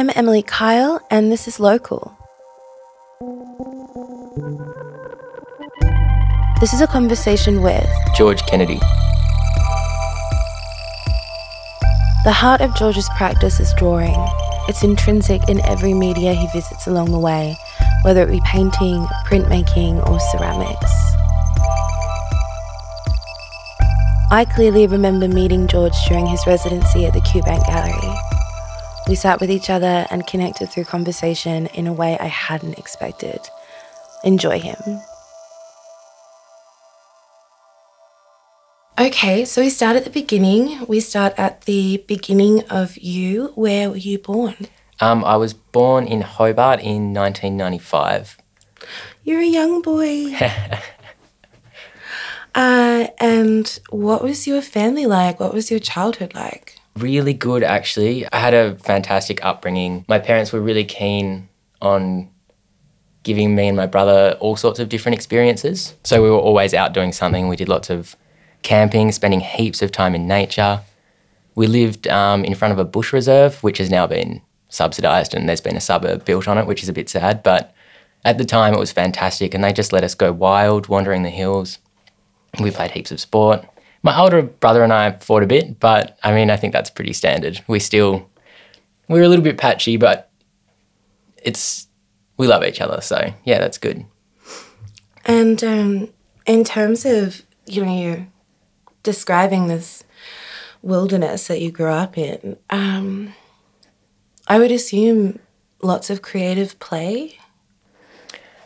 I'm 0.00 0.08
Emily 0.14 0.40
Kyle, 0.40 0.98
and 1.10 1.30
this 1.30 1.46
is 1.46 1.60
Local. 1.60 2.16
This 6.58 6.72
is 6.72 6.80
a 6.80 6.86
conversation 6.86 7.60
with 7.60 7.86
George 8.16 8.40
Kennedy. 8.46 8.78
The 12.24 12.32
heart 12.32 12.62
of 12.62 12.74
George's 12.74 13.10
practice 13.18 13.60
is 13.60 13.74
drawing. 13.76 14.16
It's 14.70 14.82
intrinsic 14.82 15.46
in 15.50 15.60
every 15.66 15.92
media 15.92 16.32
he 16.32 16.46
visits 16.54 16.86
along 16.86 17.10
the 17.10 17.18
way, 17.18 17.54
whether 18.00 18.22
it 18.22 18.30
be 18.30 18.40
painting, 18.46 19.04
printmaking, 19.26 20.08
or 20.08 20.18
ceramics. 20.18 20.92
I 24.30 24.46
clearly 24.50 24.86
remember 24.86 25.28
meeting 25.28 25.66
George 25.66 25.92
during 26.08 26.24
his 26.24 26.42
residency 26.46 27.04
at 27.04 27.12
the 27.12 27.20
QBank 27.20 27.66
Gallery. 27.66 28.29
We 29.10 29.16
sat 29.16 29.40
with 29.40 29.50
each 29.50 29.70
other 29.70 30.06
and 30.08 30.24
connected 30.24 30.68
through 30.68 30.84
conversation 30.84 31.66
in 31.74 31.88
a 31.88 31.92
way 31.92 32.16
I 32.20 32.26
hadn't 32.26 32.78
expected. 32.78 33.40
Enjoy 34.22 34.60
him. 34.60 34.76
Okay, 39.00 39.44
so 39.44 39.62
we 39.62 39.68
start 39.68 39.96
at 39.96 40.04
the 40.04 40.10
beginning. 40.10 40.86
We 40.86 41.00
start 41.00 41.34
at 41.36 41.62
the 41.62 42.04
beginning 42.06 42.62
of 42.70 42.96
you. 42.98 43.50
Where 43.56 43.90
were 43.90 43.96
you 43.96 44.18
born? 44.18 44.68
Um, 45.00 45.24
I 45.24 45.36
was 45.36 45.54
born 45.54 46.06
in 46.06 46.20
Hobart 46.20 46.78
in 46.78 47.12
1995. 47.12 48.38
You're 49.24 49.40
a 49.40 49.44
young 49.44 49.82
boy. 49.82 50.36
uh, 52.54 53.08
and 53.18 53.80
what 53.90 54.22
was 54.22 54.46
your 54.46 54.62
family 54.62 55.06
like? 55.06 55.40
What 55.40 55.52
was 55.52 55.68
your 55.68 55.80
childhood 55.80 56.32
like? 56.32 56.79
Really 57.00 57.32
good, 57.32 57.62
actually. 57.62 58.30
I 58.32 58.38
had 58.38 58.52
a 58.52 58.76
fantastic 58.76 59.42
upbringing. 59.44 60.04
My 60.08 60.18
parents 60.18 60.52
were 60.52 60.60
really 60.60 60.84
keen 60.84 61.48
on 61.80 62.28
giving 63.22 63.54
me 63.54 63.68
and 63.68 63.76
my 63.76 63.86
brother 63.86 64.36
all 64.40 64.56
sorts 64.56 64.78
of 64.78 64.88
different 64.88 65.14
experiences. 65.14 65.94
So 66.04 66.22
we 66.22 66.30
were 66.30 66.38
always 66.38 66.74
out 66.74 66.92
doing 66.92 67.12
something. 67.12 67.48
We 67.48 67.56
did 67.56 67.68
lots 67.68 67.90
of 67.90 68.16
camping, 68.62 69.12
spending 69.12 69.40
heaps 69.40 69.82
of 69.82 69.92
time 69.92 70.14
in 70.14 70.26
nature. 70.26 70.82
We 71.54 71.66
lived 71.66 72.06
um, 72.08 72.44
in 72.44 72.54
front 72.54 72.72
of 72.72 72.78
a 72.78 72.84
bush 72.84 73.12
reserve, 73.12 73.62
which 73.62 73.78
has 73.78 73.90
now 73.90 74.06
been 74.06 74.42
subsidised 74.68 75.34
and 75.34 75.48
there's 75.48 75.60
been 75.60 75.76
a 75.76 75.80
suburb 75.80 76.24
built 76.24 76.46
on 76.46 76.58
it, 76.58 76.66
which 76.66 76.82
is 76.82 76.88
a 76.88 76.92
bit 76.92 77.08
sad. 77.08 77.42
But 77.42 77.74
at 78.24 78.38
the 78.38 78.44
time, 78.44 78.74
it 78.74 78.78
was 78.78 78.92
fantastic 78.92 79.54
and 79.54 79.64
they 79.64 79.72
just 79.72 79.92
let 79.92 80.04
us 80.04 80.14
go 80.14 80.32
wild, 80.32 80.88
wandering 80.88 81.22
the 81.22 81.30
hills. 81.30 81.78
We 82.60 82.70
played 82.70 82.90
heaps 82.92 83.10
of 83.10 83.20
sport 83.20 83.64
my 84.02 84.18
older 84.18 84.42
brother 84.42 84.82
and 84.82 84.92
I 84.92 85.12
fought 85.12 85.42
a 85.42 85.46
bit, 85.46 85.78
but 85.78 86.18
I 86.22 86.32
mean, 86.32 86.50
I 86.50 86.56
think 86.56 86.72
that's 86.72 86.90
pretty 86.90 87.12
standard. 87.12 87.60
We 87.66 87.78
still, 87.78 88.28
we're 89.08 89.22
a 89.22 89.28
little 89.28 89.44
bit 89.44 89.58
patchy, 89.58 89.96
but 89.96 90.30
it's, 91.42 91.88
we 92.36 92.46
love 92.46 92.64
each 92.64 92.80
other. 92.80 93.00
So 93.00 93.32
yeah, 93.44 93.58
that's 93.58 93.78
good. 93.78 94.04
And 95.26 95.62
um, 95.62 96.08
in 96.46 96.64
terms 96.64 97.04
of, 97.04 97.42
you 97.66 97.84
know, 97.84 97.92
you're 97.92 98.26
describing 99.02 99.68
this 99.68 100.02
wilderness 100.82 101.46
that 101.48 101.60
you 101.60 101.70
grew 101.70 101.90
up 101.90 102.16
in, 102.16 102.56
um, 102.70 103.34
I 104.48 104.58
would 104.58 104.72
assume 104.72 105.38
lots 105.82 106.10
of 106.10 106.22
creative 106.22 106.78
play. 106.78 107.38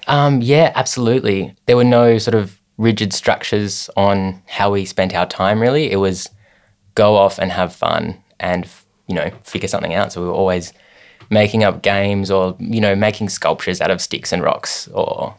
Um, 0.07 0.41
yeah, 0.43 0.73
absolutely. 0.75 1.57
There 1.67 1.77
were 1.77 1.85
no 1.85 2.19
sort 2.19 2.35
of 2.35 2.61
rigid 2.77 3.13
structures 3.13 3.89
on 3.97 4.43
how 4.47 4.71
we 4.73 4.85
spent 4.85 5.15
our 5.15 5.27
time 5.27 5.61
really. 5.61 5.91
It 5.91 5.97
was 5.97 6.29
go 6.95 7.17
off 7.17 7.39
and 7.39 7.51
have 7.53 7.75
fun 7.75 8.23
and, 8.41 8.69
you 9.07 9.15
know, 9.15 9.31
figure 9.43 9.69
something 9.69 9.95
out. 9.95 10.13
So 10.13 10.21
we 10.21 10.29
were 10.29 10.35
always 10.35 10.73
making 11.31 11.65
up 11.65 11.83
games 11.83 12.31
or, 12.31 12.57
you 12.59 12.81
know, 12.81 12.95
making 12.95 13.29
sculptures 13.29 13.81
out 13.81 13.91
of 13.91 14.01
sticks 14.01 14.33
and 14.33 14.43
rocks 14.43 14.89
or 14.89 15.37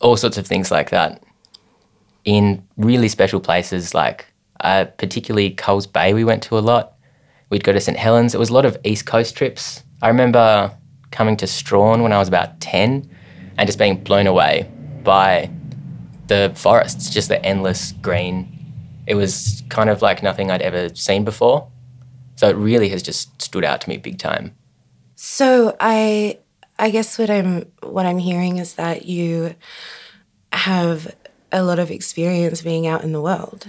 all 0.00 0.16
sorts 0.16 0.36
of 0.36 0.46
things 0.46 0.70
like 0.70 0.90
that 0.90 1.22
in 2.24 2.66
really 2.76 3.08
special 3.08 3.40
places 3.40 3.94
like 3.94 4.26
uh, 4.60 4.86
particularly 4.96 5.50
Coles 5.50 5.86
Bay 5.86 6.14
we 6.14 6.24
went 6.24 6.42
to 6.44 6.58
a 6.58 6.60
lot. 6.60 6.94
We'd 7.50 7.64
go 7.64 7.72
to 7.72 7.80
St 7.80 7.98
Helens. 7.98 8.34
It 8.34 8.38
was 8.38 8.50
a 8.50 8.54
lot 8.54 8.64
of 8.64 8.78
East 8.84 9.06
Coast 9.06 9.36
trips. 9.36 9.82
I 10.02 10.08
remember 10.08 10.74
coming 11.10 11.36
to 11.36 11.46
Strahan 11.46 12.02
when 12.02 12.12
I 12.12 12.18
was 12.18 12.28
about 12.28 12.60
10 12.60 13.08
and 13.58 13.68
just 13.68 13.78
being 13.78 14.02
blown 14.02 14.26
away 14.26 14.68
by 15.04 15.50
the 16.28 16.52
forests, 16.54 17.10
just 17.10 17.28
the 17.28 17.44
endless 17.44 17.92
green. 17.92 18.48
It 19.06 19.14
was 19.14 19.62
kind 19.68 19.90
of 19.90 20.02
like 20.02 20.22
nothing 20.22 20.50
I'd 20.50 20.62
ever 20.62 20.94
seen 20.94 21.24
before. 21.24 21.68
So 22.36 22.48
it 22.48 22.56
really 22.56 22.88
has 22.88 23.02
just 23.02 23.40
stood 23.40 23.64
out 23.64 23.80
to 23.82 23.88
me 23.88 23.96
big 23.96 24.18
time. 24.18 24.54
So 25.14 25.76
I 25.78 26.38
I 26.78 26.90
guess 26.90 27.18
what 27.18 27.30
I'm 27.30 27.66
what 27.82 28.06
I'm 28.06 28.18
hearing 28.18 28.56
is 28.56 28.74
that 28.74 29.06
you 29.06 29.54
have 30.52 31.14
a 31.52 31.62
lot 31.62 31.78
of 31.78 31.90
experience 31.90 32.62
being 32.62 32.86
out 32.86 33.04
in 33.04 33.12
the 33.12 33.20
world. 33.20 33.68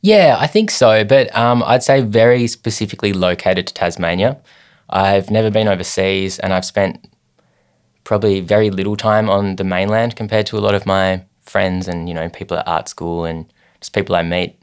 Yeah, 0.00 0.36
I 0.38 0.46
think 0.46 0.70
so, 0.70 1.04
but 1.04 1.34
um, 1.36 1.62
I'd 1.64 1.82
say 1.82 2.02
very 2.02 2.46
specifically 2.46 3.12
located 3.12 3.66
to 3.66 3.74
Tasmania. 3.74 4.38
I've 4.88 5.30
never 5.30 5.50
been 5.50 5.68
overseas, 5.68 6.38
and 6.38 6.52
I've 6.52 6.64
spent 6.64 7.12
probably 8.04 8.40
very 8.40 8.70
little 8.70 8.96
time 8.96 9.28
on 9.28 9.56
the 9.56 9.64
mainland 9.64 10.16
compared 10.16 10.46
to 10.46 10.56
a 10.56 10.60
lot 10.60 10.74
of 10.74 10.86
my 10.86 11.24
friends 11.48 11.88
and 11.88 12.08
you 12.08 12.14
know 12.14 12.28
people 12.28 12.56
at 12.56 12.68
art 12.68 12.88
school 12.88 13.24
and 13.24 13.52
just 13.80 13.92
people 13.92 14.14
I 14.14 14.22
meet. 14.22 14.60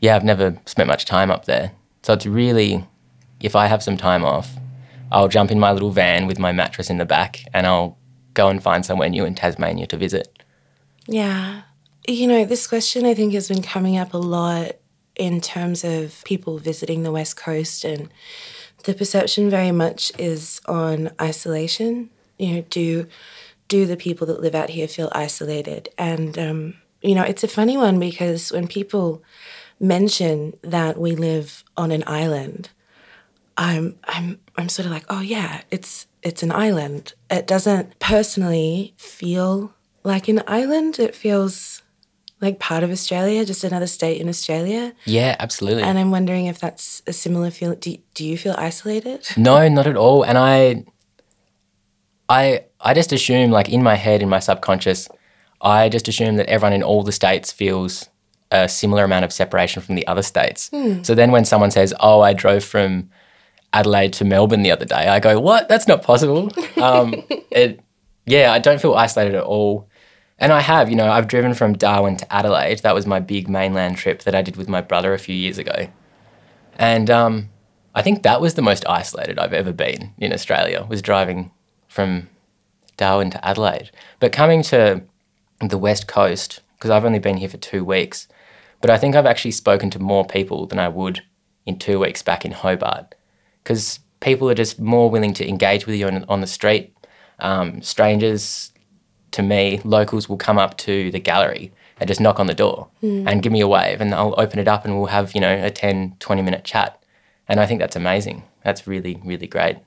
Yeah, 0.00 0.16
I've 0.16 0.24
never 0.24 0.58
spent 0.66 0.86
much 0.86 1.04
time 1.04 1.30
up 1.30 1.44
there, 1.44 1.72
so 2.02 2.12
it's 2.12 2.26
really 2.26 2.86
if 3.40 3.54
I 3.54 3.66
have 3.66 3.82
some 3.82 3.96
time 3.96 4.24
off, 4.24 4.56
I'll 5.12 5.28
jump 5.28 5.50
in 5.50 5.60
my 5.60 5.72
little 5.72 5.90
van 5.90 6.26
with 6.26 6.38
my 6.38 6.52
mattress 6.52 6.88
in 6.88 6.98
the 6.98 7.04
back 7.04 7.44
and 7.52 7.66
I'll 7.66 7.98
go 8.32 8.48
and 8.48 8.62
find 8.62 8.84
somewhere 8.84 9.08
new 9.08 9.24
in 9.24 9.34
Tasmania 9.34 9.86
to 9.88 9.96
visit. 9.96 10.42
Yeah. 11.06 11.62
You 12.08 12.26
know, 12.26 12.44
this 12.44 12.66
question 12.66 13.06
I 13.06 13.14
think 13.14 13.32
has 13.34 13.48
been 13.48 13.62
coming 13.62 13.96
up 13.96 14.14
a 14.14 14.18
lot 14.18 14.72
in 15.16 15.40
terms 15.40 15.84
of 15.84 16.22
people 16.24 16.58
visiting 16.58 17.02
the 17.02 17.12
West 17.12 17.36
Coast, 17.36 17.84
and 17.84 18.10
the 18.84 18.94
perception 18.94 19.48
very 19.48 19.70
much 19.70 20.12
is 20.18 20.60
on 20.66 21.10
isolation. 21.20 22.10
You 22.38 22.54
know, 22.54 22.64
do 22.68 23.06
do 23.68 23.86
the 23.86 23.96
people 23.96 24.26
that 24.26 24.40
live 24.40 24.54
out 24.54 24.70
here 24.70 24.88
feel 24.88 25.10
isolated? 25.12 25.88
And, 25.98 26.38
um, 26.38 26.74
you 27.02 27.14
know, 27.14 27.22
it's 27.22 27.44
a 27.44 27.48
funny 27.48 27.76
one 27.76 27.98
because 27.98 28.52
when 28.52 28.68
people 28.68 29.22
mention 29.80 30.56
that 30.62 30.98
we 30.98 31.12
live 31.12 31.64
on 31.76 31.90
an 31.90 32.04
island, 32.06 32.70
I'm, 33.56 33.96
I'm, 34.04 34.40
I'm 34.56 34.68
sort 34.68 34.86
of 34.86 34.92
like, 34.92 35.04
oh, 35.08 35.20
yeah, 35.20 35.62
it's, 35.70 36.06
it's 36.22 36.42
an 36.42 36.52
island. 36.52 37.14
It 37.30 37.46
doesn't 37.46 37.98
personally 37.98 38.94
feel 38.96 39.74
like 40.02 40.28
an 40.28 40.42
island. 40.46 40.98
It 40.98 41.14
feels 41.14 41.82
like 42.40 42.58
part 42.58 42.82
of 42.82 42.90
Australia, 42.90 43.44
just 43.44 43.64
another 43.64 43.86
state 43.86 44.20
in 44.20 44.28
Australia. 44.28 44.92
Yeah, 45.04 45.36
absolutely. 45.38 45.82
And 45.82 45.98
I'm 45.98 46.10
wondering 46.10 46.46
if 46.46 46.58
that's 46.58 47.02
a 47.06 47.12
similar 47.12 47.50
feeling. 47.50 47.78
Do, 47.78 47.96
do 48.14 48.24
you 48.24 48.36
feel 48.36 48.54
isolated? 48.58 49.26
No, 49.36 49.66
not 49.68 49.86
at 49.86 49.96
all. 49.96 50.24
And 50.24 50.36
I, 50.36 50.84
I 52.28 52.64
I 52.84 52.94
just 52.94 53.12
assume 53.12 53.50
like 53.50 53.68
in 53.68 53.82
my 53.82 53.94
head, 53.96 54.22
in 54.22 54.28
my 54.28 54.38
subconscious, 54.38 55.08
I 55.60 55.88
just 55.88 56.06
assume 56.06 56.36
that 56.36 56.46
everyone 56.46 56.74
in 56.74 56.82
all 56.82 57.02
the 57.02 57.12
states 57.12 57.50
feels 57.50 58.08
a 58.50 58.68
similar 58.68 59.04
amount 59.04 59.24
of 59.24 59.32
separation 59.32 59.82
from 59.82 59.94
the 59.94 60.06
other 60.06 60.22
states. 60.22 60.70
Mm. 60.70 61.04
So 61.04 61.14
then 61.14 61.32
when 61.32 61.44
someone 61.44 61.70
says, 61.70 61.94
"Oh, 61.98 62.20
I 62.20 62.34
drove 62.34 62.62
from 62.62 63.10
Adelaide 63.72 64.12
to 64.14 64.24
Melbourne 64.24 64.62
the 64.62 64.70
other 64.70 64.84
day," 64.84 65.08
I 65.08 65.18
go, 65.18 65.40
"What? 65.40 65.68
That's 65.68 65.88
not 65.88 66.02
possible." 66.02 66.50
um, 66.80 67.14
it, 67.50 67.80
yeah, 68.26 68.52
I 68.52 68.58
don't 68.58 68.80
feel 68.80 68.94
isolated 68.94 69.34
at 69.34 69.44
all. 69.44 69.88
And 70.38 70.52
I 70.52 70.60
have, 70.60 70.90
you 70.90 70.96
know, 70.96 71.10
I've 71.10 71.28
driven 71.28 71.54
from 71.54 71.74
Darwin 71.74 72.16
to 72.16 72.32
Adelaide. 72.32 72.80
That 72.80 72.94
was 72.94 73.06
my 73.06 73.20
big 73.20 73.48
mainland 73.48 73.96
trip 73.96 74.24
that 74.24 74.34
I 74.34 74.42
did 74.42 74.56
with 74.56 74.68
my 74.68 74.80
brother 74.80 75.14
a 75.14 75.18
few 75.18 75.34
years 75.34 75.58
ago. 75.58 75.88
And 76.76 77.08
um, 77.08 77.50
I 77.94 78.02
think 78.02 78.24
that 78.24 78.40
was 78.40 78.54
the 78.54 78.62
most 78.62 78.84
isolated 78.88 79.38
I've 79.38 79.52
ever 79.52 79.72
been 79.72 80.12
in 80.18 80.32
Australia, 80.32 80.84
was 80.88 81.02
driving 81.02 81.52
from 81.86 82.28
Darwin 82.96 83.30
to 83.30 83.46
Adelaide. 83.46 83.90
But 84.20 84.32
coming 84.32 84.62
to 84.64 85.02
the 85.60 85.78
West 85.78 86.06
Coast, 86.06 86.60
because 86.74 86.90
I've 86.90 87.04
only 87.04 87.18
been 87.18 87.36
here 87.36 87.48
for 87.48 87.56
two 87.56 87.84
weeks, 87.84 88.28
but 88.80 88.90
I 88.90 88.98
think 88.98 89.16
I've 89.16 89.26
actually 89.26 89.52
spoken 89.52 89.90
to 89.90 89.98
more 89.98 90.26
people 90.26 90.66
than 90.66 90.78
I 90.78 90.88
would 90.88 91.22
in 91.64 91.78
two 91.78 91.98
weeks 91.98 92.22
back 92.22 92.44
in 92.44 92.52
Hobart. 92.52 93.14
Because 93.62 94.00
people 94.20 94.48
are 94.50 94.54
just 94.54 94.78
more 94.78 95.08
willing 95.10 95.32
to 95.34 95.48
engage 95.48 95.86
with 95.86 95.96
you 95.96 96.06
on, 96.06 96.24
on 96.28 96.40
the 96.40 96.46
street. 96.46 96.94
Um, 97.38 97.82
strangers 97.82 98.72
to 99.32 99.42
me, 99.42 99.80
locals 99.84 100.28
will 100.28 100.36
come 100.36 100.58
up 100.58 100.76
to 100.78 101.10
the 101.10 101.18
gallery 101.18 101.72
and 101.98 102.08
just 102.08 102.20
knock 102.20 102.38
on 102.38 102.46
the 102.46 102.54
door 102.54 102.88
and 103.28 103.42
give 103.42 103.52
me 103.52 103.60
a 103.60 103.68
wave 103.68 104.00
and 104.00 104.14
I'll 104.14 104.34
open 104.38 104.58
it 104.58 104.68
up 104.68 104.84
and 104.84 104.96
we'll 104.96 105.06
have, 105.06 105.34
you 105.34 105.40
know, 105.40 105.64
a 105.64 105.70
10, 105.70 106.16
20 106.20 106.42
minute 106.42 106.64
chat. 106.64 107.02
And 107.48 107.60
I 107.60 107.66
think 107.66 107.80
that's 107.80 107.96
amazing. 107.96 108.44
That's 108.64 108.86
really, 108.86 109.20
really 109.24 109.46
great. 109.46 109.78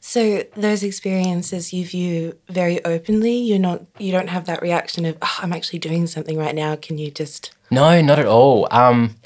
So 0.00 0.44
those 0.54 0.82
experiences 0.82 1.72
you 1.72 1.84
view 1.84 2.36
very 2.48 2.82
openly. 2.84 3.36
You're 3.36 3.58
not. 3.58 3.82
You 3.98 4.12
don't 4.12 4.28
have 4.28 4.46
that 4.46 4.62
reaction 4.62 5.04
of, 5.04 5.18
oh, 5.20 5.38
"I'm 5.42 5.52
actually 5.52 5.80
doing 5.80 6.06
something 6.06 6.38
right 6.38 6.54
now." 6.54 6.76
Can 6.76 6.98
you 6.98 7.10
just? 7.10 7.52
No, 7.70 8.00
not 8.00 8.18
at 8.18 8.26
all. 8.26 8.68
Um, 8.70 9.16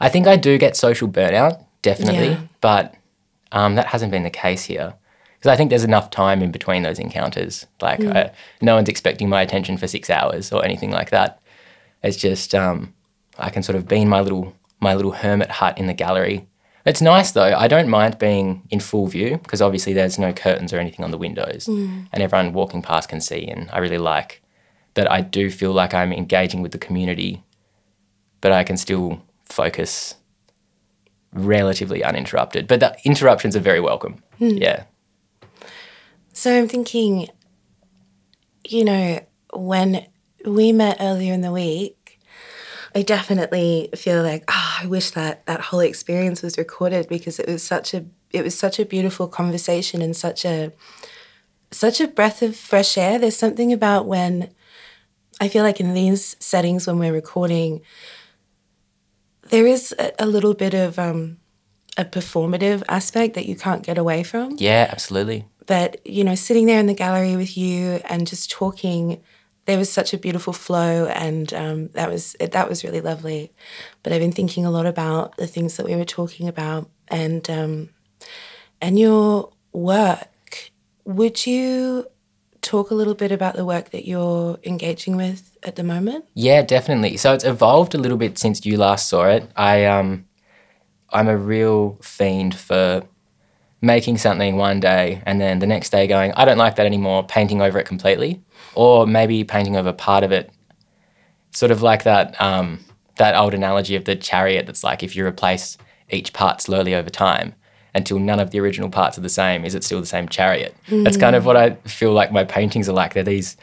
I 0.00 0.08
think 0.08 0.26
I 0.26 0.36
do 0.36 0.56
get 0.56 0.76
social 0.76 1.08
burnout, 1.08 1.62
definitely, 1.82 2.28
Yeah. 2.30 2.40
but 2.60 2.94
um, 3.52 3.74
that 3.74 3.86
hasn't 3.88 4.10
been 4.12 4.22
the 4.22 4.30
case 4.30 4.64
here. 4.64 4.94
Because 5.38 5.52
I 5.52 5.56
think 5.56 5.70
there's 5.70 5.84
enough 5.84 6.10
time 6.10 6.42
in 6.42 6.50
between 6.50 6.82
those 6.82 6.98
encounters. 6.98 7.66
Like, 7.80 8.00
I, 8.04 8.30
no 8.60 8.74
one's 8.76 8.88
expecting 8.90 9.28
my 9.28 9.40
attention 9.42 9.78
for 9.78 9.86
six 9.86 10.10
hours 10.10 10.52
or 10.52 10.62
anything 10.64 10.90
like 10.90 11.10
that. 11.10 11.40
It's 12.02 12.16
just 12.18 12.54
um, 12.54 12.92
I 13.38 13.50
can 13.50 13.62
sort 13.62 13.76
of 13.76 13.88
be 13.88 14.02
in 14.02 14.08
my 14.08 14.20
little 14.20 14.54
my 14.80 14.94
little 14.94 15.12
hermit 15.12 15.50
hut 15.50 15.76
in 15.78 15.86
the 15.86 15.94
gallery. 15.94 16.46
It's 16.84 17.02
nice 17.02 17.32
though. 17.32 17.54
I 17.54 17.68
don't 17.68 17.88
mind 17.88 18.18
being 18.18 18.62
in 18.70 18.80
full 18.80 19.06
view 19.06 19.38
because 19.38 19.60
obviously 19.60 19.92
there's 19.92 20.18
no 20.18 20.32
curtains 20.32 20.72
or 20.72 20.78
anything 20.78 21.04
on 21.04 21.10
the 21.10 21.18
windows, 21.18 21.66
mm. 21.66 22.06
and 22.12 22.22
everyone 22.22 22.52
walking 22.52 22.82
past 22.82 23.08
can 23.08 23.20
see. 23.20 23.46
And 23.46 23.70
I 23.70 23.78
really 23.78 23.98
like 23.98 24.42
that. 24.94 25.10
I 25.10 25.20
do 25.20 25.50
feel 25.50 25.72
like 25.72 25.92
I'm 25.92 26.12
engaging 26.12 26.62
with 26.62 26.72
the 26.72 26.78
community 26.78 27.44
but 28.40 28.52
I 28.52 28.64
can 28.64 28.76
still 28.76 29.22
focus 29.44 30.16
relatively 31.32 32.02
uninterrupted. 32.02 32.66
But 32.66 32.80
the 32.80 32.96
interruptions 33.04 33.54
are 33.54 33.60
very 33.60 33.80
welcome. 33.80 34.22
Hmm. 34.38 34.56
Yeah. 34.56 34.84
So 36.32 36.56
I'm 36.56 36.68
thinking, 36.68 37.28
you 38.66 38.84
know, 38.84 39.26
when 39.52 40.06
we 40.46 40.72
met 40.72 40.98
earlier 41.00 41.32
in 41.32 41.42
the 41.42 41.52
week, 41.52 41.96
I 42.94 43.02
definitely 43.02 43.88
feel 43.94 44.22
like, 44.22 44.44
oh, 44.48 44.78
I 44.82 44.86
wish 44.86 45.10
that 45.12 45.46
that 45.46 45.60
whole 45.60 45.80
experience 45.80 46.42
was 46.42 46.58
recorded 46.58 47.08
because 47.08 47.38
it 47.38 47.48
was 47.48 47.62
such 47.62 47.94
a 47.94 48.04
it 48.32 48.42
was 48.44 48.58
such 48.58 48.78
a 48.78 48.84
beautiful 48.84 49.28
conversation 49.28 50.02
and 50.02 50.16
such 50.16 50.44
a 50.44 50.72
such 51.70 52.00
a 52.00 52.08
breath 52.08 52.42
of 52.42 52.56
fresh 52.56 52.98
air. 52.98 53.18
There's 53.18 53.36
something 53.36 53.72
about 53.72 54.06
when 54.06 54.50
I 55.40 55.48
feel 55.48 55.62
like 55.62 55.80
in 55.80 55.94
these 55.94 56.36
settings 56.40 56.86
when 56.86 56.98
we're 56.98 57.12
recording, 57.12 57.80
there 59.50 59.66
is 59.66 59.94
a, 59.98 60.12
a 60.18 60.26
little 60.26 60.54
bit 60.54 60.74
of 60.74 60.98
um, 60.98 61.38
a 61.96 62.04
performative 62.04 62.82
aspect 62.88 63.34
that 63.34 63.46
you 63.46 63.56
can't 63.56 63.82
get 63.82 63.98
away 63.98 64.22
from 64.22 64.56
Yeah, 64.58 64.88
absolutely. 64.90 65.46
but 65.66 66.04
you 66.06 66.24
know 66.24 66.34
sitting 66.34 66.66
there 66.66 66.80
in 66.80 66.86
the 66.86 66.94
gallery 66.94 67.36
with 67.36 67.56
you 67.56 68.00
and 68.08 68.26
just 68.26 68.50
talking 68.50 69.22
there 69.70 69.78
was 69.78 69.92
such 69.92 70.12
a 70.12 70.18
beautiful 70.18 70.52
flow 70.52 71.06
and 71.06 71.54
um, 71.54 71.88
that 71.88 72.10
was 72.10 72.34
that 72.40 72.68
was 72.68 72.82
really 72.82 73.00
lovely 73.00 73.52
but 74.02 74.12
i've 74.12 74.20
been 74.20 74.32
thinking 74.32 74.66
a 74.66 74.70
lot 74.70 74.84
about 74.84 75.36
the 75.36 75.46
things 75.46 75.76
that 75.76 75.86
we 75.86 75.94
were 75.94 76.04
talking 76.04 76.48
about 76.48 76.90
and 77.06 77.48
um, 77.48 77.88
and 78.80 78.98
your 78.98 79.52
work 79.72 80.72
would 81.04 81.46
you 81.46 82.04
talk 82.62 82.90
a 82.90 82.94
little 82.94 83.14
bit 83.14 83.30
about 83.30 83.54
the 83.54 83.64
work 83.64 83.90
that 83.90 84.06
you're 84.06 84.58
engaging 84.64 85.16
with 85.16 85.56
at 85.62 85.76
the 85.76 85.84
moment 85.84 86.24
Yeah, 86.34 86.62
definitely. 86.62 87.16
So 87.16 87.32
it's 87.32 87.44
evolved 87.44 87.94
a 87.94 87.98
little 87.98 88.18
bit 88.18 88.38
since 88.38 88.66
you 88.66 88.76
last 88.76 89.08
saw 89.08 89.28
it. 89.28 89.48
I 89.56 89.84
um 89.86 90.26
I'm 91.10 91.28
a 91.28 91.36
real 91.36 91.96
fiend 92.02 92.54
for 92.54 93.02
making 93.80 94.18
something 94.18 94.56
one 94.56 94.80
day 94.80 95.22
and 95.24 95.40
then 95.40 95.58
the 95.60 95.66
next 95.66 95.90
day 95.90 96.06
going, 96.06 96.32
I 96.32 96.44
don't 96.44 96.58
like 96.58 96.76
that 96.76 96.86
anymore, 96.86 97.24
painting 97.26 97.62
over 97.62 97.78
it 97.78 97.86
completely. 97.86 98.42
Or 98.74 99.06
maybe 99.06 99.44
painting 99.44 99.76
over 99.76 99.92
part 99.92 100.24
of 100.24 100.32
it. 100.32 100.50
Sort 101.52 101.72
of 101.72 101.82
like 101.82 102.04
that 102.04 102.40
um 102.40 102.84
that 103.16 103.34
old 103.36 103.54
analogy 103.54 103.96
of 103.96 104.04
the 104.04 104.16
chariot 104.16 104.66
that's 104.66 104.82
like 104.84 105.02
if 105.02 105.14
you 105.14 105.26
replace 105.26 105.76
each 106.10 106.32
part 106.32 106.60
slowly 106.60 106.94
over 106.94 107.10
time 107.10 107.54
until 107.94 108.18
none 108.18 108.40
of 108.40 108.50
the 108.50 108.60
original 108.60 108.88
parts 108.88 109.18
are 109.18 109.20
the 109.20 109.28
same, 109.28 109.64
is 109.64 109.74
it 109.74 109.84
still 109.84 110.00
the 110.00 110.06
same 110.06 110.28
chariot? 110.28 110.74
That's 110.88 111.16
kind 111.16 111.34
of 111.36 111.44
what 111.44 111.56
I 111.56 111.74
feel 111.86 112.12
like 112.12 112.30
my 112.32 112.44
paintings 112.44 112.88
are 112.88 112.92
like. 112.92 113.14
They're 113.14 113.24
these 113.24 113.56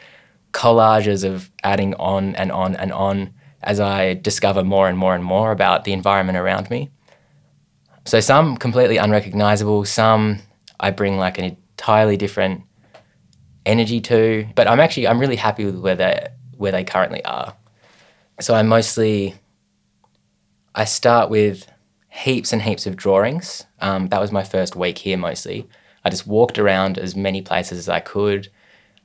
collages 0.52 1.24
of 1.24 1.50
adding 1.64 1.94
on 1.94 2.34
and 2.36 2.52
on 2.52 2.76
and 2.76 2.92
on 2.92 3.32
as 3.62 3.80
I 3.80 4.14
discover 4.14 4.62
more 4.62 4.88
and 4.88 4.96
more 4.98 5.14
and 5.14 5.24
more 5.24 5.50
about 5.50 5.84
the 5.84 5.92
environment 5.92 6.38
around 6.38 6.70
me. 6.70 6.90
So 8.04 8.20
some 8.20 8.56
completely 8.56 8.96
unrecognizable, 8.96 9.84
some 9.84 10.40
I 10.78 10.90
bring 10.90 11.16
like 11.18 11.38
an 11.38 11.44
entirely 11.44 12.16
different 12.16 12.62
energy 13.68 14.00
to, 14.00 14.48
but 14.56 14.66
I'm 14.66 14.80
actually 14.80 15.06
I'm 15.06 15.20
really 15.20 15.36
happy 15.36 15.64
with 15.64 15.78
where 15.78 15.94
they 15.94 16.28
where 16.56 16.72
they 16.72 16.82
currently 16.82 17.24
are. 17.24 17.54
So 18.40 18.54
I 18.54 18.62
mostly 18.62 19.34
I 20.74 20.84
start 20.84 21.30
with 21.30 21.70
heaps 22.08 22.52
and 22.52 22.62
heaps 22.62 22.86
of 22.86 22.96
drawings. 22.96 23.66
Um, 23.80 24.08
that 24.08 24.20
was 24.20 24.32
my 24.32 24.42
first 24.42 24.74
week 24.74 24.98
here 24.98 25.18
mostly. 25.18 25.68
I 26.04 26.10
just 26.10 26.26
walked 26.26 26.58
around 26.58 26.98
as 26.98 27.14
many 27.14 27.42
places 27.42 27.78
as 27.78 27.88
I 27.88 28.00
could, 28.00 28.48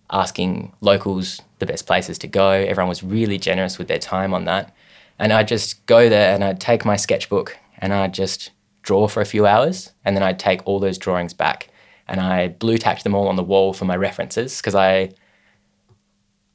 asking 0.10 0.74
locals 0.82 1.42
the 1.60 1.66
best 1.66 1.86
places 1.86 2.18
to 2.20 2.28
go. 2.28 2.52
Everyone 2.52 2.90
was 2.90 3.04
really 3.04 3.38
generous 3.38 3.78
with 3.78 3.88
their 3.88 4.00
time 4.00 4.34
on 4.34 4.46
that. 4.46 4.74
And 5.20 5.34
I'd 5.34 5.48
just 5.48 5.86
go 5.86 6.10
there 6.10 6.34
and 6.34 6.44
I'd 6.44 6.60
take 6.60 6.86
my 6.86 6.96
sketchbook 6.96 7.58
and 7.78 7.94
I'd 7.94 8.14
just 8.14 8.52
draw 8.82 9.08
for 9.08 9.22
a 9.22 9.26
few 9.26 9.46
hours. 9.46 9.92
And 10.06 10.16
then 10.16 10.24
I'd 10.24 10.40
take 10.40 10.66
all 10.66 10.80
those 10.80 10.98
drawings 10.98 11.34
back 11.34 11.70
and 12.14 12.22
I 12.22 12.50
blue 12.50 12.78
tacked 12.78 13.04
them 13.04 13.16
all 13.16 13.28
on 13.28 13.38
the 13.38 13.44
wall 13.44 13.74
for 13.74 13.86
my 13.86 13.96
references 13.96 14.58
because 14.58 14.76
I 14.76 15.10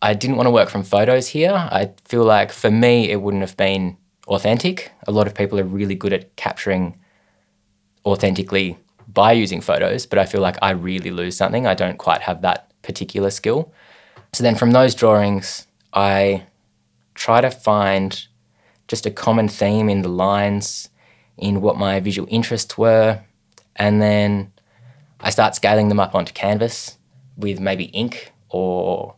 I 0.00 0.14
didn't 0.14 0.36
want 0.36 0.46
to 0.46 0.52
work 0.52 0.70
from 0.70 0.84
photos 0.84 1.26
here. 1.26 1.52
I 1.52 1.90
feel 2.04 2.24
like 2.24 2.52
for 2.52 2.70
me 2.70 3.10
it 3.10 3.20
wouldn't 3.20 3.42
have 3.42 3.56
been 3.56 3.96
authentic. 4.28 4.92
A 5.08 5.10
lot 5.10 5.26
of 5.26 5.34
people 5.34 5.58
are 5.58 5.64
really 5.64 5.96
good 5.96 6.12
at 6.12 6.36
capturing 6.36 6.96
authentically 8.06 8.78
by 9.08 9.32
using 9.32 9.60
photos, 9.60 10.06
but 10.06 10.20
I 10.20 10.26
feel 10.26 10.40
like 10.40 10.56
I 10.62 10.70
really 10.70 11.10
lose 11.10 11.36
something. 11.36 11.66
I 11.66 11.74
don't 11.74 11.98
quite 11.98 12.22
have 12.22 12.42
that 12.42 12.70
particular 12.82 13.30
skill. 13.30 13.72
So 14.32 14.44
then 14.44 14.54
from 14.54 14.70
those 14.70 14.94
drawings, 14.94 15.66
I 15.92 16.46
try 17.14 17.40
to 17.40 17.50
find 17.50 18.28
just 18.86 19.06
a 19.06 19.10
common 19.10 19.48
theme 19.48 19.88
in 19.88 20.02
the 20.02 20.08
lines, 20.08 20.88
in 21.36 21.60
what 21.60 21.76
my 21.76 21.98
visual 21.98 22.28
interests 22.30 22.78
were, 22.78 23.22
and 23.74 24.00
then 24.00 24.52
I 25.20 25.30
start 25.30 25.54
scaling 25.54 25.88
them 25.88 26.00
up 26.00 26.14
onto 26.14 26.32
canvas 26.32 26.98
with 27.36 27.60
maybe 27.60 27.84
ink 27.84 28.32
or, 28.48 29.16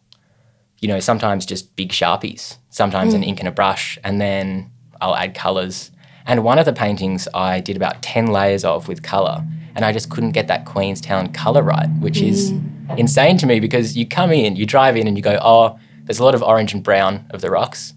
you 0.81 0.89
know, 0.89 1.01
sometimes 1.01 1.47
just 1.47 1.77
big 1.77 1.91
sharpies, 1.91 2.57
sometimes 2.71 3.15
an 3.15 3.23
hmm. 3.23 3.29
ink 3.29 3.41
and 3.41 3.49
a 3.49 3.53
brush, 3.53 3.99
and 4.03 4.21
then 4.21 4.71
I'll 5.01 5.17
add 5.17 5.35
colours. 5.35 5.91
And 6.27 6.45
one 6.45 6.59
of 6.59 6.65
the 6.65 6.73
paintings 6.73 7.29
I 7.35 7.61
did 7.61 7.77
about 7.77 8.03
10 8.03 8.27
layers 8.29 8.65
of 8.65 8.89
with 8.89 9.03
colour, 9.03 9.45
and 9.75 9.85
I 9.85 9.93
just 9.93 10.11
couldn't 10.11 10.33
get 10.33 10.49
that 10.49 10.65
Queenstown 10.65 11.33
colour 11.33 11.63
right, 11.63 11.89
which 12.01 12.21
is 12.21 12.51
hmm. 12.51 12.91
insane 12.97 13.37
to 13.39 13.47
me 13.47 13.61
because 13.61 13.97
you 13.97 14.07
come 14.07 14.33
in, 14.33 14.57
you 14.57 14.67
drive 14.67 14.97
in, 14.97 15.07
and 15.07 15.17
you 15.17 15.23
go, 15.23 15.39
oh, 15.43 15.79
there's 16.05 16.19
a 16.19 16.25
lot 16.25 16.35
of 16.35 16.43
orange 16.43 16.73
and 16.73 16.83
brown 16.83 17.27
of 17.31 17.41
the 17.41 17.51
rocks, 17.51 17.95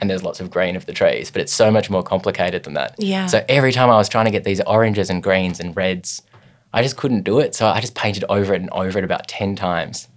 and 0.00 0.10
there's 0.10 0.22
lots 0.22 0.40
of 0.40 0.50
green 0.50 0.76
of 0.76 0.86
the 0.86 0.92
trees, 0.92 1.30
but 1.30 1.40
it's 1.40 1.52
so 1.52 1.70
much 1.70 1.88
more 1.88 2.02
complicated 2.02 2.64
than 2.64 2.74
that. 2.74 2.94
Yeah. 2.98 3.26
So 3.26 3.44
every 3.48 3.72
time 3.72 3.88
I 3.88 3.96
was 3.96 4.08
trying 4.08 4.26
to 4.26 4.30
get 4.30 4.44
these 4.44 4.60
oranges 4.62 5.10
and 5.10 5.22
greens 5.22 5.58
and 5.60 5.74
reds, 5.74 6.22
I 6.76 6.82
just 6.82 6.98
couldn't 6.98 7.22
do 7.22 7.40
it. 7.40 7.54
So 7.54 7.66
I 7.66 7.80
just 7.80 7.94
painted 7.94 8.24
over 8.28 8.52
it 8.52 8.60
and 8.60 8.68
over 8.70 8.98
it 8.98 9.04
about 9.04 9.26
10 9.28 9.56
times. 9.56 10.08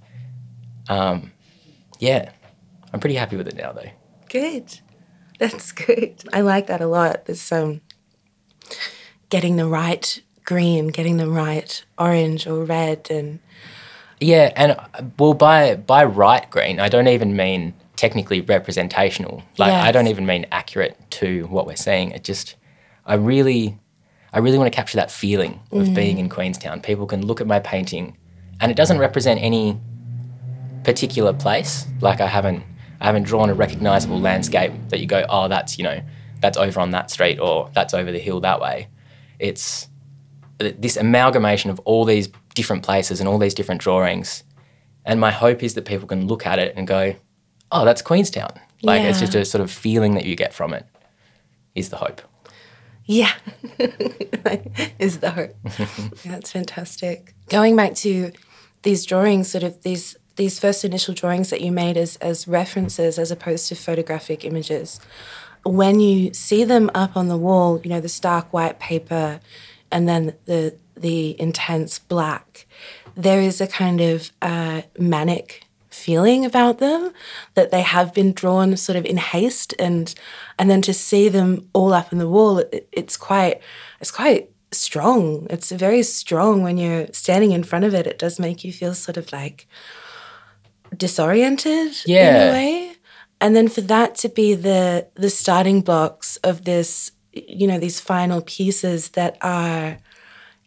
Um, 0.90 1.32
yeah, 2.00 2.32
I'm 2.92 3.00
pretty 3.00 3.16
happy 3.16 3.38
with 3.38 3.48
it 3.48 3.56
now 3.56 3.72
though. 3.72 3.90
Good. 4.28 4.80
That's 5.40 5.72
good. 5.72 6.22
I 6.34 6.42
like 6.42 6.68
that 6.68 6.82
a 6.82 6.88
lot. 6.88 7.24
It's 7.28 7.50
um 7.52 7.80
getting 9.30 9.56
the 9.56 9.68
right 9.68 10.22
green, 10.44 10.90
getting 10.90 11.16
the 11.16 11.30
right 11.30 11.82
orange 11.98 12.46
or 12.46 12.66
red 12.66 13.08
and 13.10 13.40
Yeah, 14.20 14.52
and 14.58 14.74
uh, 14.74 15.04
well, 15.18 15.34
by 15.34 15.76
by 15.76 16.04
right 16.04 16.50
green, 16.50 16.82
I 16.82 16.90
don't 16.90 17.08
even 17.08 17.38
mean 17.38 17.74
technically 17.96 18.42
representational. 18.42 19.44
Like 19.58 19.72
I 19.74 19.92
don't 19.94 20.08
even 20.08 20.26
mean 20.26 20.46
accurate 20.52 20.98
to 21.12 21.46
what 21.48 21.66
we're 21.66 21.76
seeing. 21.78 22.12
It 22.12 22.24
just, 22.26 22.56
I 23.06 23.16
really, 23.16 23.78
I 24.34 24.40
really 24.40 24.58
want 24.58 24.72
to 24.72 24.76
capture 24.76 24.98
that 24.98 25.12
feeling 25.12 25.60
of 25.72 25.88
mm. 25.88 25.96
being 25.96 26.18
in 26.18 26.30
Queenstown. 26.30 26.82
People 26.82 27.06
can 27.06 27.26
look 27.26 27.42
at 27.42 27.48
my 27.48 27.60
painting, 27.60 28.18
and 28.60 28.72
it 28.72 28.76
doesn't 28.76 29.00
represent 29.00 29.42
any 29.42 29.80
particular 30.84 31.34
place. 31.34 31.88
Like 32.02 32.22
I 32.22 32.28
haven't, 32.28 32.64
I 33.02 33.06
haven't 33.06 33.24
drawn 33.24 33.50
a 33.50 33.54
recognizable 33.54 34.20
landscape 34.20 34.72
that 34.90 35.00
you 35.00 35.06
go, 35.06 35.26
oh, 35.30 35.48
that's 35.48 35.78
you 35.78 35.84
know, 35.84 36.02
that's 36.42 36.58
over 36.58 36.80
on 36.80 36.92
that 36.92 37.12
street 37.12 37.40
or 37.40 37.70
that's 37.74 37.94
over 37.94 38.12
the 38.12 38.20
hill 38.20 38.40
that 38.42 38.60
way. 38.62 38.88
It's 39.40 39.88
this 40.58 40.98
amalgamation 40.98 41.72
of 41.72 41.80
all 41.82 42.06
these 42.06 42.30
different 42.54 42.84
places 42.84 43.20
and 43.20 43.30
all 43.30 43.38
these 43.38 43.54
different 43.54 43.82
drawings. 43.82 44.44
And 45.06 45.20
my 45.20 45.32
hope 45.32 45.64
is 45.64 45.74
that 45.76 45.86
people 45.86 46.08
can 46.08 46.28
look 46.28 46.46
at 46.46 46.60
it 46.60 46.74
and 46.76 46.86
go, 46.88 47.16
oh, 47.72 47.86
that's 47.86 48.02
Queenstown. 48.02 48.60
Like 48.82 49.02
it's 49.04 49.20
just 49.20 49.36
a 49.36 49.44
sort 49.44 49.62
of 49.62 49.72
feeling 49.72 50.16
that 50.16 50.26
you 50.26 50.36
get 50.36 50.54
from 50.54 50.74
it, 50.74 50.86
is 51.76 51.90
the 51.90 51.98
hope. 51.98 52.22
Yeah, 53.10 53.34
is 55.00 55.18
the 55.18 55.32
hope. 55.32 55.56
That's 56.24 56.52
fantastic. 56.52 57.34
Going 57.50 57.76
back 57.76 57.96
to 57.96 58.32
these 58.84 59.04
drawings, 59.04 59.50
sort 59.50 59.64
of 59.64 59.82
these 59.82 60.16
these 60.36 60.60
first 60.60 60.86
initial 60.86 61.16
drawings 61.16 61.50
that 61.50 61.62
you 61.62 61.72
made 61.72 61.98
as 61.98 62.18
as 62.18 62.48
references 62.48 63.18
as 63.18 63.32
opposed 63.32 63.68
to 63.70 63.76
photographic 63.76 64.46
images, 64.46 65.00
when 65.66 66.00
you 66.00 66.36
see 66.36 66.64
them 66.64 66.92
up 66.94 67.18
on 67.18 67.30
the 67.30 67.38
wall, 67.38 67.82
you 67.84 67.90
know, 67.90 68.00
the 68.00 68.08
stark 68.08 68.54
white 68.54 68.80
paper, 68.80 69.40
and 69.92 70.08
then 70.08 70.36
the 70.46 70.76
the 70.96 71.36
intense 71.42 71.98
black, 71.98 72.68
there 73.16 73.42
is 73.42 73.60
a 73.60 73.66
kind 73.66 74.02
of 74.02 74.32
uh, 74.44 74.84
manic 75.00 75.64
feeling 76.06 76.46
about 76.46 76.78
them 76.80 77.12
that 77.56 77.70
they 77.72 77.82
have 77.82 78.14
been 78.14 78.32
drawn 78.34 78.78
sort 78.78 78.96
of 78.96 79.06
in 79.06 79.18
haste 79.18 79.74
and 79.80 80.16
and 80.58 80.70
then 80.70 80.82
to 80.82 80.94
see 80.94 81.30
them 81.30 81.68
all 81.74 81.94
up 81.94 82.12
in 82.14 82.20
the 82.20 82.30
wall 82.30 82.60
it, 82.60 82.88
it's 82.92 83.18
quite 83.18 83.62
it's 84.02 84.12
quite 84.12 84.50
strong. 84.72 85.48
It's 85.50 85.72
very 85.72 86.04
strong 86.04 86.62
when 86.64 86.78
you're 86.78 87.08
standing 87.12 87.52
in 87.54 87.64
front 87.64 87.86
of 87.86 87.94
it. 87.96 88.06
It 88.06 88.20
does 88.20 88.40
make 88.40 88.64
you 88.64 88.72
feel 88.72 88.94
sort 88.94 89.18
of 89.18 89.32
like 89.32 89.68
disoriented 90.96 91.94
Yeah. 92.06 92.30
in 92.46 92.50
a 92.50 92.54
way. 92.54 92.92
And 93.42 93.56
then 93.56 93.68
for 93.68 93.82
that 93.82 94.16
to 94.16 94.30
be 94.30 94.54
the 94.54 95.08
the 95.16 95.30
starting 95.30 95.82
blocks 95.82 96.38
of 96.44 96.66
this 96.66 97.12
you 97.34 97.68
know 97.68 97.80
these 97.80 98.00
final 98.00 98.42
pieces 98.42 99.10
that 99.12 99.38
are 99.42 99.98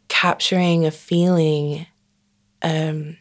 capturing 0.08 0.86
a 0.86 0.90
feeling 0.90 1.86
um 2.62 3.16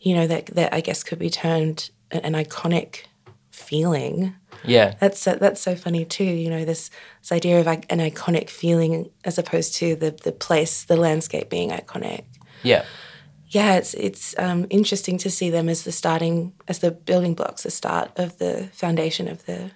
you 0.00 0.14
know 0.14 0.26
that 0.26 0.46
that 0.46 0.72
I 0.74 0.80
guess 0.80 1.02
could 1.04 1.18
be 1.18 1.30
termed 1.30 1.90
an 2.10 2.32
iconic 2.34 3.04
feeling 3.50 4.34
Yeah. 4.64 4.94
that's 5.00 5.18
so, 5.20 5.34
that's 5.34 5.60
so 5.60 5.74
funny 5.74 6.04
too 6.04 6.24
you 6.24 6.48
know 6.50 6.64
this 6.64 6.90
this 7.20 7.32
idea 7.32 7.60
of 7.60 7.66
like 7.66 7.86
an 7.90 7.98
iconic 7.98 8.48
feeling 8.50 9.10
as 9.24 9.38
opposed 9.38 9.74
to 9.76 9.96
the 9.96 10.10
the 10.10 10.32
place 10.32 10.84
the 10.84 10.96
landscape 10.96 11.50
being 11.50 11.70
iconic 11.70 12.24
Yeah. 12.62 12.84
yeah, 13.50 13.76
it's 13.76 13.94
it's 13.94 14.34
um, 14.38 14.66
interesting 14.70 15.18
to 15.18 15.30
see 15.30 15.50
them 15.50 15.68
as 15.68 15.82
the 15.84 15.92
starting, 15.92 16.52
as 16.66 16.78
the 16.80 16.90
building 16.90 17.34
blocks, 17.34 17.62
the 17.62 17.70
start 17.70 18.10
of 18.16 18.36
the 18.38 18.68
foundation 18.72 19.26
of 19.28 19.44
the 19.46 19.70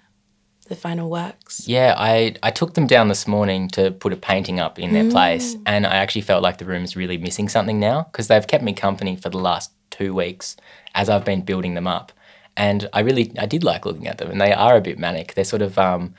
the 0.69 0.75
final 0.75 1.09
works. 1.09 1.67
Yeah, 1.67 1.93
I, 1.97 2.35
I 2.41 2.51
took 2.51 2.73
them 2.73 2.87
down 2.87 3.07
this 3.09 3.27
morning 3.27 3.67
to 3.69 3.91
put 3.91 4.13
a 4.13 4.15
painting 4.15 4.59
up 4.61 4.79
in 4.79 4.93
their 4.93 5.09
place, 5.11 5.55
Mm. 5.55 5.61
and 5.65 5.85
I 5.87 5.95
actually 5.95 6.21
felt 6.21 6.41
like 6.43 6.57
the 6.57 6.65
room's 6.65 6.95
really 6.95 7.17
missing 7.17 7.49
something 7.49 7.79
now 7.79 8.03
because 8.11 8.27
they've 8.27 8.47
kept 8.47 8.63
me 8.63 8.73
company 8.73 9.15
for 9.17 9.29
the 9.29 9.39
last 9.39 9.71
two 9.93 10.13
weeks 10.13 10.57
as 10.95 11.09
I've 11.09 11.25
been 11.25 11.41
building 11.41 11.75
them 11.75 11.87
up. 11.87 12.11
And 12.55 12.89
I 12.93 12.99
really, 12.99 13.31
I 13.37 13.45
did 13.45 13.63
like 13.63 13.85
looking 13.85 14.07
at 14.07 14.17
them, 14.17 14.29
and 14.29 14.39
they 14.39 14.53
are 14.53 14.75
a 14.75 14.81
bit 14.81 14.99
manic. 14.99 15.33
They're 15.33 15.43
sort 15.43 15.61
of, 15.61 15.79
um, 15.79 16.13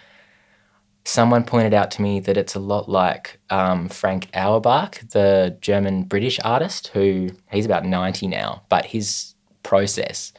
someone 1.04 1.44
pointed 1.44 1.74
out 1.74 1.90
to 1.92 2.02
me 2.02 2.18
that 2.20 2.36
it's 2.36 2.54
a 2.54 2.60
lot 2.60 2.88
like 2.88 3.38
um, 3.50 3.88
Frank 3.88 4.28
Auerbach, 4.34 5.00
the 5.10 5.56
German 5.60 6.04
British 6.04 6.40
artist, 6.44 6.88
who 6.88 7.30
he's 7.52 7.66
about 7.66 7.84
90 7.84 8.26
now, 8.26 8.62
but 8.68 8.86
his 8.86 9.34
process 9.62 10.32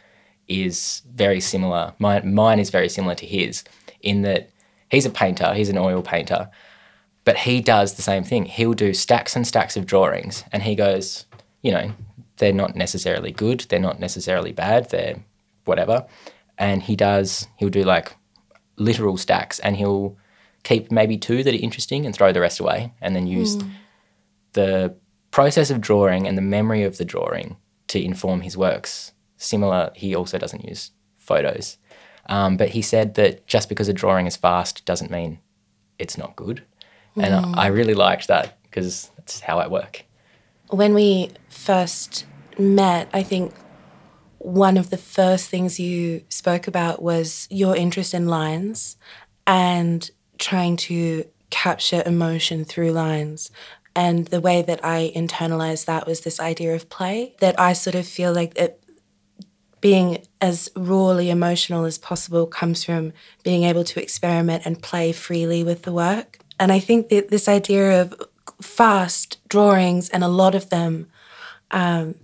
is 0.47 1.01
very 1.13 1.39
similar. 1.39 1.93
Mine, 1.99 2.33
mine 2.33 2.59
is 2.59 2.69
very 2.69 2.89
similar 2.89 3.15
to 3.15 3.25
his 3.25 3.63
in 4.01 4.21
that 4.23 4.49
he's 4.89 5.05
a 5.05 5.09
painter, 5.09 5.53
he's 5.53 5.69
an 5.69 5.77
oil 5.77 6.01
painter, 6.01 6.49
but 7.23 7.37
he 7.37 7.61
does 7.61 7.93
the 7.93 8.01
same 8.01 8.23
thing. 8.23 8.45
He'll 8.45 8.73
do 8.73 8.93
stacks 8.93 9.35
and 9.35 9.47
stacks 9.47 9.77
of 9.77 9.85
drawings, 9.85 10.43
and 10.51 10.63
he 10.63 10.75
goes, 10.75 11.25
you 11.61 11.71
know, 11.71 11.91
they're 12.37 12.53
not 12.53 12.75
necessarily 12.75 13.31
good, 13.31 13.61
they're 13.69 13.79
not 13.79 13.99
necessarily 13.99 14.51
bad, 14.51 14.89
they're 14.89 15.23
whatever. 15.65 16.05
And 16.57 16.83
he 16.83 16.95
does, 16.95 17.47
he'll 17.57 17.69
do 17.69 17.83
like 17.83 18.15
literal 18.77 19.17
stacks, 19.17 19.59
and 19.59 19.75
he'll 19.77 20.17
keep 20.63 20.91
maybe 20.91 21.17
two 21.17 21.43
that 21.43 21.53
are 21.53 21.57
interesting 21.57 22.05
and 22.05 22.15
throw 22.15 22.31
the 22.31 22.41
rest 22.41 22.59
away, 22.59 22.93
and 23.01 23.15
then 23.15 23.27
use 23.27 23.57
the 24.53 24.95
process 25.31 25.69
of 25.69 25.81
drawing 25.81 26.27
and 26.27 26.37
the 26.37 26.41
memory 26.41 26.83
of 26.83 26.97
the 26.97 27.05
drawing 27.05 27.57
to 27.87 28.01
inform 28.01 28.41
his 28.41 28.57
works. 28.57 29.11
Similar, 29.37 29.91
he 29.95 30.15
also 30.15 30.37
doesn't 30.37 30.65
use 30.65 30.91
photos. 31.17 31.77
Um, 32.27 32.57
but 32.57 32.69
he 32.69 32.81
said 32.81 33.15
that 33.15 33.45
just 33.45 33.69
because 33.69 33.87
a 33.87 33.93
drawing 33.93 34.27
is 34.27 34.35
fast 34.35 34.85
doesn't 34.85 35.11
mean 35.11 35.39
it's 35.99 36.17
not 36.17 36.35
good. 36.35 36.63
And 37.15 37.33
I, 37.33 37.65
I 37.65 37.67
really 37.67 37.93
liked 37.93 38.27
that 38.27 38.57
because 38.63 39.11
that's 39.17 39.41
how 39.41 39.59
I 39.59 39.67
work. 39.67 40.05
When 40.69 40.93
we 40.93 41.31
first 41.49 42.25
met, 42.57 43.09
I 43.13 43.23
think 43.23 43.53
one 44.39 44.77
of 44.77 44.89
the 44.89 44.97
first 44.97 45.49
things 45.49 45.79
you 45.79 46.23
spoke 46.29 46.67
about 46.67 47.01
was 47.01 47.47
your 47.49 47.75
interest 47.75 48.13
in 48.13 48.27
lines 48.27 48.97
and 49.47 50.09
trying 50.37 50.77
to 50.77 51.25
capture 51.49 52.03
emotion 52.05 52.65
through 52.65 52.91
lines. 52.91 53.51
And 53.95 54.27
the 54.27 54.41
way 54.41 54.61
that 54.61 54.83
I 54.83 55.11
internalized 55.15 55.85
that 55.85 56.05
was 56.05 56.21
this 56.21 56.39
idea 56.39 56.75
of 56.75 56.89
play, 56.89 57.35
that 57.39 57.59
I 57.59 57.73
sort 57.73 57.95
of 57.95 58.05
feel 58.05 58.33
like 58.33 58.57
it 58.57 58.83
being 59.81 60.25
as 60.41 60.69
rawly 60.75 61.29
emotional 61.29 61.85
as 61.85 61.97
possible 61.97 62.47
comes 62.47 62.83
from 62.83 63.13
being 63.43 63.63
able 63.63 63.83
to 63.83 64.01
experiment 64.01 64.65
and 64.65 64.81
play 64.81 65.11
freely 65.11 65.63
with 65.63 65.83
the 65.83 65.93
work. 65.93 66.39
And 66.59 66.71
I 66.71 66.79
think 66.79 67.09
that 67.09 67.29
this 67.29 67.47
idea 67.47 68.01
of 68.01 68.13
fast 68.61 69.37
drawings 69.47 70.09
and 70.09 70.23
a 70.23 70.27
lot 70.27 70.55
of 70.55 70.69
them, 70.69 71.07
um, 71.71 72.15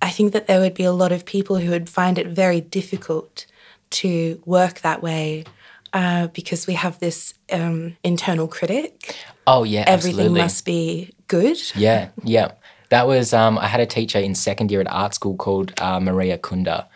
I 0.00 0.10
think 0.10 0.32
that 0.32 0.46
there 0.46 0.60
would 0.60 0.74
be 0.74 0.84
a 0.84 0.92
lot 0.92 1.12
of 1.12 1.24
people 1.24 1.58
who 1.58 1.70
would 1.70 1.88
find 1.88 2.18
it 2.18 2.26
very 2.26 2.60
difficult 2.60 3.46
to 3.90 4.42
work 4.44 4.80
that 4.80 5.02
way 5.02 5.44
uh, 5.92 6.26
because 6.28 6.66
we 6.66 6.74
have 6.74 6.98
this 6.98 7.34
um, 7.52 7.96
internal 8.02 8.48
critic. 8.48 9.14
Oh 9.46 9.64
yeah, 9.64 9.84
Everything 9.86 10.20
absolutely. 10.20 10.40
must 10.40 10.64
be 10.64 11.10
good. 11.28 11.58
Yeah, 11.74 12.08
yeah. 12.24 12.52
That 12.88 13.06
was 13.06 13.32
um, 13.32 13.58
I 13.58 13.68
had 13.68 13.80
a 13.80 13.86
teacher 13.86 14.18
in 14.18 14.34
second 14.34 14.70
year 14.70 14.80
at 14.80 14.90
art 14.90 15.14
school 15.14 15.36
called 15.36 15.72
uh, 15.80 16.00
Maria 16.00 16.36
Kunda, 16.38 16.86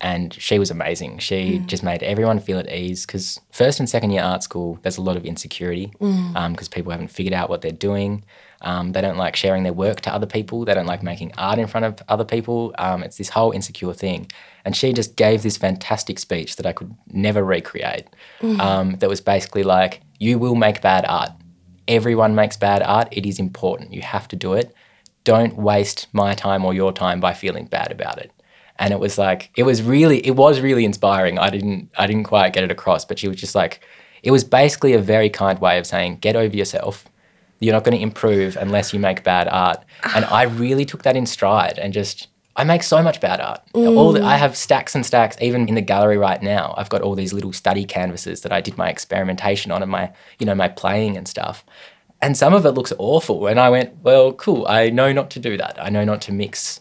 and 0.00 0.34
she 0.34 0.58
was 0.58 0.70
amazing. 0.70 1.18
She 1.18 1.60
just 1.60 1.82
made 1.82 2.02
everyone 2.02 2.38
feel 2.40 2.58
at 2.58 2.70
ease 2.70 3.06
because 3.06 3.40
first 3.52 3.78
and 3.80 3.88
second 3.88 4.10
year 4.10 4.22
art 4.22 4.42
school, 4.42 4.78
there's 4.82 4.98
a 4.98 5.02
lot 5.02 5.16
of 5.16 5.24
insecurity 5.24 5.92
because 5.98 6.68
people 6.68 6.92
haven't 6.92 7.08
figured 7.08 7.32
out 7.32 7.48
what 7.48 7.62
they're 7.62 7.70
doing. 7.72 8.24
Um, 8.60 8.92
they 8.92 9.00
don't 9.00 9.16
like 9.18 9.36
sharing 9.36 9.62
their 9.62 9.72
work 9.72 10.00
to 10.02 10.14
other 10.14 10.26
people. 10.26 10.64
They 10.64 10.74
don't 10.74 10.86
like 10.86 11.02
making 11.02 11.32
art 11.36 11.58
in 11.58 11.66
front 11.66 11.84
of 11.86 11.98
other 12.08 12.24
people. 12.24 12.74
Um, 12.78 13.02
it's 13.02 13.18
this 13.18 13.28
whole 13.30 13.52
insecure 13.52 13.92
thing. 13.92 14.26
And 14.64 14.74
she 14.74 14.92
just 14.92 15.16
gave 15.16 15.42
this 15.42 15.56
fantastic 15.58 16.18
speech 16.18 16.56
that 16.56 16.66
I 16.66 16.72
could 16.72 16.94
never 17.08 17.42
recreate. 17.44 18.06
Um, 18.60 18.96
that 18.96 19.08
was 19.08 19.20
basically 19.20 19.62
like, 19.62 20.00
you 20.18 20.38
will 20.38 20.54
make 20.54 20.80
bad 20.80 21.04
art. 21.06 21.30
Everyone 21.86 22.34
makes 22.34 22.56
bad 22.56 22.82
art. 22.82 23.08
It 23.10 23.26
is 23.26 23.38
important. 23.38 23.92
You 23.92 24.02
have 24.02 24.28
to 24.28 24.36
do 24.36 24.54
it. 24.54 24.74
Don't 25.24 25.56
waste 25.56 26.06
my 26.12 26.34
time 26.34 26.64
or 26.64 26.72
your 26.74 26.92
time 26.92 27.20
by 27.20 27.34
feeling 27.34 27.66
bad 27.66 27.92
about 27.92 28.18
it. 28.18 28.30
And 28.78 28.92
it 28.92 28.98
was 28.98 29.18
like, 29.18 29.50
it 29.56 29.62
was 29.62 29.82
really, 29.82 30.18
it 30.26 30.32
was 30.32 30.60
really 30.60 30.84
inspiring. 30.84 31.38
I 31.38 31.50
didn't, 31.50 31.90
I 31.96 32.06
didn't 32.06 32.24
quite 32.24 32.52
get 32.52 32.64
it 32.64 32.70
across, 32.70 33.04
but 33.04 33.18
she 33.18 33.28
was 33.28 33.36
just 33.36 33.54
like, 33.54 33.84
it 34.22 34.30
was 34.30 34.42
basically 34.42 34.94
a 34.94 34.98
very 34.98 35.30
kind 35.30 35.60
way 35.60 35.78
of 35.78 35.86
saying, 35.86 36.16
get 36.16 36.34
over 36.34 36.56
yourself. 36.56 37.04
You're 37.60 37.72
not 37.72 37.84
going 37.84 37.96
to 37.96 38.02
improve 38.02 38.56
unless 38.56 38.92
you 38.92 38.98
make 38.98 39.22
bad 39.22 39.48
art. 39.48 39.84
And 40.14 40.24
I 40.24 40.42
really 40.42 40.84
took 40.84 41.02
that 41.04 41.16
in 41.16 41.24
stride 41.24 41.78
and 41.78 41.92
just, 41.92 42.28
I 42.56 42.64
make 42.64 42.82
so 42.82 43.02
much 43.02 43.20
bad 43.20 43.40
art. 43.40 43.62
All 43.74 44.12
the, 44.12 44.22
I 44.22 44.36
have 44.36 44.56
stacks 44.56 44.94
and 44.94 45.04
stacks, 45.04 45.36
even 45.40 45.68
in 45.68 45.74
the 45.74 45.80
gallery 45.80 46.18
right 46.18 46.42
now. 46.42 46.74
I've 46.76 46.88
got 46.88 47.02
all 47.02 47.14
these 47.14 47.32
little 47.32 47.52
study 47.52 47.84
canvases 47.84 48.42
that 48.42 48.52
I 48.52 48.60
did 48.60 48.78
my 48.78 48.88
experimentation 48.88 49.72
on 49.72 49.82
and 49.82 49.90
my, 49.90 50.12
you 50.38 50.46
know, 50.46 50.54
my 50.54 50.68
playing 50.68 51.16
and 51.16 51.26
stuff. 51.26 51.64
And 52.22 52.36
some 52.36 52.54
of 52.54 52.64
it 52.64 52.72
looks 52.72 52.92
awful. 52.98 53.46
And 53.46 53.58
I 53.58 53.70
went, 53.70 53.96
well, 54.02 54.32
cool. 54.32 54.66
I 54.68 54.90
know 54.90 55.12
not 55.12 55.30
to 55.30 55.40
do 55.40 55.56
that. 55.56 55.76
I 55.82 55.90
know 55.90 56.04
not 56.04 56.20
to 56.22 56.32
mix, 56.32 56.80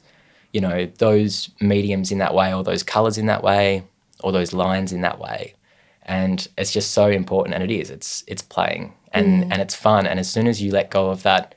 you 0.53 0.61
know, 0.61 0.85
those 0.99 1.49
mediums 1.59 2.11
in 2.11 2.19
that 2.19 2.33
way 2.33 2.53
or 2.53 2.63
those 2.63 2.83
colors 2.83 3.17
in 3.17 3.25
that 3.25 3.43
way 3.43 3.83
or 4.23 4.31
those 4.31 4.53
lines 4.53 4.93
in 4.93 5.01
that 5.01 5.19
way. 5.19 5.55
And 6.03 6.47
it's 6.57 6.71
just 6.71 6.91
so 6.91 7.07
important. 7.07 7.55
And 7.55 7.63
it 7.63 7.71
is. 7.71 7.89
It's 7.89 8.23
it's 8.27 8.41
playing 8.41 8.93
and 9.11 9.43
mm. 9.45 9.51
and 9.51 9.61
it's 9.61 9.75
fun. 9.75 10.05
And 10.05 10.19
as 10.19 10.29
soon 10.29 10.47
as 10.47 10.61
you 10.61 10.71
let 10.71 10.89
go 10.89 11.09
of 11.09 11.23
that 11.23 11.55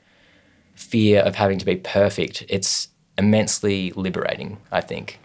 fear 0.75 1.21
of 1.21 1.35
having 1.35 1.59
to 1.59 1.65
be 1.65 1.75
perfect, 1.75 2.43
it's 2.49 2.89
immensely 3.17 3.91
liberating. 3.95 4.57
I 4.71 4.81
think. 4.81 5.19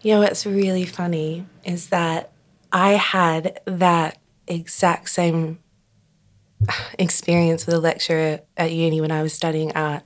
You 0.00 0.14
know 0.14 0.20
what's 0.20 0.46
really 0.46 0.84
funny 0.84 1.46
is 1.64 1.88
that 1.88 2.30
I 2.72 2.92
had 2.92 3.60
that 3.64 4.18
exact 4.46 5.10
same 5.10 5.58
experience 6.98 7.66
with 7.66 7.74
a 7.74 7.80
lecturer 7.80 8.40
at 8.56 8.72
uni 8.72 9.00
when 9.00 9.10
I 9.10 9.22
was 9.22 9.32
studying 9.32 9.72
art, 9.72 10.02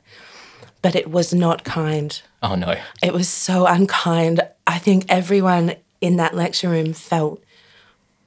but 0.83 0.95
it 0.95 1.11
was 1.11 1.33
not 1.33 1.65
kind. 1.65 2.21
Oh 2.43 2.55
no. 2.57 2.77
It 3.03 3.13
was 3.13 3.29
so 3.29 3.67
unkind. 3.67 4.41
I 4.67 4.79
think 4.79 5.07
everyone 5.09 5.75
in 6.01 6.17
that 6.17 6.35
lecture 6.35 6.69
room 6.69 6.93
felt 6.93 7.43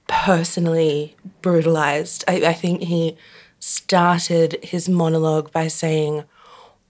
personally 0.07 1.15
brutalized. 1.41 2.23
I, 2.27 2.35
I 2.47 2.53
think 2.53 2.83
he 2.83 3.17
started 3.59 4.57
his 4.63 4.87
monologue 4.87 5.51
by 5.51 5.67
saying, 5.67 6.23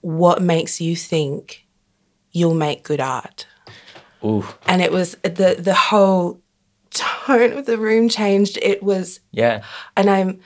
What 0.02 0.42
makes 0.42 0.80
you 0.80 0.94
think 0.96 1.66
you'll 2.32 2.54
make 2.54 2.82
good 2.84 3.00
art? 3.00 3.46
Ooh. 4.24 4.46
and 4.66 4.80
it 4.82 4.90
was 4.90 5.12
the 5.22 5.56
the 5.58 5.74
whole 5.74 6.40
tone 6.90 7.52
of 7.52 7.66
the 7.66 7.76
room 7.76 8.08
changed 8.08 8.58
it 8.62 8.82
was 8.82 9.20
Yeah. 9.30 9.62
and 9.96 10.08
i'm 10.08 10.40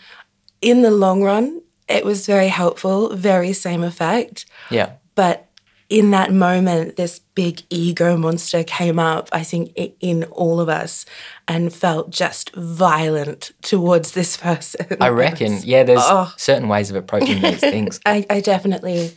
in 0.60 0.82
the 0.82 0.90
long 0.90 1.22
run 1.22 1.62
it 1.88 2.04
was 2.04 2.26
very 2.26 2.48
helpful 2.48 3.14
very 3.14 3.52
same 3.52 3.84
effect 3.84 4.44
Yeah. 4.70 4.94
But 5.20 5.48
in 5.90 6.12
that 6.12 6.32
moment, 6.32 6.96
this 6.96 7.18
big 7.34 7.60
ego 7.68 8.16
monster 8.16 8.64
came 8.64 8.98
up, 8.98 9.28
I 9.32 9.42
think, 9.42 9.76
in 10.00 10.24
all 10.24 10.60
of 10.60 10.70
us 10.70 11.04
and 11.46 11.70
felt 11.70 12.08
just 12.08 12.54
violent 12.54 13.50
towards 13.60 14.12
this 14.12 14.34
person. 14.38 14.86
I 14.98 15.10
reckon. 15.10 15.58
Yeah, 15.62 15.82
there's 15.82 16.00
oh. 16.00 16.32
certain 16.38 16.68
ways 16.68 16.88
of 16.88 16.96
approaching 16.96 17.42
these 17.42 17.60
things. 17.60 18.00
I, 18.06 18.24
I 18.30 18.40
definitely 18.40 19.12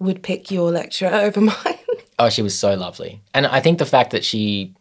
would 0.00 0.20
pick 0.24 0.50
your 0.50 0.72
lecturer 0.72 1.14
over 1.14 1.40
mine. 1.52 1.78
Oh, 2.18 2.28
she 2.28 2.42
was 2.42 2.58
so 2.58 2.74
lovely. 2.74 3.22
And 3.32 3.46
I 3.46 3.60
think 3.60 3.78
the 3.78 3.86
fact 3.86 4.10
that 4.10 4.24
she 4.24 4.74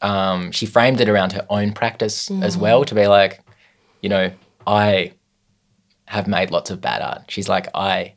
um, 0.00 0.50
she 0.50 0.64
framed 0.64 1.02
it 1.02 1.10
around 1.10 1.32
her 1.32 1.44
own 1.50 1.74
practice 1.74 2.30
mm. 2.30 2.42
as 2.42 2.56
well 2.56 2.86
to 2.86 2.94
be 2.94 3.06
like, 3.06 3.42
you 4.00 4.08
know, 4.08 4.32
I 4.66 5.12
have 6.06 6.26
made 6.26 6.50
lots 6.50 6.70
of 6.70 6.80
bad 6.80 7.02
art. 7.02 7.24
She's 7.28 7.50
like, 7.50 7.68
I 7.74 8.14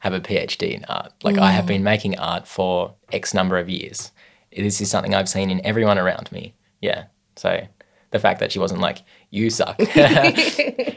have 0.00 0.12
a 0.12 0.20
PhD 0.20 0.72
in 0.72 0.84
art. 0.86 1.12
Like 1.22 1.36
mm. 1.36 1.40
I 1.40 1.52
have 1.52 1.66
been 1.66 1.82
making 1.82 2.18
art 2.18 2.46
for 2.46 2.94
X 3.12 3.34
number 3.34 3.58
of 3.58 3.68
years. 3.68 4.12
This 4.56 4.80
is 4.80 4.90
something 4.90 5.14
I've 5.14 5.28
seen 5.28 5.50
in 5.50 5.64
everyone 5.64 5.98
around 5.98 6.30
me. 6.32 6.54
Yeah. 6.80 7.04
So 7.36 7.66
the 8.10 8.18
fact 8.18 8.40
that 8.40 8.52
she 8.52 8.58
wasn't 8.58 8.80
like, 8.80 9.02
you 9.30 9.50
suck. 9.50 9.80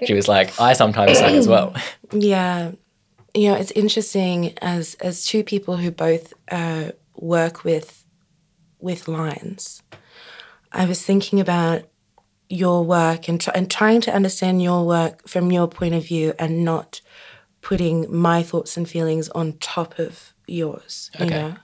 she 0.05 0.13
was 0.13 0.27
like, 0.27 0.59
I 0.59 0.73
sometimes 0.73 1.17
suck 1.17 1.31
as 1.31 1.47
well. 1.47 1.75
Yeah. 2.13 2.73
You 3.33 3.51
know, 3.51 3.55
it's 3.55 3.71
interesting 3.71 4.57
as 4.61 4.95
as 4.95 5.25
two 5.25 5.41
people 5.45 5.77
who 5.77 5.89
both 5.89 6.33
uh, 6.51 6.91
work 7.15 7.63
with 7.63 8.03
with 8.81 9.07
lines. 9.07 9.81
I 10.73 10.83
was 10.83 11.01
thinking 11.01 11.39
about 11.39 11.83
your 12.49 12.83
work 12.83 13.29
and, 13.29 13.39
tr- 13.39 13.51
and 13.55 13.71
trying 13.71 14.01
to 14.01 14.13
understand 14.13 14.61
your 14.61 14.85
work 14.85 15.27
from 15.27 15.51
your 15.51 15.67
point 15.67 15.93
of 15.93 16.05
view 16.05 16.33
and 16.37 16.65
not 16.65 16.99
putting 17.61 18.11
my 18.13 18.43
thoughts 18.43 18.77
and 18.77 18.89
feelings 18.89 19.29
on 19.29 19.53
top 19.53 19.99
of 19.99 20.33
yours, 20.47 21.11
you 21.19 21.25
know? 21.27 21.55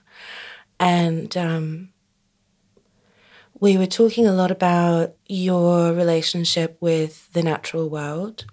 And 0.80 1.36
um, 1.36 1.88
we 3.60 3.76
were 3.76 3.86
talking 3.86 4.26
a 4.26 4.32
lot 4.32 4.50
about 4.50 5.14
your 5.26 5.92
relationship 5.92 6.76
with 6.80 7.32
the 7.32 7.42
natural 7.42 7.88
world 7.88 8.44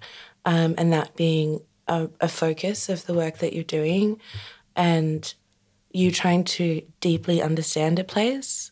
um, 0.46 0.76
and 0.78 0.92
that 0.92 1.16
being 1.16 1.62
a, 1.88 2.10
a 2.20 2.28
focus 2.28 2.90
of 2.90 3.06
the 3.06 3.14
work 3.14 3.38
that 3.38 3.54
you're 3.54 3.64
doing 3.64 4.20
and 4.76 5.34
you 5.92 6.12
trying 6.12 6.44
to 6.44 6.82
deeply 7.00 7.42
understand 7.42 8.00
a 8.00 8.04
place. 8.04 8.72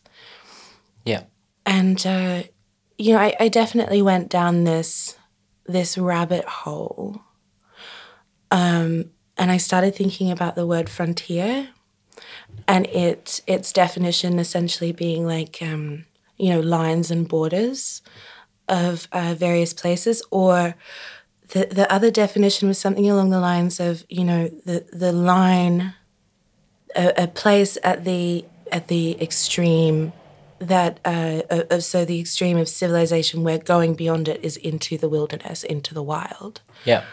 Yeah. 1.04 1.22
And, 1.64 2.04
uh, 2.06 2.42
you 2.98 3.12
know, 3.12 3.20
I, 3.20 3.34
I 3.40 3.48
definitely 3.48 4.02
went 4.02 4.28
down 4.28 4.64
this 4.64 5.16
this 5.66 5.96
rabbit 5.96 6.44
hole 6.44 7.22
um, 8.50 9.10
and 9.36 9.50
I 9.50 9.56
started 9.56 9.94
thinking 9.94 10.30
about 10.30 10.54
the 10.54 10.66
word 10.66 10.88
frontier 10.88 11.70
and 12.68 12.86
it 12.86 13.40
its 13.46 13.72
definition 13.72 14.38
essentially 14.38 14.92
being 14.92 15.26
like 15.26 15.58
um, 15.60 16.04
you 16.36 16.50
know 16.50 16.60
lines 16.60 17.10
and 17.10 17.28
borders 17.28 18.02
of 18.68 19.08
uh, 19.12 19.34
various 19.36 19.72
places 19.72 20.22
or 20.30 20.74
the 21.48 21.66
the 21.66 21.90
other 21.92 22.10
definition 22.10 22.68
was 22.68 22.78
something 22.78 23.10
along 23.10 23.30
the 23.30 23.40
lines 23.40 23.80
of 23.80 24.04
you 24.08 24.24
know 24.24 24.48
the 24.64 24.86
the 24.92 25.12
line 25.12 25.94
a, 26.96 27.12
a 27.24 27.26
place 27.26 27.76
at 27.82 28.04
the 28.04 28.44
at 28.72 28.88
the 28.88 29.20
extreme 29.20 30.12
that 30.60 31.00
uh, 31.04 31.42
uh, 31.50 31.80
so 31.80 32.04
the 32.04 32.20
extreme 32.20 32.56
of 32.56 32.68
civilization 32.68 33.42
where 33.42 33.58
going 33.58 33.94
beyond 33.94 34.28
it 34.28 34.42
is 34.42 34.56
into 34.56 34.96
the 34.96 35.08
wilderness 35.08 35.62
into 35.64 35.92
the 35.92 36.02
wild. 36.02 36.62
Yeah 36.84 37.04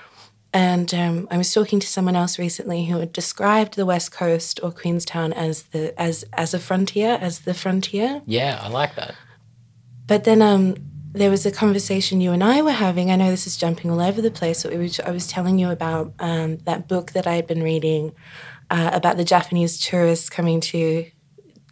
and 0.53 0.93
um, 0.93 1.27
I 1.31 1.37
was 1.37 1.53
talking 1.53 1.79
to 1.79 1.87
someone 1.87 2.15
else 2.15 2.37
recently 2.37 2.85
who 2.85 2.99
had 2.99 3.13
described 3.13 3.75
the 3.75 3.85
West 3.85 4.11
Coast 4.11 4.59
or 4.61 4.71
Queenstown 4.71 5.31
as 5.33 5.63
the 5.63 5.99
as 5.99 6.25
as 6.33 6.53
a 6.53 6.59
frontier, 6.59 7.17
as 7.21 7.39
the 7.39 7.53
frontier. 7.53 8.21
Yeah, 8.25 8.59
I 8.61 8.67
like 8.67 8.95
that. 8.95 9.15
But 10.07 10.25
then 10.25 10.41
um, 10.41 10.75
there 11.13 11.29
was 11.29 11.45
a 11.45 11.51
conversation 11.51 12.19
you 12.19 12.31
and 12.31 12.43
I 12.43 12.61
were 12.61 12.71
having. 12.71 13.11
I 13.11 13.15
know 13.15 13.29
this 13.29 13.47
is 13.47 13.55
jumping 13.55 13.91
all 13.91 14.01
over 14.01 14.21
the 14.21 14.31
place, 14.31 14.63
but 14.63 14.73
was, 14.73 14.99
I 14.99 15.11
was 15.11 15.27
telling 15.27 15.57
you 15.57 15.69
about 15.69 16.13
um, 16.19 16.57
that 16.59 16.87
book 16.87 17.11
that 17.11 17.27
I 17.27 17.35
had 17.35 17.47
been 17.47 17.63
reading 17.63 18.13
uh, 18.69 18.91
about 18.93 19.17
the 19.17 19.25
Japanese 19.25 19.79
tourists 19.79 20.29
coming 20.29 20.59
to 20.61 21.09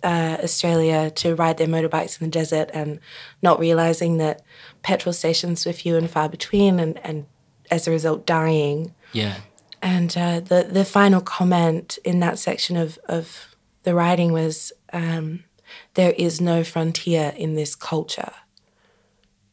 uh, 0.03 0.37
Australia 0.43 1.09
to 1.11 1.35
ride 1.35 1.57
their 1.57 1.67
motorbikes 1.67 2.19
in 2.21 2.27
the 2.27 2.31
desert 2.31 2.69
and 2.73 2.99
not 3.41 3.59
realizing 3.59 4.17
that 4.17 4.41
petrol 4.83 5.13
stations 5.13 5.65
were 5.65 5.73
few 5.73 5.97
and 5.97 6.09
far 6.09 6.29
between 6.29 6.79
and, 6.79 6.97
and 7.05 7.25
as 7.69 7.88
a 7.88 7.91
result 7.91 8.25
dying. 8.25 8.93
Yeah. 9.13 9.36
And 9.82 10.15
uh, 10.17 10.39
the 10.41 10.67
the 10.69 10.86
final 10.86 11.21
comment 11.21 11.99
in 12.03 12.19
that 12.19 12.38
section 12.38 12.75
of 12.75 12.99
of 13.05 13.55
the 13.84 13.95
writing 13.95 14.34
was, 14.34 14.73
um, 14.91 15.43
"There 15.93 16.13
is 16.17 16.41
no 16.41 16.63
frontier 16.63 17.34
in 17.38 17.55
this 17.55 17.75
culture, 17.75 18.34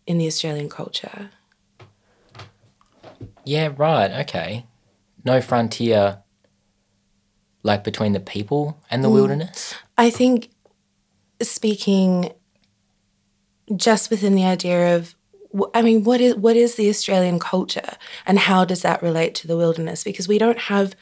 in 0.07 0.19
the 0.19 0.27
Australian 0.27 0.69
culture." 0.69 1.31
Yeah. 3.45 3.73
Right. 3.77 4.11
Okay. 4.23 4.67
No 5.25 5.41
frontier, 5.41 6.23
like 7.63 7.85
between 7.85 8.13
the 8.13 8.21
people 8.21 8.83
and 8.91 9.05
the 9.05 9.09
mm. 9.09 9.15
wilderness. 9.15 9.75
I 9.97 10.11
think 10.11 10.51
speaking 11.41 12.33
just 13.75 14.11
within 14.11 14.35
the 14.35 14.45
idea 14.45 14.97
of 14.97 15.16
I 15.75 15.83
mean, 15.83 16.05
what 16.05 16.21
is 16.21 16.35
what 16.35 16.57
is 16.57 16.75
the 16.75 16.89
Australian 16.89 17.39
culture, 17.39 17.97
and 18.27 18.39
how 18.39 18.65
does 18.65 18.83
that 18.83 19.03
relate 19.03 19.35
to 19.37 19.47
the 19.47 19.57
wilderness? 19.57 20.05
Because 20.05 20.29
we 20.29 20.39
don't 20.39 20.59
have 20.59 20.95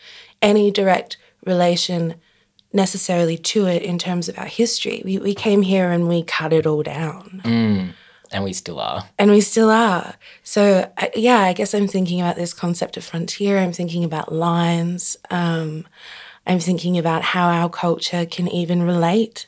any 0.42 0.70
direct 0.70 1.16
relation 1.44 2.16
necessarily 2.72 3.38
to 3.38 3.66
it 3.66 3.82
in 3.82 3.98
terms 3.98 4.28
of 4.28 4.38
our 4.38 4.46
history. 4.46 5.02
We 5.04 5.18
we 5.18 5.34
came 5.34 5.62
here 5.62 5.90
and 5.90 6.08
we 6.08 6.22
cut 6.22 6.52
it 6.52 6.66
all 6.66 6.82
down. 6.82 7.42
Mm, 7.44 7.92
and 8.32 8.44
we 8.44 8.52
still 8.52 8.80
are. 8.80 9.08
And 9.18 9.30
we 9.30 9.40
still 9.40 9.70
are. 9.70 10.14
So 10.42 10.90
yeah, 11.14 11.40
I 11.40 11.52
guess 11.52 11.74
I'm 11.74 11.88
thinking 11.88 12.20
about 12.20 12.36
this 12.36 12.52
concept 12.52 12.96
of 12.96 13.04
frontier. 13.04 13.58
I'm 13.58 13.72
thinking 13.72 14.04
about 14.04 14.32
lines. 14.32 15.16
Um, 15.30 15.86
I'm 16.46 16.60
thinking 16.60 16.98
about 16.98 17.22
how 17.22 17.48
our 17.48 17.70
culture 17.70 18.26
can 18.26 18.48
even 18.48 18.82
relate 18.82 19.46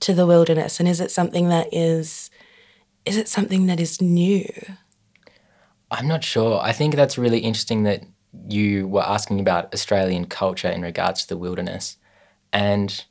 to 0.00 0.14
the 0.14 0.26
wilderness, 0.26 0.78
and 0.78 0.88
is 0.88 1.00
it 1.00 1.10
something 1.10 1.48
that 1.48 1.68
is 1.72 2.30
is 3.08 3.16
it 3.16 3.28
something 3.28 3.66
that 3.66 3.80
is 3.80 4.00
new? 4.00 4.44
I'm 5.90 6.06
not 6.06 6.22
sure. 6.22 6.60
I 6.60 6.72
think 6.72 6.94
that's 6.94 7.16
really 7.16 7.38
interesting 7.40 7.84
that 7.84 8.04
you 8.48 8.86
were 8.86 9.02
asking 9.02 9.40
about 9.40 9.72
Australian 9.72 10.26
culture 10.26 10.68
in 10.68 10.82
regards 10.82 11.22
to 11.22 11.28
the 11.28 11.36
wilderness. 11.36 11.96
And 12.52 13.04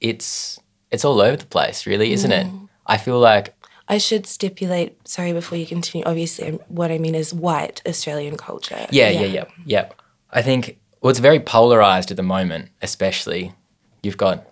it's 0.00 0.60
it's 0.90 1.04
all 1.04 1.20
over 1.20 1.36
the 1.36 1.46
place, 1.46 1.86
really, 1.86 2.12
isn't 2.12 2.30
mm. 2.30 2.40
it? 2.40 2.68
I 2.86 2.98
feel 2.98 3.18
like 3.18 3.54
I 3.88 3.98
should 3.98 4.26
stipulate, 4.26 4.96
sorry, 5.08 5.32
before 5.32 5.58
you 5.58 5.66
continue. 5.66 6.04
Obviously, 6.04 6.52
what 6.68 6.90
I 6.90 6.98
mean 6.98 7.14
is 7.14 7.32
white 7.32 7.82
Australian 7.86 8.36
culture. 8.36 8.86
Yeah, 8.90 9.08
yeah, 9.08 9.20
yeah, 9.20 9.26
yeah. 9.26 9.44
yeah. 9.64 9.88
I 10.30 10.42
think 10.42 10.78
well, 11.00 11.10
it's 11.10 11.20
very 11.20 11.40
polarized 11.40 12.10
at 12.10 12.16
the 12.16 12.22
moment, 12.22 12.70
especially. 12.82 13.54
You've 14.02 14.16
got 14.16 14.46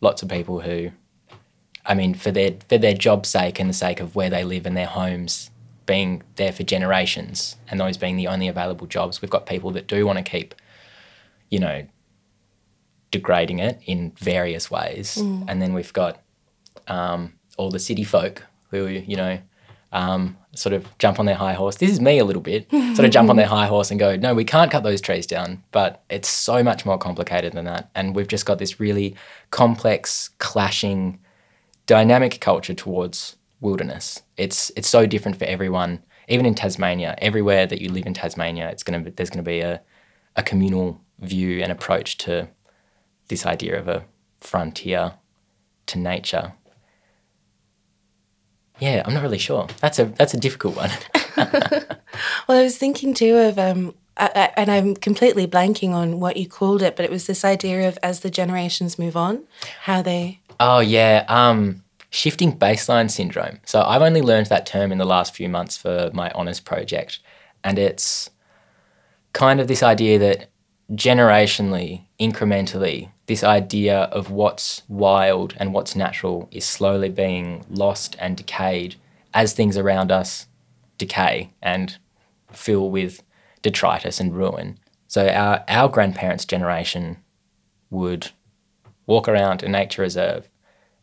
lots 0.00 0.22
of 0.22 0.28
people 0.28 0.60
who 0.60 0.90
I 1.84 1.94
mean, 1.94 2.14
for 2.14 2.30
their 2.30 2.54
for 2.68 2.78
their 2.78 2.94
job's 2.94 3.28
sake 3.28 3.58
and 3.58 3.68
the 3.68 3.74
sake 3.74 4.00
of 4.00 4.14
where 4.14 4.30
they 4.30 4.44
live 4.44 4.66
and 4.66 4.76
their 4.76 4.86
homes 4.86 5.50
being 5.86 6.22
there 6.36 6.52
for 6.52 6.62
generations, 6.62 7.56
and 7.68 7.80
those 7.80 7.96
being 7.96 8.16
the 8.16 8.28
only 8.28 8.48
available 8.48 8.86
jobs, 8.86 9.20
we've 9.20 9.30
got 9.30 9.46
people 9.46 9.70
that 9.72 9.86
do 9.86 10.06
want 10.06 10.18
to 10.18 10.22
keep, 10.22 10.54
you 11.50 11.58
know, 11.58 11.86
degrading 13.10 13.58
it 13.58 13.80
in 13.84 14.12
various 14.12 14.70
ways, 14.70 15.16
mm. 15.16 15.44
and 15.48 15.60
then 15.60 15.74
we've 15.74 15.92
got 15.92 16.20
um, 16.86 17.32
all 17.56 17.70
the 17.70 17.80
city 17.80 18.04
folk 18.04 18.44
who 18.70 18.86
you 18.86 19.16
know 19.16 19.38
um, 19.92 20.36
sort 20.54 20.72
of 20.72 20.86
jump 20.98 21.18
on 21.20 21.26
their 21.26 21.34
high 21.34 21.52
horse. 21.52 21.76
This 21.76 21.90
is 21.90 22.00
me 22.00 22.18
a 22.18 22.24
little 22.24 22.42
bit. 22.42 22.70
sort 22.70 23.00
of 23.00 23.10
jump 23.10 23.30
on 23.30 23.36
their 23.36 23.46
high 23.46 23.66
horse 23.66 23.90
and 23.90 24.00
go, 24.00 24.16
no, 24.16 24.34
we 24.34 24.44
can't 24.44 24.70
cut 24.70 24.82
those 24.82 25.00
trees 25.00 25.26
down. 25.26 25.62
But 25.70 26.02
it's 26.10 26.28
so 26.28 26.62
much 26.62 26.84
more 26.84 26.98
complicated 26.98 27.52
than 27.52 27.66
that. 27.66 27.90
And 27.94 28.14
we've 28.14 28.28
just 28.28 28.46
got 28.46 28.58
this 28.58 28.80
really 28.80 29.14
complex, 29.50 30.30
clashing 30.38 31.18
dynamic 31.86 32.40
culture 32.40 32.74
towards 32.74 33.36
wilderness. 33.60 34.22
It's 34.36 34.70
it's 34.76 34.88
so 34.88 35.06
different 35.06 35.38
for 35.38 35.44
everyone. 35.44 36.02
Even 36.28 36.46
in 36.46 36.54
Tasmania, 36.54 37.16
everywhere 37.18 37.66
that 37.66 37.80
you 37.80 37.90
live 37.90 38.06
in 38.06 38.14
Tasmania, 38.14 38.68
it's 38.70 38.82
gonna 38.82 39.10
there's 39.10 39.30
gonna 39.30 39.42
be 39.42 39.60
a 39.60 39.82
a 40.36 40.42
communal 40.42 41.00
view 41.18 41.62
and 41.62 41.70
approach 41.70 42.18
to 42.18 42.48
this 43.28 43.46
idea 43.46 43.78
of 43.78 43.88
a 43.88 44.04
frontier 44.40 45.14
to 45.86 45.98
nature. 45.98 46.52
Yeah, 48.78 49.02
I'm 49.04 49.14
not 49.14 49.22
really 49.22 49.38
sure. 49.38 49.68
That's 49.80 49.98
a 49.98 50.06
that's 50.06 50.34
a 50.34 50.40
difficult 50.40 50.76
one. 50.76 50.90
well, 51.36 52.58
I 52.58 52.62
was 52.62 52.78
thinking 52.78 53.14
too 53.14 53.36
of 53.36 53.58
um, 53.58 53.94
I, 54.16 54.50
and 54.56 54.70
I'm 54.70 54.94
completely 54.94 55.46
blanking 55.46 55.90
on 55.90 56.20
what 56.20 56.36
you 56.36 56.46
called 56.48 56.82
it, 56.82 56.96
but 56.96 57.04
it 57.04 57.10
was 57.10 57.26
this 57.26 57.44
idea 57.44 57.88
of 57.88 57.98
as 58.02 58.20
the 58.20 58.30
generations 58.30 58.98
move 58.98 59.16
on, 59.16 59.44
how 59.82 60.02
they. 60.02 60.40
Oh 60.60 60.80
yeah, 60.80 61.24
um, 61.28 61.82
shifting 62.10 62.56
baseline 62.56 63.10
syndrome. 63.10 63.60
So 63.64 63.82
I've 63.82 64.02
only 64.02 64.22
learned 64.22 64.46
that 64.48 64.66
term 64.66 64.92
in 64.92 64.98
the 64.98 65.04
last 65.04 65.34
few 65.34 65.48
months 65.48 65.76
for 65.76 66.10
my 66.12 66.30
honours 66.32 66.60
project, 66.60 67.20
and 67.64 67.78
it's 67.78 68.30
kind 69.32 69.60
of 69.60 69.68
this 69.68 69.82
idea 69.82 70.18
that 70.18 70.50
generationally, 70.92 72.04
incrementally, 72.20 73.10
this 73.26 73.42
idea 73.42 74.00
of 74.04 74.30
what's 74.30 74.82
wild 74.88 75.54
and 75.56 75.72
what's 75.72 75.96
natural 75.96 76.48
is 76.50 76.64
slowly 76.64 77.08
being 77.08 77.64
lost 77.70 78.16
and 78.18 78.36
decayed 78.36 78.96
as 79.32 79.54
things 79.54 79.78
around 79.78 80.12
us 80.12 80.46
decay 80.98 81.50
and 81.62 81.96
fill 82.52 82.90
with 82.90 83.22
detritus 83.62 84.20
and 84.20 84.36
ruin. 84.36 84.78
So 85.06 85.28
our, 85.28 85.64
our 85.68 85.88
grandparents' 85.88 86.44
generation 86.44 87.18
would 87.90 88.30
walk 89.12 89.28
around 89.28 89.62
a 89.62 89.68
nature 89.68 90.02
reserve 90.02 90.48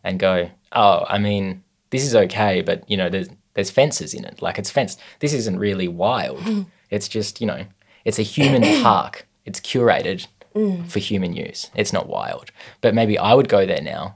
and 0.03 0.19
go, 0.19 0.49
oh, 0.71 1.05
I 1.07 1.17
mean, 1.19 1.63
this 1.91 2.03
is 2.03 2.15
okay, 2.15 2.61
but 2.61 2.89
you 2.89 2.97
know, 2.97 3.09
there's 3.09 3.29
there's 3.53 3.69
fences 3.69 4.13
in 4.13 4.25
it. 4.25 4.41
Like 4.41 4.57
it's 4.57 4.71
fenced. 4.71 4.99
This 5.19 5.33
isn't 5.33 5.59
really 5.59 5.87
wild. 5.87 6.39
Mm. 6.39 6.65
it's 6.89 7.07
just, 7.07 7.41
you 7.41 7.47
know, 7.47 7.65
it's 8.05 8.19
a 8.19 8.23
human 8.23 8.63
park. 8.83 9.27
It's 9.45 9.59
curated 9.59 10.27
mm. 10.55 10.89
for 10.89 10.99
human 10.99 11.33
use. 11.33 11.69
It's 11.75 11.93
not 11.93 12.07
wild. 12.07 12.51
But 12.81 12.93
maybe 12.93 13.17
I 13.17 13.33
would 13.33 13.49
go 13.49 13.65
there 13.65 13.81
now 13.81 14.15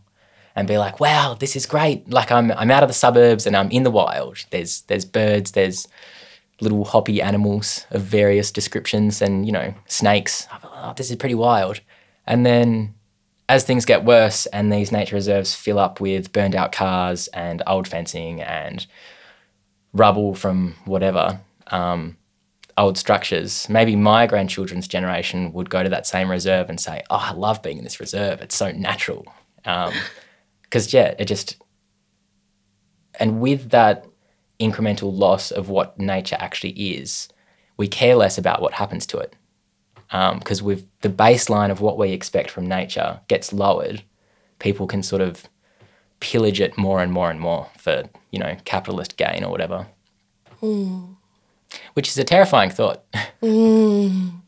and 0.56 0.67
be 0.67 0.77
like, 0.77 0.99
wow, 0.99 1.36
this 1.38 1.56
is 1.56 1.65
great. 1.65 2.10
Like 2.10 2.32
I'm 2.32 2.51
I'm 2.51 2.71
out 2.71 2.84
of 2.84 2.89
the 2.89 2.93
suburbs 3.06 3.45
and 3.45 3.56
I'm 3.56 3.71
in 3.71 3.84
the 3.84 3.91
wild. 3.91 4.45
There's 4.51 4.82
there's 4.82 5.06
birds, 5.06 5.51
there's 5.51 5.88
little 6.62 6.86
hoppy 6.86 7.21
animals 7.21 7.86
of 7.91 8.01
various 8.01 8.51
descriptions 8.51 9.21
and, 9.21 9.45
you 9.45 9.51
know, 9.51 9.73
snakes. 9.88 10.47
Oh, 10.63 10.93
this 10.95 11.10
is 11.10 11.17
pretty 11.17 11.36
wild. 11.36 11.82
And 12.25 12.45
then 12.45 12.93
as 13.54 13.63
things 13.63 13.86
get 13.86 14.04
worse 14.04 14.48
and 14.48 14.74
these 14.74 14.92
nature 14.92 15.16
reserves 15.16 15.54
fill 15.54 15.78
up 15.78 16.02
with 16.02 16.34
burned 16.34 16.56
out 16.56 16.72
cars 16.72 17.28
and 17.28 17.62
old 17.68 17.88
fencing 17.88 18.42
and 18.42 18.88
rubble 19.94 20.34
from 20.34 20.74
whatever 20.86 21.39
um, 21.68 22.18
old 22.80 22.98
structures, 22.98 23.70
maybe 23.70 23.96
my 23.96 24.26
grandchildren's 24.26 24.88
generation 24.88 25.54
would 25.54 25.70
go 25.70 25.84
to 25.84 25.89
that 25.89 26.08
same 26.08 26.32
reserve 26.32 26.68
and 26.68 26.80
say, 26.80 27.04
"Oh, 27.12 27.22
I 27.30 27.34
love 27.34 27.62
being 27.62 27.78
in 27.78 27.84
this 27.84 28.00
reserve. 28.00 28.42
It's 28.42 28.56
so 28.56 28.72
natural." 28.72 29.32
Because 30.63 30.92
yeah, 30.92 31.13
it 31.20 31.26
just 31.26 31.58
and 33.20 33.39
with 33.39 33.70
that 33.70 34.08
incremental 34.60 35.16
loss 35.16 35.52
of 35.52 35.70
what 35.70 36.00
nature 36.00 36.36
actually 36.39 36.72
is, 36.72 37.30
we 37.78 37.88
care 37.88 38.16
less 38.16 38.39
about 38.39 38.60
what 38.60 38.74
happens 38.74 39.06
to 39.06 39.20
it 39.20 39.36
because 40.13 40.62
um, 40.62 40.65
with 40.67 40.88
the 41.02 41.10
baseline 41.10 41.71
of 41.71 41.82
what 41.82 41.97
we 41.97 42.12
expect 42.12 42.52
from 42.52 42.67
nature 42.67 43.19
gets 43.28 43.52
lowered, 43.52 44.04
people 44.60 44.86
can 44.86 45.02
sort 45.02 45.23
of 45.23 45.49
pillage 46.19 46.62
it 46.62 46.78
more 46.78 47.02
and 47.02 47.12
more 47.12 47.32
and 47.32 47.39
more 47.39 47.67
for 47.78 48.04
you 48.32 48.39
know 48.39 48.56
capitalist 48.63 49.17
gain 49.17 49.43
or 49.43 49.49
whatever. 49.49 49.88
Mm. 50.62 51.15
Which 51.95 52.08
is 52.08 52.17
a 52.17 52.23
terrifying 52.23 52.69
thought. 52.69 53.04
Mm. 53.41 54.39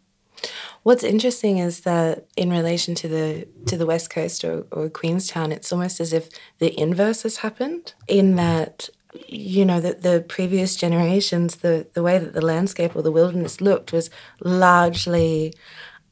What's 0.84 1.04
interesting 1.04 1.58
is 1.58 1.82
that 1.82 2.28
in 2.38 2.50
relation 2.50 2.96
to 2.96 3.08
the 3.10 3.48
to 3.66 3.76
the 3.76 3.86
West 3.86 4.10
Coast 4.10 4.46
or, 4.46 4.66
or 4.72 4.88
Queenstown, 4.88 5.52
it's 5.52 5.74
almost 5.74 6.00
as 6.00 6.14
if 6.14 6.30
the 6.60 6.80
inverse 6.80 7.24
has 7.24 7.38
happened. 7.38 7.94
In 8.08 8.36
that 8.36 8.90
you 9.28 9.66
know 9.66 9.80
that 9.80 10.02
the 10.02 10.24
previous 10.28 10.76
generations 10.76 11.58
the 11.58 11.88
the 11.94 12.04
way 12.04 12.18
that 12.18 12.34
the 12.34 12.46
landscape 12.46 12.96
or 12.96 13.02
the 13.02 13.12
wilderness 13.12 13.62
looked 13.62 13.92
was 13.92 14.10
largely 14.42 15.54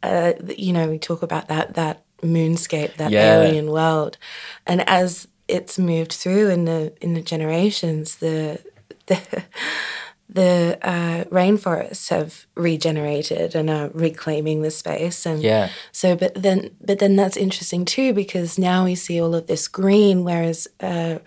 uh, 0.01 0.33
you 0.57 0.73
know 0.73 0.89
we 0.89 0.99
talk 0.99 1.21
about 1.21 1.47
that 1.47 1.73
that 1.75 2.03
moonscape 2.23 2.95
that 2.95 3.11
yeah. 3.11 3.41
alien 3.41 3.69
world. 3.69 4.17
And 4.65 4.87
as 4.87 5.27
it's 5.47 5.77
moved 5.77 6.13
through 6.13 6.49
in 6.49 6.65
the 6.65 6.93
in 7.01 7.13
the 7.13 7.21
generations 7.21 8.15
the 8.17 8.59
the 9.07 9.43
the 10.29 10.79
uh, 10.81 11.25
rainforests 11.25 12.09
have 12.09 12.47
regenerated 12.55 13.53
and 13.53 13.69
are 13.69 13.89
reclaiming 13.89 14.61
the 14.61 14.71
space. 14.71 15.25
And 15.25 15.43
yeah. 15.43 15.69
so 15.91 16.15
but 16.15 16.33
then 16.35 16.75
but 16.81 16.99
then 16.99 17.15
that's 17.15 17.37
interesting 17.37 17.85
too 17.85 18.13
because 18.13 18.57
now 18.57 18.85
we 18.85 18.95
see 18.95 19.21
all 19.21 19.35
of 19.35 19.47
this 19.47 19.67
green 19.67 20.23
whereas 20.23 20.67
uh, 20.79 21.19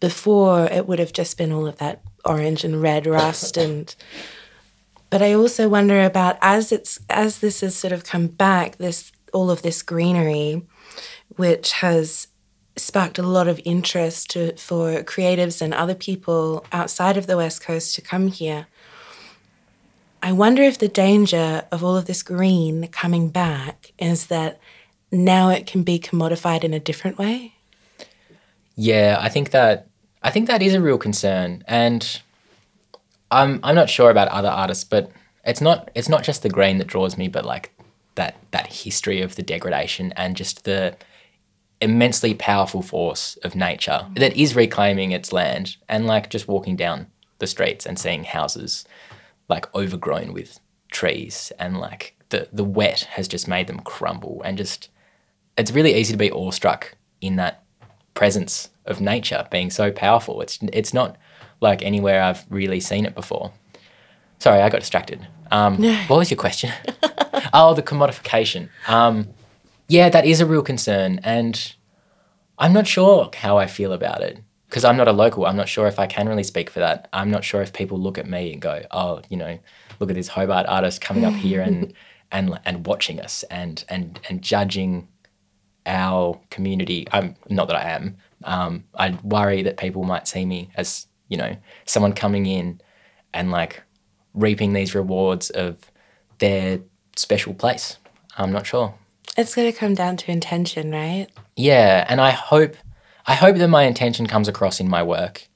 before 0.00 0.66
it 0.66 0.86
would 0.86 0.98
have 0.98 1.12
just 1.12 1.38
been 1.38 1.52
all 1.52 1.66
of 1.66 1.78
that 1.78 2.02
orange 2.24 2.64
and 2.64 2.82
red 2.82 3.06
rust 3.06 3.56
and 3.64 3.94
but 5.08 5.22
I 5.22 5.34
also 5.34 5.68
wonder 5.68 6.02
about 6.02 6.36
as 6.42 6.72
it's 6.72 6.98
as 7.08 7.38
this 7.38 7.60
has 7.60 7.76
sort 7.76 7.92
of 7.92 8.04
come 8.04 8.26
back 8.26 8.76
this 8.76 9.12
all 9.32 9.50
of 9.50 9.62
this 9.62 9.82
greenery 9.82 10.62
which 11.36 11.72
has 11.72 12.28
sparked 12.76 13.18
a 13.18 13.22
lot 13.22 13.48
of 13.48 13.60
interest 13.64 14.30
to, 14.30 14.54
for 14.56 15.02
creatives 15.02 15.62
and 15.62 15.72
other 15.72 15.94
people 15.94 16.64
outside 16.72 17.16
of 17.16 17.26
the 17.26 17.36
west 17.36 17.62
coast 17.62 17.94
to 17.94 18.02
come 18.02 18.28
here. 18.28 18.66
I 20.22 20.32
wonder 20.32 20.62
if 20.62 20.78
the 20.78 20.88
danger 20.88 21.64
of 21.72 21.82
all 21.82 21.96
of 21.96 22.06
this 22.06 22.22
green 22.22 22.88
coming 22.88 23.28
back 23.28 23.92
is 23.98 24.26
that 24.26 24.60
now 25.10 25.50
it 25.50 25.66
can 25.66 25.82
be 25.82 25.98
commodified 25.98 26.64
in 26.64 26.74
a 26.74 26.80
different 26.80 27.16
way 27.16 27.55
yeah, 28.76 29.16
I 29.18 29.28
think 29.28 29.50
that 29.50 29.88
I 30.22 30.30
think 30.30 30.46
that 30.46 30.62
is 30.62 30.74
a 30.74 30.80
real 30.80 30.98
concern, 30.98 31.64
and 31.66 32.20
I'm 33.30 33.60
I'm 33.62 33.74
not 33.74 33.90
sure 33.90 34.10
about 34.10 34.28
other 34.28 34.48
artists, 34.48 34.84
but 34.84 35.10
it's 35.44 35.60
not 35.60 35.90
it's 35.94 36.08
not 36.08 36.22
just 36.22 36.42
the 36.42 36.48
grain 36.48 36.78
that 36.78 36.86
draws 36.86 37.16
me, 37.16 37.28
but 37.28 37.44
like 37.44 37.72
that 38.16 38.36
that 38.50 38.66
history 38.66 39.22
of 39.22 39.36
the 39.36 39.42
degradation 39.42 40.12
and 40.12 40.36
just 40.36 40.64
the 40.64 40.96
immensely 41.80 42.34
powerful 42.34 42.82
force 42.82 43.36
of 43.44 43.54
nature 43.54 44.06
mm. 44.06 44.18
that 44.18 44.36
is 44.36 44.56
reclaiming 44.56 45.12
its 45.12 45.32
land 45.32 45.76
and 45.88 46.06
like 46.06 46.30
just 46.30 46.48
walking 46.48 46.74
down 46.74 47.06
the 47.38 47.46
streets 47.46 47.84
and 47.84 47.98
seeing 47.98 48.24
houses 48.24 48.84
like 49.48 49.72
overgrown 49.74 50.32
with 50.32 50.58
trees 50.90 51.52
and 51.58 51.78
like 51.78 52.16
the 52.30 52.48
the 52.50 52.64
wet 52.64 53.00
has 53.10 53.28
just 53.28 53.46
made 53.46 53.66
them 53.66 53.80
crumble 53.80 54.40
and 54.42 54.56
just 54.56 54.88
it's 55.58 55.70
really 55.70 55.94
easy 55.94 56.12
to 56.12 56.18
be 56.18 56.30
awestruck 56.30 56.96
in 57.20 57.36
that 57.36 57.62
presence 58.16 58.70
of 58.86 59.00
nature 59.00 59.46
being 59.52 59.70
so 59.70 59.92
powerful. 59.92 60.40
It's 60.40 60.58
it's 60.72 60.92
not 60.92 61.16
like 61.60 61.82
anywhere 61.82 62.20
I've 62.22 62.44
really 62.50 62.80
seen 62.80 63.06
it 63.06 63.14
before. 63.14 63.52
Sorry, 64.40 64.60
I 64.60 64.68
got 64.68 64.80
distracted. 64.80 65.26
Um, 65.52 65.80
no. 65.80 65.94
What 66.08 66.16
was 66.16 66.30
your 66.30 66.38
question? 66.38 66.72
oh, 67.52 67.74
the 67.74 67.82
commodification. 67.82 68.68
Um, 68.88 69.28
yeah, 69.88 70.08
that 70.08 70.26
is 70.26 70.40
a 70.40 70.46
real 70.46 70.62
concern, 70.62 71.20
and 71.22 71.74
I'm 72.58 72.72
not 72.72 72.88
sure 72.88 73.30
how 73.36 73.56
I 73.56 73.66
feel 73.66 73.92
about 73.92 74.22
it 74.22 74.40
because 74.68 74.84
I'm 74.84 74.96
not 74.96 75.06
a 75.06 75.12
local. 75.12 75.46
I'm 75.46 75.56
not 75.56 75.68
sure 75.68 75.86
if 75.86 76.00
I 76.00 76.06
can 76.06 76.28
really 76.28 76.42
speak 76.42 76.70
for 76.70 76.80
that. 76.80 77.08
I'm 77.12 77.30
not 77.30 77.44
sure 77.44 77.62
if 77.62 77.72
people 77.72 77.98
look 77.98 78.18
at 78.18 78.28
me 78.28 78.52
and 78.52 78.60
go, 78.60 78.82
"Oh, 78.90 79.20
you 79.28 79.36
know, 79.36 79.58
look 80.00 80.10
at 80.10 80.16
this 80.16 80.28
Hobart 80.28 80.66
artist 80.66 81.00
coming 81.00 81.24
up 81.24 81.34
here 81.34 81.60
and 81.60 81.92
and 82.32 82.58
and 82.64 82.86
watching 82.86 83.20
us 83.20 83.44
and 83.44 83.84
and 83.88 84.20
and 84.28 84.42
judging 84.42 85.08
our 85.86 86.38
community. 86.50 87.06
I'm 87.12 87.36
not 87.48 87.68
that 87.68 87.76
I 87.76 87.90
am. 87.90 88.16
Um, 88.44 88.84
I 88.94 89.18
worry 89.22 89.62
that 89.62 89.76
people 89.76 90.04
might 90.04 90.28
see 90.28 90.44
me 90.44 90.70
as 90.76 91.06
you 91.28 91.36
know 91.36 91.56
someone 91.84 92.12
coming 92.12 92.46
in 92.46 92.80
and 93.32 93.50
like 93.50 93.82
reaping 94.34 94.72
these 94.72 94.94
rewards 94.94 95.50
of 95.50 95.78
their 96.38 96.80
special 97.16 97.54
place. 97.54 97.96
I'm 98.36 98.52
not 98.52 98.66
sure. 98.66 98.94
It's 99.36 99.54
going 99.54 99.70
to 99.70 99.78
come 99.78 99.94
down 99.94 100.16
to 100.18 100.30
intention, 100.30 100.92
right? 100.92 101.26
Yeah, 101.56 102.04
and 102.08 102.20
I 102.20 102.30
hope 102.30 102.76
I 103.26 103.34
hope 103.34 103.56
that 103.56 103.68
my 103.68 103.84
intention 103.84 104.26
comes 104.26 104.48
across 104.48 104.80
in 104.80 104.88
my 104.88 105.02
work. 105.02 105.48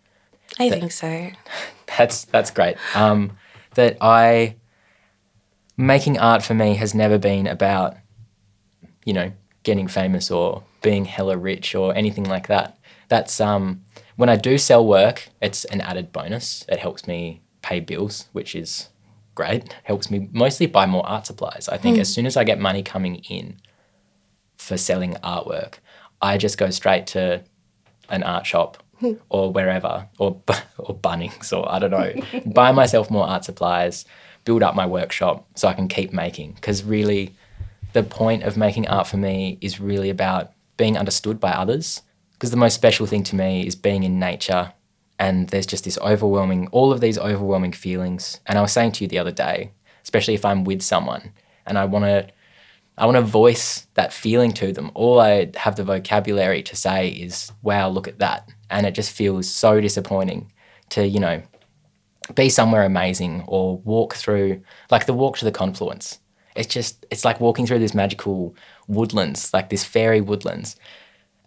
I 0.58 0.68
that, 0.68 0.80
think 0.80 0.92
so. 0.92 1.30
That's 1.98 2.24
that's 2.26 2.50
great. 2.50 2.76
Um, 2.94 3.36
that 3.74 3.96
I 4.00 4.56
making 5.76 6.18
art 6.18 6.42
for 6.42 6.54
me 6.54 6.74
has 6.74 6.94
never 6.94 7.18
been 7.18 7.46
about 7.46 7.96
you 9.04 9.12
know 9.12 9.32
getting 9.62 9.88
famous 9.88 10.31
or 10.31 10.62
being 10.83 11.05
hella 11.05 11.37
rich 11.37 11.75
or 11.75 11.94
anything 11.94 12.25
like 12.25 12.46
that. 12.49 12.79
That's 13.09 13.40
um, 13.40 13.85
when 14.16 14.29
I 14.29 14.37
do 14.37 14.59
sell 14.59 14.87
work, 14.87 15.29
it's 15.40 15.64
an 15.66 15.81
added 15.81 16.12
bonus. 16.12 16.64
It 16.68 16.79
helps 16.79 17.07
me 17.07 17.42
pay 17.62 17.81
bills, 17.81 18.29
which 18.33 18.55
is 18.55 18.88
great. 19.35 19.75
Helps 19.85 20.11
me 20.11 20.29
mostly 20.33 20.66
buy 20.66 20.87
more 20.87 21.07
art 21.07 21.27
supplies. 21.27 21.68
I 21.68 21.77
think 21.77 21.96
mm. 21.96 22.01
as 22.01 22.12
soon 22.12 22.27
as 22.27 22.37
I 22.37 22.44
get 22.44 22.59
money 22.59 22.83
coming 22.83 23.16
in 23.29 23.57
for 24.57 24.77
selling 24.77 25.14
artwork, 25.25 25.75
I 26.20 26.37
just 26.37 26.59
go 26.59 26.70
straight 26.70 27.07
to 27.09 27.42
an 28.09 28.23
art 28.23 28.46
shop 28.46 28.83
hmm. 28.99 29.14
or 29.29 29.53
wherever 29.53 30.09
or 30.18 30.42
or 30.79 30.94
Bunnings 30.94 31.57
or 31.57 31.70
I 31.70 31.79
don't 31.79 31.90
know, 31.90 32.12
buy 32.46 32.73
myself 32.73 33.11
more 33.11 33.27
art 33.27 33.44
supplies, 33.44 34.05
build 34.44 34.62
up 34.62 34.75
my 34.75 34.87
workshop 34.87 35.46
so 35.55 35.68
I 35.68 35.75
can 35.75 35.88
keep 35.88 36.12
making 36.12 36.53
because 36.53 36.85
really 36.85 37.35
the 37.92 38.03
point 38.03 38.42
of 38.42 38.57
making 38.57 38.88
art 38.88 39.07
for 39.07 39.16
me 39.16 39.59
is 39.61 39.81
really 39.81 40.11
about 40.11 40.53
being 40.76 40.96
understood 40.96 41.40
by 41.40 41.50
others. 41.50 42.03
Because 42.33 42.50
the 42.50 42.57
most 42.57 42.74
special 42.74 43.07
thing 43.07 43.22
to 43.24 43.37
me 43.37 43.66
is 43.66 43.76
being 43.76 44.03
in 44.03 44.18
nature 44.18 44.72
and 45.18 45.50
there's 45.50 45.66
just 45.66 45.85
this 45.85 45.98
overwhelming, 45.98 46.68
all 46.68 46.90
of 46.90 47.03
these 47.03 47.18
overwhelming 47.18 47.72
feelings. 47.72 48.40
And 48.46 48.57
I 48.57 48.62
was 48.62 48.72
saying 48.72 48.92
to 48.92 49.05
you 49.05 49.09
the 49.09 49.18
other 49.18 49.31
day, 49.31 49.72
especially 50.03 50.35
if 50.35 50.44
I'm 50.44 50.64
with 50.64 50.81
someone 50.81 51.33
and 51.66 51.76
I 51.79 51.85
want 51.85 52.07
to. 52.07 52.29
I 52.98 53.07
want 53.07 53.16
to 53.16 53.22
voice 53.22 53.87
that 53.94 54.12
feeling 54.12 54.53
to 54.55 54.74
them. 54.74 54.90
All 54.92 55.20
I 55.20 55.50
have 55.57 55.76
the 55.76 55.85
vocabulary 55.85 56.62
to 56.64 56.76
say 56.76 57.09
is, 57.09 57.50
wow, 57.62 57.88
look 57.88 58.07
at 58.07 58.18
that. 58.18 58.50
And 58.68 58.85
it 58.85 58.94
just 58.94 59.11
feels 59.11 59.48
so 59.48 59.81
disappointing 59.81 60.53
to, 60.90 61.07
you 61.07 61.18
know, 61.18 61.42
be 62.35 62.50
somewhere 62.50 62.83
amazing 62.83 63.44
or 63.46 63.79
walk 63.79 64.16
through, 64.16 64.61
like 64.90 65.07
the 65.07 65.14
walk 65.14 65.38
to 65.38 65.46
the 65.46 65.53
confluence 65.53 66.19
it's 66.54 66.72
just 66.72 67.06
it's 67.10 67.24
like 67.24 67.40
walking 67.40 67.66
through 67.66 67.78
this 67.78 67.94
magical 67.94 68.54
woodlands, 68.88 69.52
like 69.54 69.70
this 69.70 69.84
fairy 69.84 70.20
woodlands. 70.20 70.76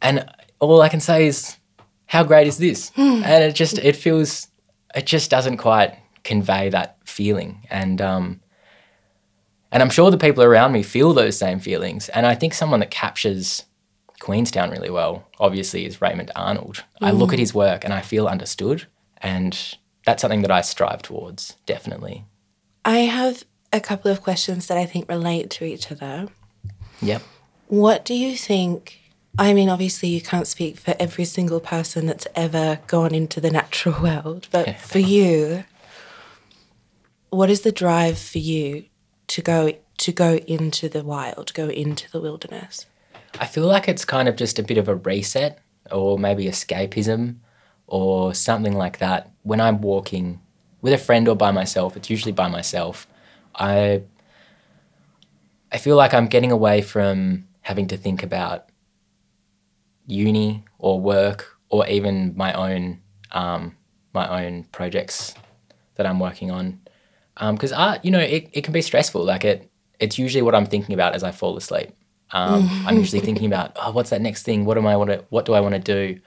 And 0.01 0.29
all 0.59 0.81
I 0.81 0.89
can 0.89 0.99
say 0.99 1.27
is, 1.27 1.57
how 2.07 2.23
great 2.23 2.47
is 2.47 2.57
this? 2.57 2.91
and 2.97 3.43
it 3.43 3.55
just, 3.55 3.77
it 3.79 3.95
feels, 3.95 4.47
it 4.95 5.05
just 5.05 5.29
doesn't 5.29 5.57
quite 5.57 5.97
convey 6.23 6.69
that 6.69 6.97
feeling. 7.05 7.65
And, 7.69 8.01
um, 8.01 8.41
and 9.71 9.81
I'm 9.81 9.89
sure 9.89 10.11
the 10.11 10.17
people 10.17 10.43
around 10.43 10.71
me 10.71 10.83
feel 10.83 11.13
those 11.13 11.37
same 11.37 11.59
feelings. 11.59 12.09
And 12.09 12.25
I 12.25 12.35
think 12.35 12.53
someone 12.53 12.79
that 12.81 12.91
captures 12.91 13.65
Queenstown 14.19 14.69
really 14.69 14.89
well, 14.91 15.27
obviously, 15.39 15.85
is 15.85 16.01
Raymond 16.01 16.31
Arnold. 16.35 16.83
I 17.01 17.11
look 17.11 17.33
at 17.33 17.39
his 17.39 17.53
work 17.53 17.83
and 17.83 17.93
I 17.93 18.01
feel 18.01 18.27
understood. 18.27 18.87
And 19.17 19.57
that's 20.05 20.21
something 20.21 20.43
that 20.43 20.51
I 20.51 20.61
strive 20.61 21.01
towards, 21.01 21.57
definitely. 21.65 22.25
I 22.85 22.99
have 22.99 23.43
a 23.73 23.81
couple 23.81 24.09
of 24.11 24.21
questions 24.21 24.67
that 24.67 24.77
I 24.77 24.85
think 24.85 25.09
relate 25.09 25.49
to 25.51 25.65
each 25.65 25.91
other. 25.91 26.27
Yep. 27.01 27.23
What 27.67 28.05
do 28.05 28.13
you 28.13 28.37
think? 28.37 28.99
I 29.37 29.53
mean, 29.53 29.67
obviously, 29.67 30.09
you 30.09 30.21
can't 30.21 30.47
speak 30.47 30.77
for 30.77 30.95
every 30.99 31.25
single 31.25 31.59
person 31.59 32.05
that's 32.05 32.27
ever 32.35 32.79
gone 32.87 33.15
into 33.15 33.41
the 33.41 33.49
natural 33.59 34.01
world, 34.01 34.47
but 34.51 34.77
for 34.77 34.99
you, 34.99 35.65
what 37.31 37.49
is 37.49 37.61
the 37.61 37.71
drive 37.71 38.19
for 38.19 38.37
you 38.37 38.85
to 39.27 39.41
go 39.41 39.73
to 39.97 40.11
go 40.11 40.35
into 40.35 40.87
the 40.87 41.03
wild, 41.03 41.53
go 41.53 41.67
into 41.67 42.11
the 42.11 42.21
wilderness? 42.21 42.85
I 43.39 43.47
feel 43.47 43.65
like 43.65 43.87
it's 43.87 44.05
kind 44.05 44.27
of 44.27 44.35
just 44.35 44.59
a 44.59 44.63
bit 44.63 44.77
of 44.77 44.87
a 44.87 44.95
reset 44.95 45.59
or 45.91 46.19
maybe 46.19 46.45
escapism 46.45 47.37
or 47.87 48.35
something 48.35 48.73
like 48.73 48.99
that. 48.99 49.31
When 49.41 49.59
I'm 49.59 49.81
walking 49.81 50.39
with 50.81 50.93
a 50.93 50.97
friend 50.97 51.27
or 51.27 51.35
by 51.35 51.51
myself, 51.51 51.97
it's 51.97 52.09
usually 52.09 52.31
by 52.31 52.47
myself. 52.47 53.07
I 53.55 54.03
I 55.71 55.77
feel 55.77 55.95
like 55.95 56.13
I'm 56.13 56.27
getting 56.27 56.51
away 56.51 56.81
from 56.81 57.47
having 57.61 57.87
to 57.87 57.97
think 57.97 58.23
about 58.23 58.69
uni 60.05 60.63
or 60.77 60.99
work 60.99 61.57
or 61.69 61.87
even 61.87 62.33
my 62.35 62.53
own 62.53 63.01
um, 63.31 63.75
my 64.13 64.45
own 64.45 64.65
projects 64.65 65.33
that 65.95 66.05
I'm 66.05 66.19
working 66.19 66.51
on. 66.51 66.79
Because 67.39 67.73
art, 67.73 68.05
you 68.05 68.11
know, 68.11 68.19
it, 68.19 68.49
it 68.53 68.63
can 68.63 68.73
be 68.73 68.81
stressful. 68.81 69.23
Like 69.23 69.43
it, 69.43 69.71
it's 69.99 70.19
usually 70.19 70.43
what 70.43 70.53
I'm 70.53 70.67
thinking 70.67 70.93
about 70.93 71.15
as 71.15 71.23
I 71.23 71.31
fall 71.31 71.57
asleep. 71.57 71.89
Um, 72.31 72.69
I'm 72.85 72.97
usually 72.97 73.21
thinking 73.21 73.47
about, 73.47 73.71
oh, 73.75 73.91
what's 73.91 74.11
that 74.11 74.21
next 74.21 74.43
thing? 74.43 74.65
What 74.65 74.77
am 74.77 74.85
I 74.85 74.95
want 74.97 75.09
to? 75.09 75.25
What 75.29 75.45
do 75.45 75.53
I 75.53 75.59
want 75.59 75.73
to 75.73 75.79
do? 75.79 76.19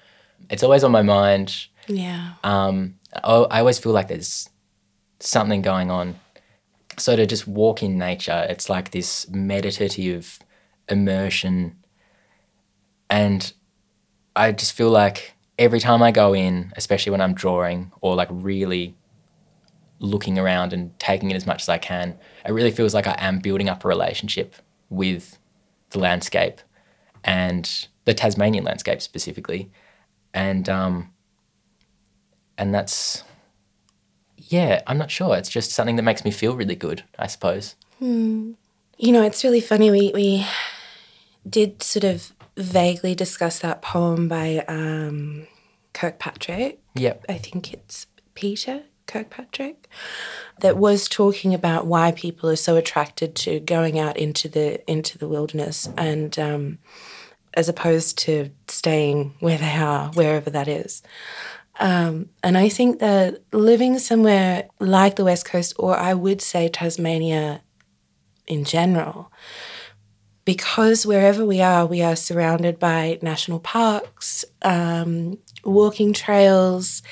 It's 0.51 0.65
always 0.65 0.83
on 0.83 0.91
my 0.91 1.03
mind. 1.03 1.67
Yeah. 1.87 2.33
Um, 2.43 2.97
I, 3.15 3.31
I 3.31 3.59
always 3.61 3.79
feel 3.79 3.93
like 3.93 4.09
there's 4.09 4.51
something 5.21 5.63
going 5.63 5.91
on. 5.91 6.19
So 6.99 7.15
to 7.15 7.27
just 7.27 7.47
walk 7.47 7.83
in 7.83 7.99
nature, 7.99 8.47
it's 8.49 8.71
like 8.71 8.91
this 8.91 9.29
meditative 9.29 10.39
immersion, 10.89 11.77
and 13.11 13.53
I 14.35 14.53
just 14.53 14.73
feel 14.73 14.91
like 14.91 15.35
every 15.59 15.81
time 15.81 16.03
I 16.03 16.11
go 16.11 16.35
in, 16.35 16.73
especially 16.77 17.13
when 17.13 17.21
I'm 17.21 17.35
drawing 17.35 17.93
or 18.01 18.15
like 18.15 18.29
really 18.31 18.95
looking 19.99 20.39
around 20.39 20.73
and 20.73 20.99
taking 20.99 21.31
it 21.31 21.37
as 21.37 21.47
much 21.47 21.63
as 21.63 21.69
I 21.69 21.79
can, 21.79 22.19
it 22.45 22.53
really 22.53 22.71
feels 22.71 22.95
like 22.95 23.07
I 23.07 23.17
am 23.19 23.39
building 23.39 23.69
up 23.69 23.85
a 23.85 23.89
relationship 23.89 24.55
with 24.91 25.39
the 25.91 25.99
landscape 25.99 26.61
and 27.25 27.89
the 28.05 28.15
Tasmanian 28.15 28.65
landscape 28.65 29.03
specifically, 29.03 29.71
and 30.33 30.69
um, 30.69 31.11
and 32.57 32.75
that's 32.75 33.25
yeah, 34.49 34.83
I'm 34.87 34.99
not 34.99 35.11
sure. 35.11 35.37
It's 35.37 35.49
just 35.49 35.73
something 35.73 35.97
that 35.97 36.03
makes 36.03 36.25
me 36.25 36.31
feel 36.31 36.57
really 36.57 36.77
good, 36.77 37.03
I 37.19 37.27
suppose. 37.27 37.75
You 38.99 39.13
know, 39.13 39.23
it's 39.23 39.45
really 39.45 39.61
funny. 39.61 39.91
We 39.91 40.11
we 40.15 40.47
did 41.49 41.83
sort 41.83 42.05
of 42.05 42.33
vaguely 42.57 43.15
discuss 43.15 43.59
that 43.61 43.83
poem 43.83 44.29
by 44.29 44.65
um, 44.69 45.47
Kirkpatrick. 45.93 46.81
Yep. 46.95 47.27
I 47.29 47.35
think 47.35 47.73
it's 47.73 48.07
Peter 48.35 48.85
Kirkpatrick 49.07 49.89
that 50.61 50.77
was 50.77 51.09
talking 51.09 51.55
about 51.55 51.87
why 51.87 52.13
people 52.13 52.49
are 52.51 52.57
so 52.57 52.77
attracted 52.77 53.35
to 53.37 53.61
going 53.61 53.99
out 53.99 54.17
into 54.17 54.49
the 54.49 54.89
into 54.91 55.19
the 55.19 55.29
wilderness 55.29 55.89
and 55.97 56.39
um, 56.39 56.79
as 57.55 57.69
opposed 57.69 58.19
to 58.19 58.51
staying 58.69 59.35
where 59.41 59.59
they 59.59 59.77
are, 59.77 60.09
wherever 60.11 60.51
that 60.51 60.69
is. 60.69 61.03
Um, 61.79 62.31
and 62.43 62.57
I 62.57 62.69
think 62.69 63.01
that 63.01 63.43
living 63.53 63.99
somewhere 63.99 64.69
like 64.81 65.17
the 65.17 65.25
West 65.25 65.45
Coast, 65.45 65.75
or 65.79 65.97
I 65.97 66.15
would 66.15 66.41
say 66.41 66.69
Tasmania 66.69 67.63
in 68.47 68.65
general, 68.65 69.31
because 70.45 71.05
wherever 71.05 71.45
we 71.45 71.61
are, 71.61 71.85
we 71.85 72.03
are 72.03 72.17
surrounded 72.17 72.79
by 72.79 73.19
national 73.21 73.61
parks, 73.61 74.45
um, 74.63 75.39
walking 75.65 76.13
trails, 76.13 77.03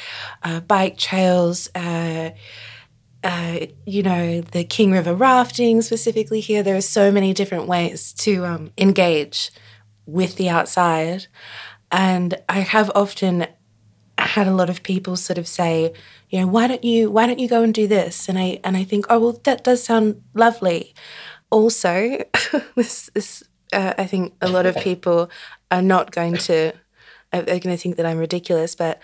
uh, 0.42 0.61
bike 0.61 0.96
trails. 0.96 1.68
Uh, 1.74 2.31
uh, 3.24 3.61
you 3.87 4.03
know, 4.03 4.42
the 4.42 4.64
King 4.64 4.92
River 4.92 5.14
rafting 5.14 5.81
specifically 5.81 6.40
here. 6.40 6.62
There 6.62 6.77
are 6.77 6.83
so 6.83 7.11
many 7.11 7.33
different 7.33 7.66
ways 7.66 8.12
to 8.18 8.44
um, 8.44 8.70
engage 8.77 9.50
with 10.05 10.37
the 10.37 10.50
outside. 10.50 11.27
And 11.90 12.35
I 12.48 12.61
have 12.61 12.90
often 12.94 13.46
had 14.35 14.49
a 14.49 14.55
lot 14.55 14.68
of 14.68 14.83
people 14.83 15.14
sort 15.14 15.38
of 15.38 15.47
say, 15.47 15.92
you 16.29 16.40
know, 16.40 16.49
why 16.49 16.66
don't 16.66 16.83
you 16.83 17.09
why 17.09 17.27
don't 17.27 17.38
you 17.38 17.49
go 17.49 17.62
and 17.62 17.73
do 17.73 17.87
this? 17.87 18.29
And 18.29 18.37
I 18.37 18.59
and 18.64 18.77
I 18.77 18.83
think, 18.83 19.07
oh 19.09 19.20
well, 19.20 19.40
that 19.44 19.62
does 19.62 19.85
sound 19.85 20.20
lovely. 20.35 20.92
Also, 21.51 22.18
this 22.75 23.11
this 23.14 23.44
uh, 23.73 23.94
I 23.97 24.07
think 24.07 24.35
a 24.40 24.49
lot 24.49 24.66
of 24.66 24.75
people 24.88 25.31
are 25.70 25.83
not 25.83 26.11
going 26.11 26.37
to 26.49 26.73
are 27.33 27.42
going 27.42 27.61
to 27.61 27.77
think 27.77 27.97
that 27.97 28.07
I'm 28.07 28.18
ridiculous, 28.18 28.75
but 28.75 29.01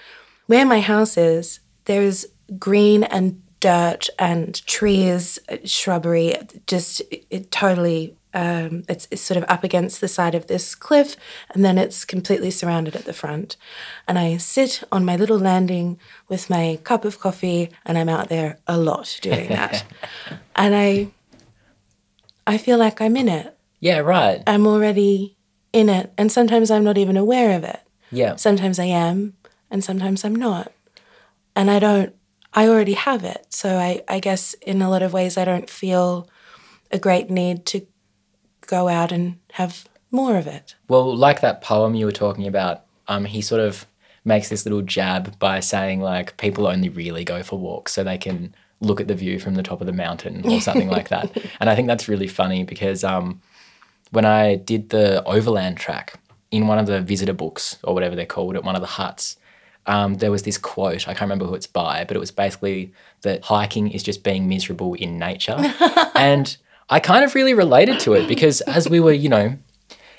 where 0.47 0.66
my 0.66 0.81
house 0.81 1.16
is, 1.16 1.61
there 1.85 2.03
is 2.03 2.29
green 2.59 3.05
and 3.05 3.40
dirt 3.61 4.09
and 4.19 4.66
trees, 4.66 5.38
shrubbery, 5.64 6.35
just 6.66 7.01
it, 7.12 7.25
it 7.31 7.51
totally. 7.53 8.16
Um, 8.33 8.85
it's, 8.88 9.09
it's 9.11 9.23
sort 9.23 9.38
of 9.38 9.45
up 9.49 9.64
against 9.64 10.01
the 10.01 10.09
side 10.09 10.35
of 10.35 10.47
this 10.47 10.75
cliff, 10.75 11.16
and 11.51 11.64
then 11.64 11.79
it's 11.79 12.05
completely 12.05 12.51
surrounded 12.51 12.95
at 12.95 13.05
the 13.05 13.12
front. 13.12 13.57
And 14.07 14.19
I 14.19 14.37
sit 14.37 14.83
on 14.93 15.05
my 15.05 15.16
little 15.16 15.38
landing 15.38 15.99
with 16.29 16.49
my 16.49 16.79
cup 16.85 17.05
of 17.05 17.19
coffee, 17.19 17.71
and 17.85 17.99
I'm 17.99 18.09
out 18.09 18.29
there 18.29 18.59
a 18.66 18.77
lot 18.77 19.19
doing 19.21 19.49
that. 19.51 19.85
and 20.55 20.75
I, 20.75 21.09
I 22.47 22.59
feel 22.59 22.79
like 22.79 23.01
I'm 23.01 23.16
in 23.16 23.29
it. 23.29 23.57
Yeah, 23.81 23.99
right. 23.99 24.43
I'm 24.47 24.66
already 24.66 25.37
in 25.73 25.88
it, 25.88 26.12
and 26.16 26.31
sometimes 26.31 26.71
I'm 26.71 26.85
not 26.85 26.99
even 26.99 27.16
aware 27.16 27.57
of 27.57 27.64
it. 27.64 27.81
Yeah. 28.12 28.37
Sometimes 28.37 28.79
I 28.79 28.85
am, 28.85 29.35
and 29.71 29.83
sometimes 29.83 30.25
I'm 30.25 30.37
not. 30.37 30.73
And 31.57 31.71
I 31.71 31.79
don't, 31.79 32.14
I 32.53 32.69
already 32.69 32.95
have 32.95 33.25
it. 33.25 33.47
So 33.51 33.79
I, 33.79 34.03
I 34.09 34.21
guess 34.21 34.55
in 34.55 34.83
a 34.83 34.90
lot 34.90 35.03
of 35.03 35.12
ways, 35.12 35.37
I 35.37 35.45
don't 35.45 35.71
feel 35.71 36.29
a 36.90 36.99
great 36.99 37.31
need 37.31 37.66
to 37.66 37.87
go 38.66 38.88
out 38.88 39.12
and 39.12 39.38
have 39.53 39.88
more 40.11 40.37
of 40.37 40.46
it. 40.46 40.75
Well, 40.88 41.14
like 41.14 41.40
that 41.40 41.62
poem 41.62 41.94
you 41.94 42.07
were 42.07 42.12
talking 42.12 42.46
about, 42.46 42.83
um, 43.09 43.25
he 43.25 43.40
sort 43.40 43.61
of 43.61 43.87
makes 44.25 44.49
this 44.49 44.66
little 44.66 44.83
jab 44.83 45.38
by 45.38 45.61
saying 45.61 46.01
like 46.01 46.37
people 46.37 46.66
only 46.66 46.88
really 46.88 47.25
go 47.25 47.42
for 47.42 47.59
walks 47.59 47.92
so 47.92 48.05
they 48.05 48.18
can 48.18 48.55
look 48.81 49.01
at 49.01 49.09
the 49.09 49.14
view 49.14 49.38
from 49.38 49.55
the 49.55 49.62
top 49.62 49.81
of 49.81 49.87
the 49.87 49.92
mountain 49.92 50.42
or 50.44 50.61
something 50.68 50.88
like 50.88 51.09
that. 51.09 51.37
And 51.61 51.70
I 51.70 51.75
think 51.75 51.88
that's 51.88 52.09
really 52.09 52.29
funny 52.29 52.64
because 52.64 53.05
um, 53.05 53.40
when 54.11 54.25
I 54.25 54.57
did 54.57 54.90
the 54.90 55.25
overland 55.25 55.77
track 55.77 56.18
in 56.51 56.66
one 56.66 56.79
of 56.79 56.87
the 56.87 57.01
visitor 57.01 57.33
books 57.33 57.79
or 57.85 57.94
whatever 57.94 58.16
they're 58.16 58.27
called 58.27 58.57
at 58.57 58.64
one 58.64 58.75
of 58.75 58.81
the 58.81 58.87
huts, 58.87 59.37
um, 59.87 60.14
there 60.14 60.31
was 60.31 60.42
this 60.42 60.59
quote. 60.59 61.09
I 61.09 61.12
can't 61.12 61.23
remember 61.23 61.46
who 61.46 61.55
it's 61.55 61.66
by, 61.66 62.05
but 62.05 62.16
it 62.16 62.20
was 62.20 62.31
basically 62.31 62.92
that 63.23 63.44
hiking 63.44 63.90
is 63.90 64.03
just 64.03 64.23
being 64.23 64.49
miserable 64.49 64.94
in 64.94 65.18
nature. 65.18 65.57
and 66.14 66.57
I 66.90 66.98
kind 66.98 67.24
of 67.24 67.37
really 67.37 67.55
related 67.55 68.00
to 68.00 68.14
it 68.14 68.26
because 68.26 68.61
as 68.62 68.88
we 68.88 68.98
were, 68.98 69.12
you 69.12 69.29
know, 69.29 69.57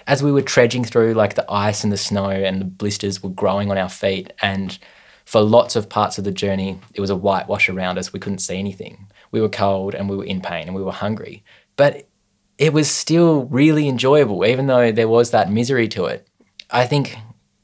as 0.07 0.23
we 0.23 0.31
were 0.31 0.41
trudging 0.41 0.85
through 0.85 1.13
like 1.13 1.35
the 1.35 1.45
ice 1.51 1.83
and 1.83 1.91
the 1.91 1.97
snow 1.97 2.29
and 2.29 2.61
the 2.61 2.65
blisters 2.65 3.21
were 3.21 3.29
growing 3.29 3.69
on 3.69 3.77
our 3.77 3.89
feet 3.89 4.31
and 4.41 4.79
for 5.25 5.41
lots 5.41 5.75
of 5.75 5.89
parts 5.89 6.17
of 6.17 6.23
the 6.23 6.31
journey 6.31 6.79
it 6.93 7.01
was 7.01 7.09
a 7.09 7.15
whitewash 7.15 7.69
around 7.69 7.97
us. 7.97 8.13
We 8.13 8.19
couldn't 8.19 8.39
see 8.39 8.57
anything. 8.57 9.11
We 9.31 9.41
were 9.41 9.49
cold 9.49 9.93
and 9.93 10.09
we 10.09 10.15
were 10.15 10.23
in 10.23 10.41
pain 10.41 10.67
and 10.67 10.75
we 10.75 10.81
were 10.81 10.93
hungry. 10.93 11.43
But 11.75 12.07
it 12.57 12.71
was 12.73 12.89
still 12.89 13.45
really 13.45 13.89
enjoyable 13.89 14.45
even 14.45 14.67
though 14.67 14.93
there 14.93 15.09
was 15.09 15.31
that 15.31 15.51
misery 15.51 15.89
to 15.89 16.05
it. 16.05 16.25
I 16.69 16.85
think 16.85 17.17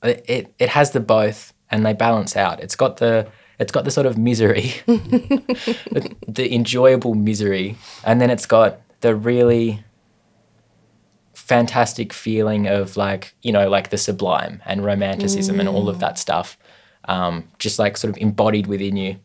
it, 0.03 0.53
it, 0.59 0.69
has 0.69 0.91
the 0.91 0.99
both 0.99 1.53
and 1.71 1.85
they 1.85 1.93
balance 1.93 2.35
out. 2.35 2.59
It's 2.59 2.75
got 2.75 2.97
the 2.97 3.27
it's 3.57 3.71
got 3.71 3.85
the 3.85 3.91
sort 3.91 4.05
of 4.05 4.17
misery 4.17 4.73
the 4.85 6.49
enjoyable 6.51 7.15
misery 7.15 7.77
and 8.03 8.21
then 8.21 8.29
it's 8.29 8.45
got 8.45 8.81
the 9.01 9.15
really 9.15 9.83
fantastic 11.33 12.12
feeling 12.12 12.67
of 12.67 12.97
like 12.97 13.33
you 13.41 13.51
know 13.51 13.69
like 13.69 13.89
the 13.89 13.97
sublime 13.97 14.62
and 14.65 14.83
romanticism 14.83 15.60
and 15.60 15.69
all 15.69 15.88
of 15.88 15.99
that 15.99 16.19
stuff 16.19 16.57
um, 17.05 17.47
just 17.57 17.79
like 17.79 17.95
sort 17.95 18.10
of 18.13 18.21
embodied 18.21 18.67
within 18.67 18.97
you 18.97 19.17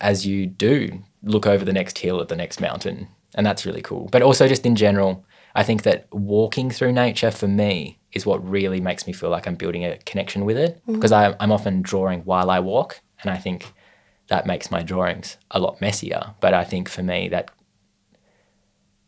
as 0.00 0.26
you 0.26 0.46
do 0.46 1.02
look 1.22 1.46
over 1.46 1.64
the 1.64 1.72
next 1.72 1.98
hill 1.98 2.20
at 2.20 2.28
the 2.28 2.36
next 2.36 2.60
mountain. 2.60 3.08
And 3.34 3.44
that's 3.44 3.66
really 3.66 3.82
cool. 3.82 4.08
But 4.10 4.22
also 4.22 4.48
just 4.48 4.64
in 4.64 4.76
general 4.76 5.24
I 5.54 5.62
think 5.62 5.82
that 5.84 6.08
walking 6.12 6.70
through 6.70 6.92
nature 6.92 7.30
for 7.30 7.46
me 7.46 7.98
is 8.12 8.26
what 8.26 8.48
really 8.48 8.80
makes 8.80 9.06
me 9.06 9.12
feel 9.12 9.30
like 9.30 9.46
I'm 9.46 9.54
building 9.54 9.84
a 9.84 9.98
connection 9.98 10.44
with 10.44 10.56
it. 10.56 10.80
Because 10.86 11.12
I'm, 11.12 11.36
I'm 11.38 11.52
often 11.52 11.82
drawing 11.82 12.22
while 12.22 12.50
I 12.50 12.58
walk, 12.58 13.00
and 13.22 13.30
I 13.30 13.36
think 13.36 13.72
that 14.28 14.46
makes 14.46 14.70
my 14.70 14.82
drawings 14.82 15.36
a 15.50 15.60
lot 15.60 15.80
messier. 15.80 16.34
But 16.40 16.54
I 16.54 16.64
think 16.64 16.88
for 16.88 17.02
me 17.02 17.28
that 17.28 17.50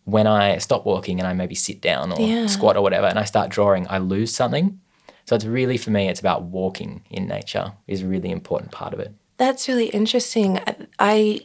when 0.07 0.27
I 0.29 0.59
stop 0.59 0.87
walking 0.87 1.19
and 1.19 1.27
I 1.29 1.33
maybe 1.35 1.55
sit 1.57 1.81
down 1.83 2.13
or 2.13 2.21
Yeah. 2.21 2.47
squat 2.47 2.77
or 2.77 2.83
whatever, 2.83 3.07
and 3.09 3.19
I 3.19 3.25
start 3.25 3.51
drawing, 3.51 3.87
I 3.91 3.99
lose 3.99 4.35
something. 4.35 4.81
So 5.27 5.35
it's 5.37 5.45
really 5.45 5.77
for 5.77 5.91
me, 5.91 6.09
it's 6.09 6.21
about 6.21 6.43
walking 6.45 7.03
in 7.11 7.27
nature 7.27 7.73
is 7.89 8.03
a 8.03 8.07
really 8.07 8.31
important 8.31 8.71
part 8.71 8.95
of 8.95 9.01
it. 9.01 9.13
That's 9.37 9.67
really 9.69 9.89
interesting. 9.89 10.59
I, 10.59 10.77
I 10.99 11.41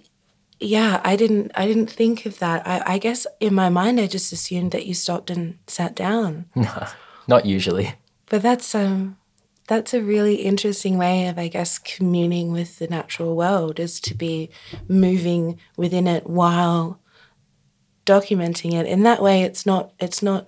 yeah, 0.60 1.02
I 1.04 1.16
didn't 1.16 1.52
I 1.56 1.66
didn't 1.66 1.90
think 1.90 2.26
of 2.28 2.38
that. 2.38 2.66
I, 2.68 2.84
I 2.94 2.98
guess 3.00 3.26
in 3.40 3.56
my 3.56 3.70
mind 3.70 4.00
I 4.00 4.06
just 4.06 4.32
assumed 4.32 4.72
that 4.72 4.86
you 4.86 4.94
stopped 4.94 5.32
and 5.32 5.58
sat 5.68 5.96
down. 5.96 6.46
No, 6.56 6.88
Not 7.28 7.46
usually. 7.48 7.96
But 8.30 8.44
that's 8.44 8.76
um 8.76 9.18
that's 9.68 9.94
a 9.96 10.02
really 10.04 10.36
interesting 10.36 11.00
way 11.00 11.26
of 11.28 11.40
I 11.40 11.48
guess 11.48 11.80
communing 11.80 12.52
with 12.52 12.78
the 12.78 12.88
natural 12.88 13.36
world 13.36 13.80
is 13.80 14.00
to 14.02 14.14
be 14.14 14.52
moving 14.88 15.58
within 15.78 16.06
it 16.06 16.28
while 16.30 17.00
documenting 18.06 18.74
it. 18.74 18.86
In 18.86 19.04
that 19.04 19.22
way 19.22 19.44
it's 19.44 19.66
not 19.66 19.92
it's 20.00 20.22
not 20.22 20.48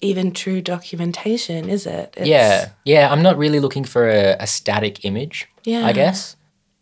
even 0.00 0.32
true 0.32 0.60
documentation, 0.60 1.68
is 1.68 1.86
it? 1.86 2.12
It's, 2.16 2.26
yeah, 2.28 2.70
yeah. 2.84 3.10
I'm 3.10 3.22
not 3.22 3.38
really 3.38 3.58
looking 3.58 3.84
for 3.84 4.08
a, 4.08 4.36
a 4.38 4.46
static 4.46 5.04
image. 5.04 5.48
Yeah. 5.64 5.86
I 5.86 5.92
guess 5.92 6.36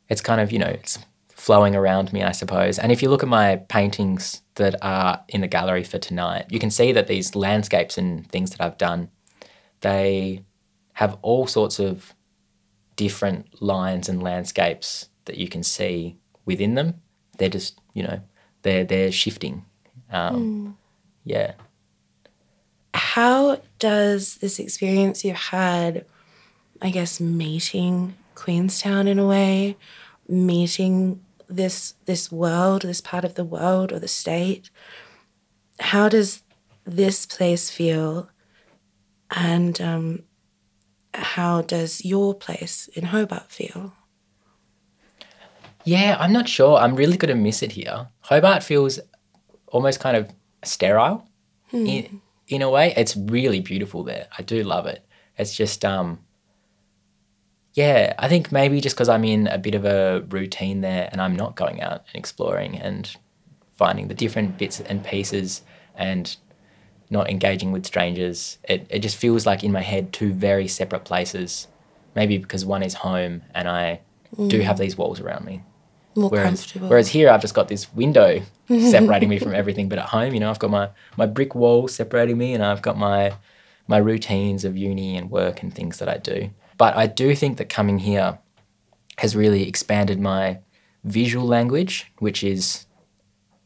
it's 0.09 0.21
kind 0.21 0.41
of 0.41 0.51
you 0.51 0.59
know 0.59 0.67
it's 0.67 0.99
flowing 1.29 1.75
around 1.75 2.13
me, 2.13 2.23
I 2.23 2.33
suppose. 2.33 2.79
And 2.79 2.93
if 2.93 3.03
you 3.03 3.11
look 3.11 3.23
at 3.23 3.29
my 3.29 3.57
paintings 3.69 4.43
that 4.57 4.77
are 4.83 5.25
in 5.29 5.41
the 5.41 5.49
gallery 5.49 5.85
for 5.85 5.99
tonight, 5.99 6.47
you 6.51 6.59
can 6.59 6.71
see 6.71 6.93
that 6.93 7.07
these 7.07 7.35
landscapes 7.35 7.99
and 7.99 8.29
things 8.31 8.51
that 8.51 8.61
I've 8.61 8.79
done, 8.79 9.11
they 9.81 10.45
have 10.95 11.19
all 11.23 11.47
sorts 11.47 11.79
of 11.79 12.15
different 12.97 13.61
lines 13.63 14.09
and 14.09 14.23
landscapes 14.23 15.09
that 15.25 15.37
you 15.37 15.49
can 15.49 15.63
see 15.63 16.17
within 16.45 16.75
them. 16.75 17.01
They're 17.39 17.49
just 17.49 17.81
you 17.95 18.03
know 18.03 18.21
they're 18.63 18.85
they're 18.85 19.13
shifting. 19.13 19.65
Um, 20.11 20.77
Yeah. 21.25 21.55
how 22.95 23.61
does 23.79 24.37
this 24.37 24.59
experience 24.59 25.25
you've 25.25 25.37
had, 25.37 26.05
I 26.81 26.91
guess, 26.91 27.21
meeting 27.21 28.15
Queenstown 28.35 29.07
in 29.09 29.19
a 29.19 29.27
way, 29.27 29.77
meeting 30.29 31.21
this 31.49 31.95
this 32.07 32.33
world, 32.33 32.83
this 32.83 33.01
part 33.01 33.25
of 33.25 33.35
the 33.35 33.45
world 33.45 33.93
or 33.93 33.99
the 33.99 34.09
state, 34.09 34.71
how 35.81 36.09
does 36.09 36.43
this 36.85 37.27
place 37.27 37.71
feel, 37.71 38.29
and 39.31 39.81
um, 39.81 40.23
how 41.15 41.63
does 41.63 42.05
your 42.05 42.35
place 42.35 42.89
in 42.95 43.07
Hobart 43.07 43.51
feel? 43.51 43.93
Yeah, 45.85 46.17
I'm 46.21 46.33
not 46.33 46.49
sure. 46.49 46.79
I'm 46.79 46.95
really 46.97 47.17
going 47.17 47.35
to 47.37 47.41
miss 47.41 47.63
it 47.63 47.73
here. 47.73 48.09
Hobart 48.23 48.63
feels 48.63 49.01
almost 49.69 50.01
kind 50.01 50.17
of 50.17 50.31
sterile 50.65 51.27
in, 51.73 52.21
in 52.49 52.63
a 52.63 52.71
way. 52.71 52.93
It's 52.97 53.17
really 53.17 53.61
beautiful 53.61 54.03
there. 54.05 54.27
I 54.39 54.43
do 54.43 54.63
love 54.63 54.87
it. 54.87 55.05
It's 55.39 55.55
just, 55.55 55.85
um, 55.85 56.21
yeah, 57.75 58.15
I 58.19 58.29
think 58.29 58.53
maybe 58.53 58.81
just 58.81 58.95
because 58.95 59.09
I'm 59.09 59.25
in 59.25 59.47
a 59.47 59.59
bit 59.59 59.75
of 59.75 59.85
a 59.85 60.25
routine 60.29 60.83
there 60.83 61.09
and 61.11 61.21
I'm 61.21 61.35
not 61.35 61.57
going 61.57 61.81
out 61.81 62.05
and 62.09 62.17
exploring 62.17 62.79
and 62.79 63.15
finding 63.73 64.09
the 64.09 64.15
different 64.15 64.59
bits 64.59 64.81
and 64.81 65.03
pieces 65.05 65.63
and 65.97 66.37
not 67.09 67.29
engaging 67.31 67.73
with 67.73 67.87
strangers, 67.87 68.59
it, 68.69 68.87
it 68.91 68.99
just 69.01 69.17
feels 69.17 69.47
like 69.47 69.65
in 69.65 69.73
my 69.73 69.83
head 69.83 70.13
two 70.13 70.33
very 70.33 70.69
separate 70.69 71.05
places. 71.05 71.67
Maybe 72.15 72.37
because 72.39 72.65
one 72.65 72.83
is 72.83 72.95
home 72.95 73.43
and 73.55 73.69
I 73.69 74.01
do 74.49 74.61
have 74.61 74.79
these 74.79 74.97
walls 74.97 75.21
around 75.21 75.45
me. 75.47 75.63
More 76.15 76.31
Whereas, 76.31 76.61
comfortable. 76.61 76.89
whereas 76.89 77.09
here 77.09 77.31
I've 77.31 77.41
just 77.41 77.55
got 77.55 77.69
this 77.69 77.93
window 77.95 78.43
separating 78.69 79.29
me 79.29 79.39
from 79.39 79.55
everything. 79.55 79.89
But 79.89 79.99
at 79.99 80.07
home, 80.07 80.35
you 80.35 80.41
know, 80.41 80.51
I've 80.51 80.59
got 80.59 80.71
my, 80.71 80.91
my 81.17 81.27
brick 81.27 81.55
wall 81.55 81.89
separating 81.89 82.37
me 82.39 82.55
and 82.55 82.63
I've 82.65 82.83
got 82.83 82.99
my 82.99 83.35
my 83.89 83.99
routines 83.99 84.65
of 84.65 84.77
uni 84.77 85.17
and 85.17 85.31
work 85.31 85.63
and 85.63 85.75
things 85.75 85.99
that 85.99 86.09
I 86.09 86.17
do. 86.17 86.51
But 86.79 86.97
I 86.97 87.07
do 87.07 87.35
think 87.35 87.59
that 87.59 87.69
coming 87.69 87.99
here 87.99 88.39
has 89.19 89.37
really 89.37 89.69
expanded 89.69 90.21
my 90.21 90.61
visual 91.05 91.47
language, 91.47 92.11
which 92.19 92.45
is, 92.45 92.87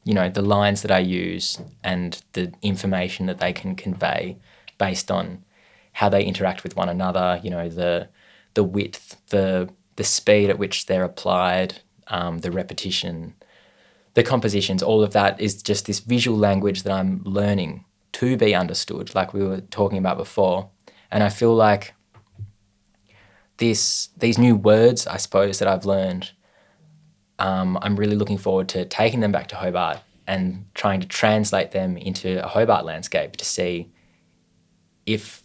you 0.05 0.15
know, 0.15 0.29
the 0.31 0.43
lines 0.43 0.83
that 0.83 0.91
I 0.91 0.99
use 1.01 1.61
and 1.85 2.21
the 2.33 2.53
information 2.63 3.27
that 3.27 3.39
they 3.39 3.53
can 3.53 3.77
convey 3.77 4.39
based 4.79 5.11
on 5.11 5.45
how 5.93 6.09
they 6.09 6.25
interact 6.25 6.63
with 6.63 6.77
one 6.77 6.89
another, 6.89 7.41
you 7.43 7.51
know, 7.51 7.69
the 7.69 8.09
the 8.55 8.65
width, 8.65 9.17
the 9.29 9.69
the 9.97 10.05
speed 10.05 10.51
at 10.51 10.59
which 10.59 10.87
they're 10.87 11.05
applied, 11.05 11.81
um, 12.09 12.39
the 12.39 12.51
repetition, 12.51 13.35
the 14.15 14.23
compositions, 14.23 14.83
all 14.83 15.03
of 15.03 15.13
that 15.13 15.41
is 15.41 15.63
just 15.63 15.87
this 15.87 16.01
visual 16.01 16.39
language 16.39 16.83
that 16.83 16.93
I'm 16.93 17.23
learning 17.25 17.85
to 18.13 18.37
be 18.37 18.55
understood, 18.55 19.15
like 19.15 19.35
we 19.35 19.45
were 19.45 19.61
talking 19.61 19.99
about 19.99 20.17
before. 20.17 20.71
And 21.11 21.23
I 21.23 21.29
feel 21.29 21.55
like 21.55 21.95
this 23.59 24.09
these 24.17 24.39
new 24.39 24.57
words, 24.57 25.07
I 25.07 25.17
suppose, 25.17 25.59
that 25.59 25.69
I've 25.69 25.85
learned, 25.85 26.33
um, 27.39 27.79
I'm 27.83 27.97
really 27.97 28.17
looking 28.17 28.39
forward 28.39 28.69
to 28.71 28.85
taking 28.85 29.21
them 29.21 29.33
back 29.33 29.49
to 29.49 29.57
Hobart 29.57 29.99
and 30.27 30.67
trying 30.75 31.01
to 31.01 31.07
translate 31.07 31.71
them 31.71 31.97
into 31.97 32.43
a 32.45 32.49
Hobart 32.49 32.85
landscape 32.85 33.37
to 33.37 33.45
see 33.45 33.91
if 35.05 35.43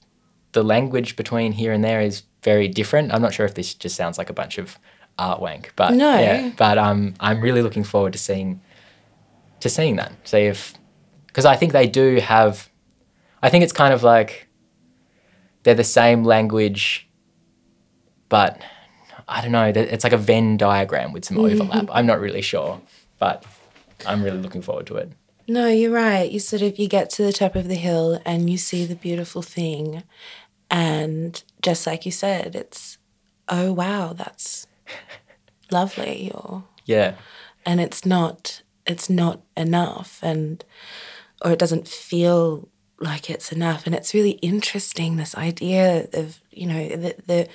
the 0.54 0.64
language 0.64 1.16
between 1.16 1.54
here 1.54 1.72
and 1.72 1.84
there 1.84 2.02
is 2.02 2.24
very 2.44 2.68
different. 2.68 3.14
I'm 3.14 3.22
not 3.22 3.34
sure 3.34 3.46
if 3.46 3.54
this 3.54 3.74
just 3.74 3.96
sounds 3.96 4.18
like 4.18 4.30
a 4.30 4.34
bunch 4.34 4.58
of 4.58 4.80
art 5.22 5.40
wank, 5.42 5.74
but 5.76 5.94
No. 5.94 6.18
yeah, 6.20 6.52
but 6.58 6.78
um, 6.78 7.14
I'm 7.20 7.42
really 7.42 7.62
looking 7.62 7.84
forward 7.84 8.14
to 8.14 8.20
seeing 8.20 8.62
to 9.60 9.70
seeing 9.70 9.96
that. 9.98 10.12
See 10.24 10.40
if 10.46 10.74
because 11.28 11.46
I 11.46 11.56
think 11.56 11.72
they 11.74 11.88
do 11.88 12.18
have. 12.18 12.70
I 13.44 13.50
think 13.50 13.64
it's 13.64 13.74
kind 13.74 13.94
of 13.94 14.04
like 14.04 14.48
they're 15.64 15.76
the 15.76 15.84
same 15.84 16.24
language, 16.24 17.08
but 18.30 18.60
I 19.28 19.42
don't 19.42 19.52
know. 19.52 19.66
It's 19.74 20.04
like 20.04 20.14
a 20.14 20.18
Venn 20.18 20.58
diagram 20.58 21.14
with 21.14 21.26
some 21.26 21.38
overlap. 21.38 21.90
I'm 21.92 22.06
not 22.06 22.20
really 22.20 22.42
sure, 22.42 22.82
but 23.20 23.46
I'm 24.06 24.24
really 24.24 24.40
looking 24.40 24.62
forward 24.62 24.88
to 24.88 24.96
it. 24.98 25.12
No, 25.48 25.68
you're 25.68 25.92
right. 25.92 26.30
You 26.32 26.40
sort 26.40 26.62
of 26.62 26.78
you 26.80 26.88
get 26.88 27.10
to 27.12 27.24
the 27.24 27.34
top 27.34 27.56
of 27.56 27.68
the 27.68 27.76
hill 27.76 28.22
and 28.26 28.50
you 28.50 28.58
see 28.58 28.86
the 28.86 28.96
beautiful 28.96 29.42
thing 29.42 30.04
and 30.70 31.44
just 31.62 31.86
like 31.86 32.06
you 32.06 32.12
said, 32.12 32.56
it's 32.56 32.98
oh 33.50 33.74
wow, 33.74 34.14
that's 34.14 34.66
lovely 35.72 36.32
or 36.34 36.64
Yeah, 36.86 37.16
and 37.66 37.80
it's 37.80 38.06
not 38.06 38.62
it's 38.86 39.10
not 39.10 39.42
enough 39.56 40.20
and 40.24 40.64
or 41.44 41.52
it 41.52 41.60
doesn't 41.60 41.88
feel 41.88 42.70
like 43.02 43.30
it's 43.30 43.52
enough. 43.52 43.86
And 43.86 43.96
it's 43.96 44.14
really 44.14 44.32
interesting 44.42 45.18
this 45.18 45.36
idea 45.36 46.08
of 46.14 46.40
you 46.52 46.68
know 46.68 46.88
the 46.90 47.16
the, 47.26 47.48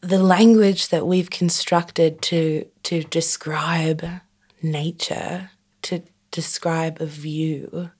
the 0.00 0.22
language 0.22 0.88
that 0.88 1.06
we've 1.06 1.30
constructed 1.30 2.22
to 2.22 2.66
to 2.84 3.02
describe 3.02 4.06
nature 4.62 5.50
to 5.82 6.02
describe 6.30 7.00
a 7.00 7.06
view 7.06 7.90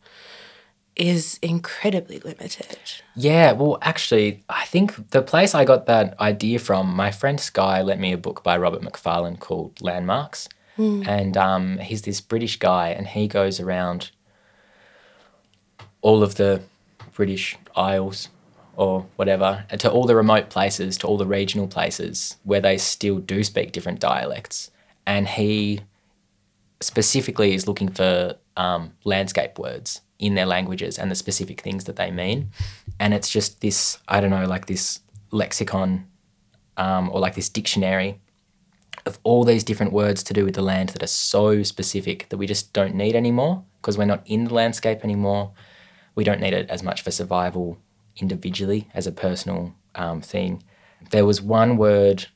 is 1.01 1.39
incredibly 1.41 2.19
limited 2.19 2.67
Yeah, 3.17 3.53
well, 3.53 3.79
actually, 3.81 4.45
I 4.51 4.67
think 4.67 5.11
the 5.13 5.23
place 5.23 5.55
I 5.55 5.65
got 5.65 5.87
that 5.87 6.21
idea 6.21 6.59
from, 6.59 6.95
my 6.95 7.11
friend 7.11 7.41
Sky 7.41 7.81
lent 7.81 8.01
me 8.01 8.13
a 8.13 8.19
book 8.19 8.43
by 8.45 8.59
Robert 8.59 8.83
Macfarlane 8.83 9.39
called 9.39 9.81
Landmarks. 9.81 10.47
And 11.09 11.37
um, 11.39 11.79
he's 11.79 12.03
this 12.03 12.21
British 12.21 12.59
guy, 12.59 12.91
and 12.91 13.07
he 13.07 13.29
goes 13.29 13.61
around 13.61 14.11
all 16.03 16.23
of 16.23 16.35
the 16.35 16.63
British 17.15 17.57
Isles 17.75 18.29
or 18.77 19.07
whatever, 19.17 19.65
to 19.79 19.91
all 19.91 20.05
the 20.05 20.17
remote 20.17 20.51
places, 20.51 20.99
to 20.99 21.07
all 21.07 21.17
the 21.17 21.27
regional 21.27 21.67
places 21.67 22.37
where 22.45 22.61
they 22.61 22.77
still 22.77 23.19
do 23.19 23.43
speak 23.43 23.73
different 23.73 24.01
dialects. 24.01 24.71
And 25.07 25.27
he 25.29 25.81
specifically 26.81 27.55
is 27.55 27.67
looking 27.67 27.91
for 27.91 28.37
um, 28.57 28.93
landscape 29.05 29.59
words 29.59 30.03
in 30.21 30.35
their 30.35 30.47
languages 30.47 30.99
and 30.99 31.11
the 31.11 31.14
specific 31.14 31.62
things 31.62 31.85
that 31.85 31.97
they 31.97 32.11
mean. 32.11 32.51
And 33.01 33.12
it's 33.12 33.31
just 33.31 33.61
this, 33.62 33.99
I 34.07 34.21
don't 34.21 34.31
know, 34.31 34.45
like 34.45 34.66
this 34.66 35.01
lexicon 35.33 36.07
um, 36.77 37.11
or 37.11 37.18
like 37.18 37.35
this 37.35 37.49
dictionary 37.49 38.21
of 39.07 39.18
all 39.25 39.45
these 39.45 39.64
different 39.64 39.93
words 39.93 40.23
to 40.23 40.35
do 40.35 40.45
with 40.45 40.55
the 40.55 40.62
land 40.62 40.91
that 40.91 41.03
are 41.03 41.09
so 41.09 41.62
specific 41.62 42.29
that 42.29 42.37
we 42.37 42.47
just 42.47 42.73
don't 42.75 42.95
need 42.95 43.16
anymore 43.16 43.64
because 43.81 43.97
we're 43.97 44.05
not 44.05 44.23
in 44.27 44.45
the 44.45 44.55
landscape 44.55 45.03
anymore. 45.03 45.53
We 46.14 46.23
don't 46.23 46.41
need 46.41 46.53
it 46.53 46.68
as 46.68 46.83
much 46.83 47.01
for 47.01 47.11
survival 47.11 47.79
individually 48.16 48.89
as 48.93 49.07
a 49.07 49.12
personal 49.12 49.75
um, 49.95 50.21
thing. 50.21 50.62
There 51.11 51.25
was 51.25 51.41
one 51.41 51.79
word 51.79 52.27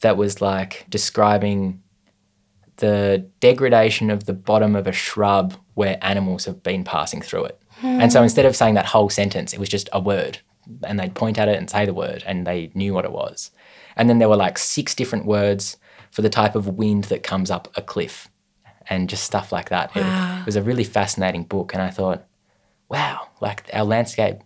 that 0.00 0.16
was 0.16 0.40
like 0.40 0.86
describing 0.88 1.82
the 2.80 3.26
degradation 3.40 4.10
of 4.10 4.24
the 4.24 4.32
bottom 4.32 4.74
of 4.76 4.86
a 4.86 4.92
shrub 4.92 5.54
where 5.74 5.98
animals 6.02 6.44
have 6.44 6.62
been 6.62 6.84
passing 6.84 7.22
through 7.22 7.44
it. 7.46 7.56
And 7.82 8.12
so 8.12 8.22
instead 8.22 8.44
of 8.44 8.54
saying 8.54 8.74
that 8.74 8.84
whole 8.86 9.08
sentence, 9.08 9.54
it 9.54 9.58
was 9.58 9.68
just 9.70 9.88
a 9.92 10.00
word. 10.00 10.38
And 10.84 11.00
they'd 11.00 11.14
point 11.14 11.38
at 11.38 11.48
it 11.48 11.56
and 11.56 11.70
say 11.70 11.86
the 11.86 11.94
word, 11.94 12.22
and 12.26 12.46
they 12.46 12.70
knew 12.74 12.92
what 12.92 13.06
it 13.06 13.12
was. 13.12 13.50
And 13.96 14.08
then 14.08 14.18
there 14.18 14.28
were 14.28 14.36
like 14.36 14.58
six 14.58 14.94
different 14.94 15.24
words 15.24 15.78
for 16.10 16.20
the 16.22 16.28
type 16.28 16.54
of 16.54 16.66
wind 16.66 17.04
that 17.04 17.22
comes 17.22 17.50
up 17.50 17.68
a 17.76 17.82
cliff 17.82 18.28
and 18.88 19.08
just 19.08 19.24
stuff 19.24 19.50
like 19.52 19.68
that. 19.70 19.96
It- 19.96 20.02
Wow. 20.02 20.40
it 20.40 20.46
was 20.46 20.56
a 20.56 20.62
really 20.62 20.84
fascinating 20.84 21.44
book. 21.44 21.72
And 21.72 21.82
I 21.82 21.88
thought, 21.90 22.26
wow, 22.88 23.28
like 23.40 23.68
our 23.72 23.84
landscape 23.84 24.38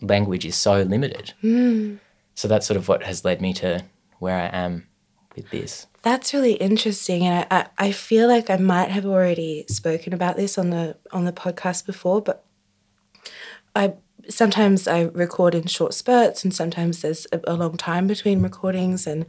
language 0.00 0.44
is 0.44 0.56
so 0.56 0.82
limited. 0.82 1.34
Hmm. 1.42 1.96
So 2.34 2.48
that's 2.48 2.66
sort 2.66 2.76
of 2.78 2.88
what 2.88 3.02
has 3.04 3.24
led 3.24 3.40
me 3.40 3.52
to 3.54 3.84
where 4.18 4.36
I 4.36 4.46
am 4.56 4.86
with 5.36 5.50
this. 5.50 5.86
That's 6.02 6.32
really 6.32 6.54
interesting, 6.54 7.26
and 7.26 7.46
I, 7.50 7.66
I, 7.76 7.92
feel 7.92 8.26
like 8.26 8.48
I 8.48 8.56
might 8.56 8.90
have 8.90 9.04
already 9.04 9.66
spoken 9.68 10.14
about 10.14 10.36
this 10.36 10.56
on 10.56 10.70
the 10.70 10.96
on 11.12 11.26
the 11.26 11.32
podcast 11.32 11.84
before, 11.84 12.22
but 12.22 12.42
I 13.76 13.92
sometimes 14.26 14.88
I 14.88 15.02
record 15.02 15.54
in 15.54 15.66
short 15.66 15.92
spurts, 15.92 16.42
and 16.42 16.54
sometimes 16.54 17.02
there's 17.02 17.26
a, 17.32 17.40
a 17.46 17.54
long 17.54 17.76
time 17.76 18.06
between 18.06 18.40
recordings, 18.40 19.06
and 19.06 19.26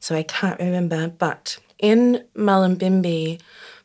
so 0.00 0.16
I 0.16 0.24
can't 0.24 0.58
remember. 0.58 1.08
But 1.08 1.58
in 1.78 2.24
Mullumbimby, 2.34 3.40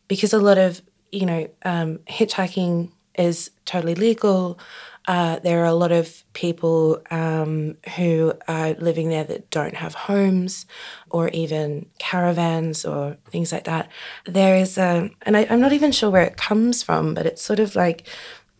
because 0.08 0.34
a 0.34 0.40
lot 0.40 0.58
of 0.58 0.82
you 1.12 1.28
know 1.28 1.48
um, 1.64 2.00
hitchhiking 2.08 2.90
is 3.18 3.52
totally 3.66 3.94
legal. 3.96 4.58
Uh, 5.08 5.38
there 5.40 5.62
are 5.62 5.66
a 5.66 5.74
lot 5.74 5.92
of 5.92 6.24
people 6.34 7.00
um, 7.12 7.78
who 7.96 8.34
are 8.48 8.74
living 8.74 9.10
there 9.10 9.24
that 9.24 9.50
don't 9.52 9.76
have 9.76 9.94
homes 9.94 10.66
or 11.12 11.30
even 11.30 11.86
caravans 12.00 12.86
or 12.86 13.18
things 13.30 13.52
like 13.52 13.66
that. 13.66 13.90
There 14.26 14.56
is 14.56 14.78
a, 14.78 15.10
and 15.22 15.38
I, 15.38 15.46
I'm 15.50 15.62
not 15.62 15.74
even 15.74 15.92
sure 15.92 16.10
where 16.10 16.24
it 16.24 16.38
comes 16.38 16.82
from, 16.82 17.14
but 17.14 17.26
it's 17.26 17.42
sort 17.44 17.60
of 17.60 17.76
like 17.76 18.08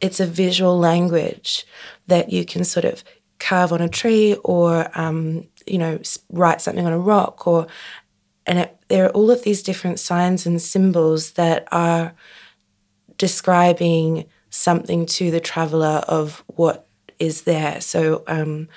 it's 0.02 0.20
a 0.20 0.26
visual 0.28 0.78
language 0.78 1.66
that 2.08 2.32
you 2.32 2.46
can 2.46 2.64
sort 2.64 2.86
of 2.86 3.04
carve 3.40 3.74
on 3.74 3.82
a 3.82 3.90
tree 3.90 4.36
or, 4.44 4.90
um, 4.94 5.48
you 5.66 5.80
know, 5.80 6.00
write 6.32 6.62
something 6.62 6.86
on 6.86 6.94
a 6.94 7.00
rock 7.00 7.48
or, 7.48 7.66
and 8.46 8.60
it, 8.60 8.78
there 8.88 9.06
are 9.06 9.12
all 9.12 9.32
of 9.32 9.44
these 9.44 9.64
different 9.64 10.00
signs 10.00 10.46
and 10.46 10.62
symbols 10.62 11.32
that 11.32 11.68
are 11.72 12.14
describing 13.18 14.26
something 14.56 15.06
to 15.06 15.32
the 15.32 15.40
traveler 15.40 16.04
of 16.08 16.44
what 16.48 16.88
is 17.20 17.44
there. 17.44 17.82
So, 17.82 18.24
um, 18.28 18.68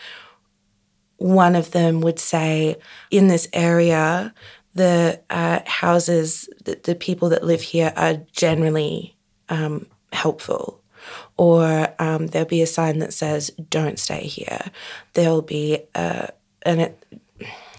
one 1.16 1.56
of 1.56 1.72
them 1.72 2.00
would 2.00 2.18
say, 2.20 2.76
in 3.10 3.26
this 3.26 3.48
area, 3.52 4.32
the 4.74 5.20
uh, 5.30 5.60
houses, 5.66 6.48
the, 6.64 6.78
the 6.84 6.94
people 6.94 7.28
that 7.30 7.44
live 7.44 7.60
here 7.60 7.92
are 7.96 8.14
generally 8.32 9.16
um, 9.48 9.86
helpful. 10.12 10.80
Or 11.36 11.88
um, 11.98 12.28
there'll 12.28 12.48
be 12.48 12.62
a 12.62 12.66
sign 12.66 12.98
that 13.00 13.12
says, 13.12 13.50
don't 13.70 13.98
stay 13.98 14.26
here. 14.26 14.70
There'll 15.14 15.42
be 15.42 15.80
uh, 15.94 16.28
an, 16.64 16.80
it, 16.80 17.04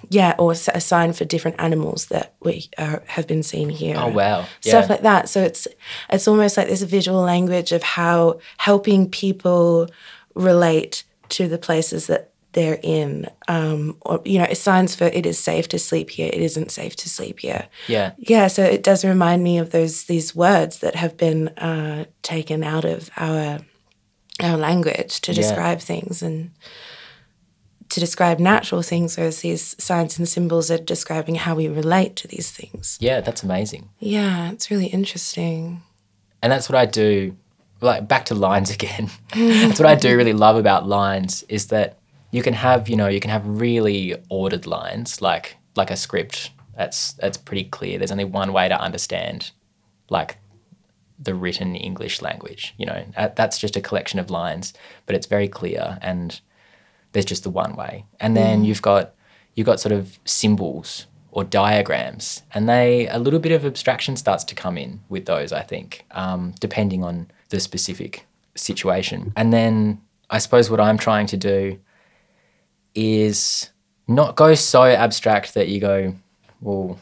yeah, 0.10 0.36
or 0.40 0.52
a 0.54 0.56
sign 0.82 1.14
for 1.14 1.26
different 1.26 1.60
animals 1.60 2.06
that 2.08 2.34
we 2.42 2.70
uh, 2.78 3.00
have 3.08 3.28
been 3.28 3.44
seen 3.44 3.70
here. 3.70 3.98
Oh, 3.98 4.08
wow. 4.10 4.46
Stuff 4.62 4.90
like 4.90 5.02
that. 5.02 5.28
So 5.30 5.42
it's 5.42 5.68
it's 6.10 6.28
almost 6.28 6.58
like 6.58 6.68
this 6.68 6.82
visual 6.84 7.22
language 7.22 7.72
of 7.72 7.84
how 7.84 8.40
helping 8.58 9.10
people 9.10 9.90
relate 10.36 11.04
to 11.30 11.48
the 11.48 11.58
places 11.58 12.08
that 12.08 12.32
they're 12.54 12.80
in. 12.82 13.28
Um, 13.48 13.98
or 14.02 14.22
you 14.26 14.40
know, 14.40 14.52
signs 14.54 14.96
for 14.96 15.06
it 15.06 15.26
is 15.26 15.38
safe 15.38 15.68
to 15.70 15.80
sleep 15.80 16.10
here. 16.12 16.30
It 16.32 16.42
isn't 16.42 16.72
safe 16.72 16.96
to 16.98 17.10
sleep 17.10 17.40
here. 17.42 17.68
Yeah. 17.88 18.14
Yeah, 18.18 18.48
so 18.48 18.64
it 18.64 18.82
does 18.84 19.04
remind 19.06 19.44
me 19.44 19.58
of 19.60 19.72
those 19.72 20.06
these 20.06 20.36
words 20.36 20.80
that 20.80 20.96
have 20.96 21.18
been 21.18 21.50
uh, 21.50 22.06
taken 22.22 22.64
out 22.64 22.86
of 22.86 23.10
our 23.18 23.60
our 24.42 24.58
language 24.58 25.20
to 25.22 25.32
Yeah. 25.34 25.42
describe 25.42 25.80
things 25.80 26.22
and 26.22 26.52
to 27.90 28.00
describe 28.00 28.40
natural 28.40 28.82
things. 28.82 29.18
whereas 29.18 29.42
these 29.42 29.76
signs 29.84 30.18
and 30.18 30.28
symbols 30.28 30.70
are 30.72 30.78
describing 30.78 31.36
how 31.36 31.56
we 31.56 31.68
relate 31.68 32.16
to 32.18 32.28
these 32.28 32.52
things. 32.52 32.98
Yeah, 33.02 33.22
that's 33.22 33.44
amazing. 33.44 33.90
Yeah, 34.00 34.52
it's 34.52 34.70
really 34.72 34.88
interesting. 34.88 35.82
And 36.42 36.52
that's 36.52 36.70
what 36.70 36.78
I 36.78 36.86
do. 36.86 37.36
Like 37.82 38.08
back 38.08 38.26
to 38.26 38.36
lines 38.36 38.70
again. 38.78 39.10
that's 39.34 39.80
what 39.80 39.88
I 39.88 39.96
do 39.96 40.16
really 40.16 40.34
love 40.34 40.56
about 40.56 40.88
lines 40.88 41.44
is 41.50 41.68
that 41.68 41.98
you 42.32 42.44
can 42.44 42.54
have, 42.54 42.88
you 42.90 42.96
know, 42.96 43.08
you 43.08 43.20
can 43.20 43.32
have 43.32 43.46
really 43.46 44.16
ordered 44.30 44.68
lines 44.68 45.22
like 45.22 45.58
like 45.76 45.90
a 45.90 45.96
script. 45.96 46.52
That's 46.78 47.14
that's 47.14 47.38
pretty 47.38 47.64
clear. 47.66 47.98
There's 47.98 48.12
only 48.12 48.26
one 48.26 48.54
way 48.54 48.70
to 48.70 48.80
understand 48.80 49.52
like 50.10 50.38
the 51.18 51.34
written 51.34 51.76
English 51.76 52.22
language, 52.22 52.74
you 52.78 52.86
know. 52.86 53.04
That's 53.36 53.58
just 53.58 53.76
a 53.76 53.82
collection 53.82 54.20
of 54.20 54.30
lines, 54.30 54.74
but 55.06 55.16
it's 55.16 55.28
very 55.28 55.48
clear 55.48 55.98
and 56.02 56.40
there's 57.12 57.26
just 57.26 57.44
the 57.44 57.50
one 57.50 57.76
way. 57.76 58.06
And 58.20 58.36
then 58.36 58.64
you've 58.64 58.82
got 58.82 59.14
you've 59.56 59.66
got 59.66 59.80
sort 59.80 59.94
of 59.94 60.20
symbols 60.26 61.08
or 61.32 61.44
diagrams, 61.44 62.44
and 62.54 62.68
they 62.68 63.08
a 63.08 63.20
little 63.20 63.40
bit 63.40 63.52
of 63.52 63.66
abstraction 63.66 64.16
starts 64.16 64.44
to 64.46 64.56
come 64.56 64.78
in 64.78 65.02
with 65.10 65.26
those. 65.26 65.52
I 65.52 65.62
think, 65.62 66.06
um, 66.12 66.54
depending 66.60 67.04
on 67.04 67.30
the 67.50 67.60
specific 67.60 68.26
situation. 68.56 69.34
And 69.36 69.52
then 69.52 70.02
I 70.30 70.38
suppose 70.38 70.70
what 70.70 70.80
I'm 70.80 70.98
trying 70.98 71.28
to 71.28 71.38
do 71.38 71.80
is 72.96 73.70
not 74.08 74.36
go 74.36 74.56
so 74.56 74.84
abstract 74.84 75.54
that 75.54 75.68
you 75.68 75.80
go, 75.80 76.16
well, 76.62 77.00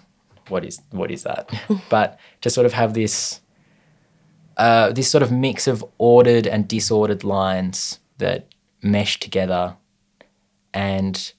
what 0.50 0.66
is 0.66 0.82
what 0.92 1.12
is 1.12 1.24
that? 1.24 1.50
but 1.90 2.20
to 2.42 2.50
sort 2.50 2.66
of 2.66 2.74
have 2.74 2.94
this 2.94 3.42
uh, 4.58 4.92
this 4.92 5.10
sort 5.10 5.22
of 5.22 5.32
mix 5.32 5.68
of 5.68 5.86
ordered 5.98 6.48
and 6.48 6.68
disordered 6.68 7.24
lines 7.24 8.00
that 8.18 8.48
mesh 8.82 9.20
together 9.20 9.76
and 10.74 11.34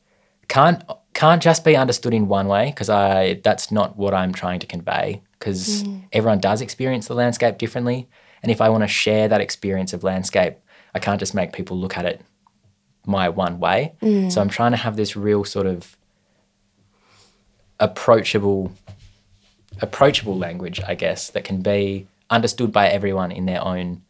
can't 0.48 0.82
can't 1.14 1.42
just 1.42 1.64
be 1.64 1.76
understood 1.76 2.14
in 2.14 2.28
one 2.28 2.46
way 2.46 2.70
because 2.70 2.88
I 2.88 3.40
that's 3.44 3.70
not 3.70 3.96
what 3.96 4.14
I'm 4.14 4.32
trying 4.32 4.60
to 4.60 4.66
convey 4.66 5.22
because 5.32 5.82
mm. 5.82 6.04
everyone 6.12 6.38
does 6.40 6.60
experience 6.60 7.08
the 7.08 7.14
landscape 7.14 7.58
differently. 7.58 8.08
And 8.42 8.52
if 8.52 8.60
I 8.60 8.68
want 8.68 8.84
to 8.84 8.88
share 8.88 9.28
that 9.28 9.40
experience 9.40 9.92
of 9.92 10.04
landscape 10.04 10.56
I 10.94 10.98
can't 10.98 11.20
just 11.20 11.34
make 11.34 11.52
people 11.52 11.76
look 11.76 11.96
at 11.96 12.04
it 12.04 12.22
my 13.04 13.28
one 13.28 13.58
way. 13.58 13.94
Mm. 14.02 14.30
So 14.30 14.40
I'm 14.40 14.48
trying 14.48 14.72
to 14.72 14.76
have 14.76 14.96
this 14.96 15.16
real 15.16 15.44
sort 15.44 15.66
of 15.66 15.96
approachable 17.80 18.72
approachable 19.80 20.36
language 20.36 20.80
I 20.86 20.94
guess 20.94 21.30
that 21.30 21.44
can 21.44 21.62
be 21.62 22.06
understood 22.30 22.72
by 22.72 22.88
everyone 22.88 23.30
in 23.32 23.46
their 23.46 23.62
own 23.62 24.02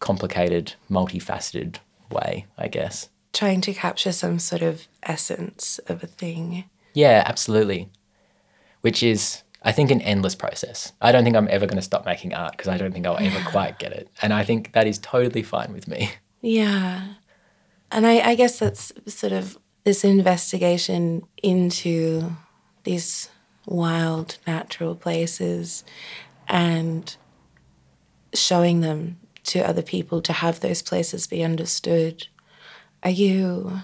complicated 0.00 0.74
multifaceted 0.90 1.76
way 2.10 2.46
I 2.58 2.68
guess 2.68 3.08
Trying 3.32 3.60
to 3.62 3.72
capture 3.72 4.12
some 4.12 4.38
sort 4.38 4.62
of 4.62 4.86
essence 5.02 5.80
of 5.86 6.02
a 6.02 6.06
thing. 6.06 6.64
Yeah, 6.94 7.22
absolutely. 7.26 7.88
Which 8.82 9.02
is, 9.02 9.42
I 9.62 9.72
think, 9.72 9.90
an 9.90 10.02
endless 10.02 10.34
process. 10.34 10.92
I 11.00 11.12
don't 11.12 11.24
think 11.24 11.36
I'm 11.36 11.48
ever 11.50 11.66
going 11.66 11.76
to 11.76 11.82
stop 11.82 12.04
making 12.04 12.34
art 12.34 12.52
because 12.52 12.68
I 12.68 12.76
don't 12.76 12.92
think 12.92 13.06
I'll 13.06 13.18
ever 13.18 13.42
quite 13.50 13.78
get 13.78 13.92
it. 13.92 14.08
And 14.20 14.32
I 14.32 14.44
think 14.44 14.72
that 14.72 14.86
is 14.86 14.98
totally 14.98 15.42
fine 15.42 15.72
with 15.72 15.88
me. 15.88 16.10
Yeah. 16.42 17.14
And 17.90 18.06
I, 18.06 18.20
I 18.20 18.34
guess 18.34 18.58
that's 18.58 18.92
sort 19.06 19.32
of 19.32 19.56
this 19.84 20.04
investigation 20.04 21.22
into 21.42 22.36
these 22.84 23.28
wild 23.66 24.38
natural 24.46 24.94
places 24.94 25.84
and 26.48 27.16
showing 28.34 28.80
them 28.80 29.18
to 29.44 29.60
other 29.60 29.82
people 29.82 30.20
to 30.22 30.32
have 30.32 30.60
those 30.60 30.82
places 30.82 31.26
be 31.26 31.42
understood. 31.42 32.26
Are 33.02 33.10
you 33.10 33.80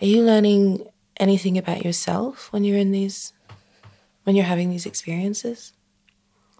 are 0.00 0.06
you 0.06 0.22
learning 0.22 0.86
anything 1.16 1.58
about 1.58 1.84
yourself 1.84 2.52
when 2.52 2.62
you're 2.62 2.78
in 2.78 2.92
these 2.92 3.32
when 4.24 4.36
you're 4.36 4.44
having 4.44 4.70
these 4.70 4.86
experiences? 4.86 5.72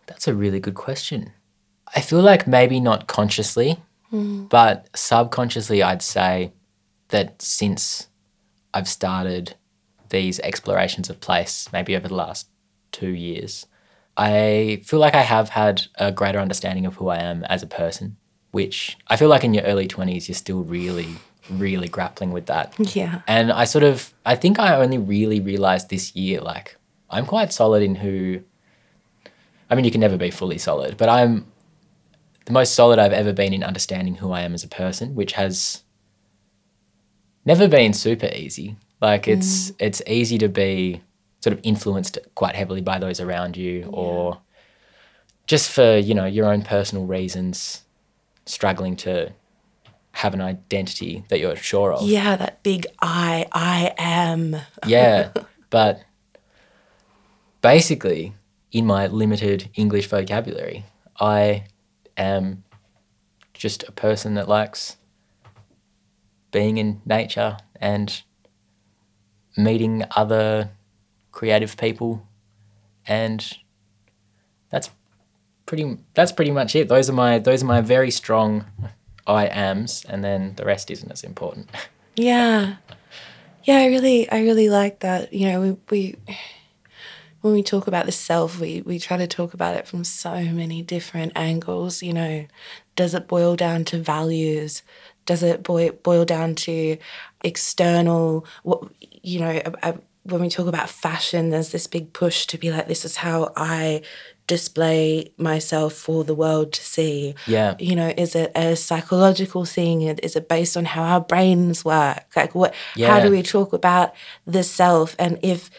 That's 0.07 0.27
a 0.27 0.35
really 0.35 0.59
good 0.59 0.75
question. 0.75 1.33
I 1.95 2.01
feel 2.01 2.23
like 2.23 2.47
maybe 2.47 2.81
not 2.81 3.07
consciously, 3.07 3.79
hmm. 4.11 4.47
but 4.47 4.89
subconsciously, 4.95 5.83
I'd 5.83 6.03
say 6.03 6.53
that 7.09 7.41
since 7.41 8.09
I've 8.75 8.89
started 8.89 9.55
these 10.11 10.41
explorations 10.41 11.09
of 11.09 11.21
place, 11.21 11.69
maybe 11.73 11.95
over 11.95 12.09
the 12.09 12.15
last 12.15 12.49
two 12.91 13.11
years, 13.11 13.67
I 14.17 14.83
feel 14.85 14.99
like 14.99 15.15
I 15.15 15.23
have 15.23 15.51
had 15.51 15.83
a 15.97 16.11
greater 16.11 16.41
understanding 16.41 16.87
of 16.87 16.97
who 16.97 17.09
I 17.09 17.19
am 17.19 17.45
as 17.45 17.63
a 17.63 17.67
person, 17.67 18.17
which 18.51 18.97
I 19.09 19.17
feel 19.17 19.29
like 19.29 19.45
in 19.45 19.55
your 19.55 19.65
early 19.65 19.87
20s, 19.87 20.29
you're 20.29 20.35
still 20.35 20.63
really, 20.63 21.17
really 21.51 21.89
grappling 21.89 22.33
with 22.33 22.47
that. 22.47 22.75
Yeah. 22.79 23.23
And 23.27 23.53
I 23.53 23.65
sort 23.65 23.85
of, 23.85 24.13
I 24.25 24.37
think 24.37 24.59
I 24.59 24.77
only 24.77 24.99
really 24.99 25.41
realized 25.41 25.91
this 25.91 26.15
year, 26.17 26.41
like, 26.41 26.77
I'm 27.11 27.27
quite 27.27 27.53
solid 27.53 27.83
in 27.83 27.97
who, 27.97 28.41
I 29.71 29.75
mean, 29.75 29.85
you 29.85 29.91
can 29.91 30.01
never 30.01 30.17
be 30.17 30.31
fully 30.31 30.59
solid, 30.59 30.97
but 30.97 31.09
I'm 31.09 31.47
the 32.47 32.53
most 32.53 32.75
solid 32.75 32.99
I've 32.99 33.13
ever 33.13 33.33
been 33.33 33.53
in 33.53 33.63
understanding 33.63 34.17
who 34.17 34.33
I 34.33 34.41
am 34.41 34.55
as 34.55 34.65
a 34.65 34.69
person, 34.69 35.15
which 35.15 35.33
has 35.33 35.83
never 37.45 37.69
been 37.69 37.93
super 37.93 38.31
easy. 38.35 38.77
Like, 39.01 39.29
it's, 39.29 39.71
mm. 39.71 39.77
it's 39.79 40.03
easy 40.07 40.39
to 40.39 40.49
be 40.49 41.03
sort 41.41 41.53
of 41.53 41.61
influenced 41.63 42.19
quite 42.35 42.57
heavily 42.57 42.81
by 42.81 42.99
those 42.99 43.21
around 43.21 43.57
you 43.57 43.89
or 43.93 44.41
just 45.47 45.71
for, 45.71 45.97
you 45.97 46.15
know, 46.15 46.25
your 46.25 46.47
own 46.47 46.63
personal 46.63 47.07
reasons, 47.07 47.83
struggling 48.49 48.97
to 48.97 49.33
have 50.13 50.35
an 50.35 50.41
identity 50.41 51.25
that 51.29 51.39
you're 51.39 51.57
sure 51.57 51.93
of. 51.93 52.03
Yeah, 52.03 52.37
that 52.37 52.63
big 52.63 52.87
I, 53.01 53.47
I 53.53 53.93
am. 53.99 54.57
Yeah. 54.87 55.33
but 55.71 56.03
basically, 57.61 58.35
in 58.73 58.87
my 58.87 59.07
limited 59.07 59.71
English 59.75 60.09
vocabulary, 60.09 60.85
I 61.21 61.65
am 62.17 62.65
just 63.55 63.83
a 63.89 63.93
person 63.93 64.35
that 64.35 64.49
likes 64.49 64.97
being 66.51 66.79
in 66.79 67.03
nature 67.05 67.59
and 67.81 68.23
meeting 69.57 70.05
other 70.17 70.71
creative 71.33 71.77
people 71.77 72.27
and 73.07 73.59
that's 74.71 74.91
pretty 75.69 75.97
that's 76.15 76.33
pretty 76.33 76.51
much 76.51 76.75
it 76.75 76.89
those 76.89 77.09
are 77.09 77.13
my 77.25 77.39
those 77.39 77.63
are 77.63 77.67
my 77.67 77.81
very 77.81 78.11
strong 78.11 78.65
i 79.27 79.47
ams 79.47 80.05
and 80.09 80.25
then 80.25 80.55
the 80.57 80.65
rest 80.65 80.91
isn't 80.91 81.13
as 81.13 81.23
important 81.23 81.69
Yeah. 82.17 82.77
Yeah, 83.63 83.77
I 83.79 83.87
really 83.87 84.29
I 84.29 84.41
really 84.41 84.69
like 84.69 85.01
that. 85.01 85.33
You 85.33 85.47
know, 85.49 85.61
we, 85.61 85.77
we 85.89 86.17
when 87.43 87.53
we 87.55 87.63
talk 87.63 87.87
about 87.87 88.07
the 88.07 88.13
self, 88.13 88.59
we, 88.59 88.83
we 88.83 88.99
try 88.99 89.17
to 89.17 89.29
talk 89.29 89.55
about 89.55 89.77
it 89.77 89.87
from 89.87 90.03
so 90.03 90.35
many 90.61 90.83
different 90.83 91.33
angles. 91.37 92.03
You 92.03 92.13
know, 92.13 92.47
does 92.97 93.15
it 93.15 93.29
boil 93.29 93.55
down 93.55 93.85
to 93.87 93.99
values? 94.03 94.83
Does 95.27 95.43
it 95.45 95.63
boil, 95.63 95.93
boil 96.03 96.25
down 96.25 96.57
to 96.67 96.97
external, 97.45 98.45
what, 98.65 98.83
you 99.23 99.39
know, 99.41 99.63
a- 99.65 99.91
a- 99.91 99.99
when 100.25 100.41
we 100.41 100.49
talk 100.49 100.67
about 100.67 100.91
fashion, 100.91 101.51
there's 101.51 101.71
this 101.71 101.87
big 101.87 102.13
push 102.13 102.47
to 102.47 102.59
be 102.59 102.71
like, 102.73 102.89
this 102.89 103.05
is 103.05 103.17
how 103.17 103.53
I 103.57 104.03
display 104.49 105.33
myself 105.37 105.93
for 105.93 106.25
the 106.25 106.35
world 106.35 106.73
to 106.73 106.83
see. 106.83 107.37
Yeah. 107.47 107.77
You 107.79 107.95
know, 107.95 108.13
is 108.17 108.35
it 108.35 108.51
a 108.57 108.75
psychological 108.75 109.65
thing? 109.65 110.03
Is 110.03 110.35
it 110.35 110.49
based 110.49 110.77
on 110.77 110.87
how 110.87 111.05
our 111.05 111.21
brains 111.21 111.85
work? 111.85 112.27
Like 112.35 112.57
what 112.57 112.75
yeah. 112.97 113.09
how 113.09 113.21
do 113.21 113.31
we 113.31 113.43
talk 113.45 113.73
about 113.73 114.13
the 114.45 114.65
self 114.65 115.15
and 115.21 115.39
if 115.43 115.71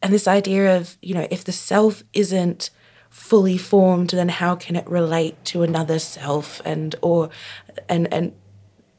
and 0.00 0.12
this 0.12 0.26
idea 0.28 0.76
of, 0.76 0.96
you 1.02 1.14
know, 1.14 1.26
if 1.30 1.44
the 1.44 1.52
self 1.52 2.02
isn't 2.12 2.70
fully 3.10 3.58
formed, 3.58 4.10
then 4.10 4.28
how 4.28 4.54
can 4.54 4.76
it 4.76 4.88
relate 4.88 5.44
to 5.46 5.62
another 5.62 5.98
self 5.98 6.62
and 6.64 6.94
or 7.02 7.28
and 7.88 8.12
and 8.12 8.32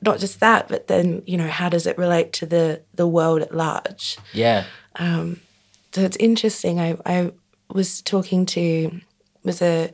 not 0.01 0.19
just 0.19 0.39
that, 0.39 0.67
but 0.67 0.87
then, 0.87 1.23
you 1.25 1.37
know, 1.37 1.47
how 1.47 1.69
does 1.69 1.87
it 1.87 1.97
relate 1.97 2.31
to 2.33 2.45
the 2.45 2.81
the 2.93 3.07
world 3.07 3.41
at 3.41 3.55
large? 3.55 4.17
yeah 4.33 4.65
um, 4.97 5.39
So 5.93 6.01
it's 6.01 6.17
interesting. 6.17 6.79
I, 6.79 6.97
I 7.05 7.31
was 7.69 8.01
talking 8.01 8.45
to 8.45 8.91
was 9.45 9.61
a 9.61 9.93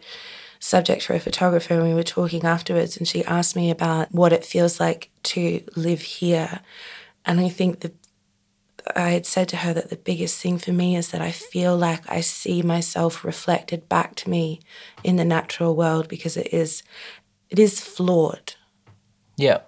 subject 0.60 1.04
for 1.04 1.14
a 1.14 1.20
photographer 1.20 1.74
and 1.74 1.84
we 1.84 1.93
were 1.93 2.04
talking 2.04 2.45
afterwards 2.45 2.95
and 2.95 3.08
she 3.08 3.26
asked 3.26 3.56
me 3.56 3.72
about 3.72 4.12
what 4.12 4.32
it 4.32 4.45
feels 4.45 4.80
like 4.80 5.10
to 5.24 5.64
live 5.76 6.02
here. 6.02 6.60
And 7.26 7.39
I 7.39 7.49
think 7.49 7.80
that 7.80 7.93
I 8.95 9.10
had 9.10 9.26
said 9.26 9.47
to 9.49 9.58
her 9.58 9.74
that 9.74 9.89
the 9.89 9.95
biggest 9.95 10.41
thing 10.41 10.58
for 10.58 10.72
me 10.72 10.95
is 10.95 11.10
that 11.10 11.22
I 11.22 11.32
feel 11.32 11.76
like 11.78 12.10
I 12.10 12.22
see 12.22 12.62
myself 12.62 13.24
reflected 13.24 13.88
back 13.89 14.16
to 14.16 14.30
me 14.30 14.60
in 15.04 15.16
the 15.16 15.26
natural 15.26 15.76
world 15.76 16.08
because 16.08 16.38
it 16.38 16.54
is 16.54 16.84
it 17.49 17.60
is 17.60 17.80
flawed. 17.80 18.54
yeah 19.38 19.60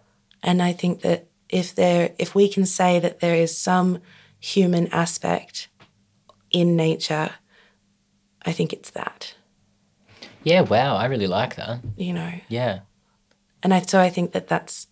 And 0.42 0.62
I 0.62 0.74
think 0.74 1.02
that 1.02 1.28
if 1.50 1.76
there 1.76 2.14
if 2.18 2.34
we 2.34 2.48
can 2.50 2.66
say 2.66 3.00
that 3.00 3.20
there 3.20 3.36
is 3.36 3.58
some 3.58 4.00
human 4.40 4.88
aspect 4.88 5.70
in 6.52 6.76
nature, 6.76 7.32
I 8.46 8.52
think 8.52 8.74
it's 8.74 8.92
that, 8.92 9.36
yeah 10.44 10.62
wow 10.62 10.96
i 10.96 11.06
really 11.06 11.28
like 11.28 11.56
that 11.56 11.80
you 11.98 12.14
know. 12.14 12.32
yeah 12.50 12.80
And 13.64 13.74
I 13.74 13.82
so 13.82 14.00
I 14.00 14.10
think 14.10 14.32
that 14.34 14.48
that's 14.48 14.88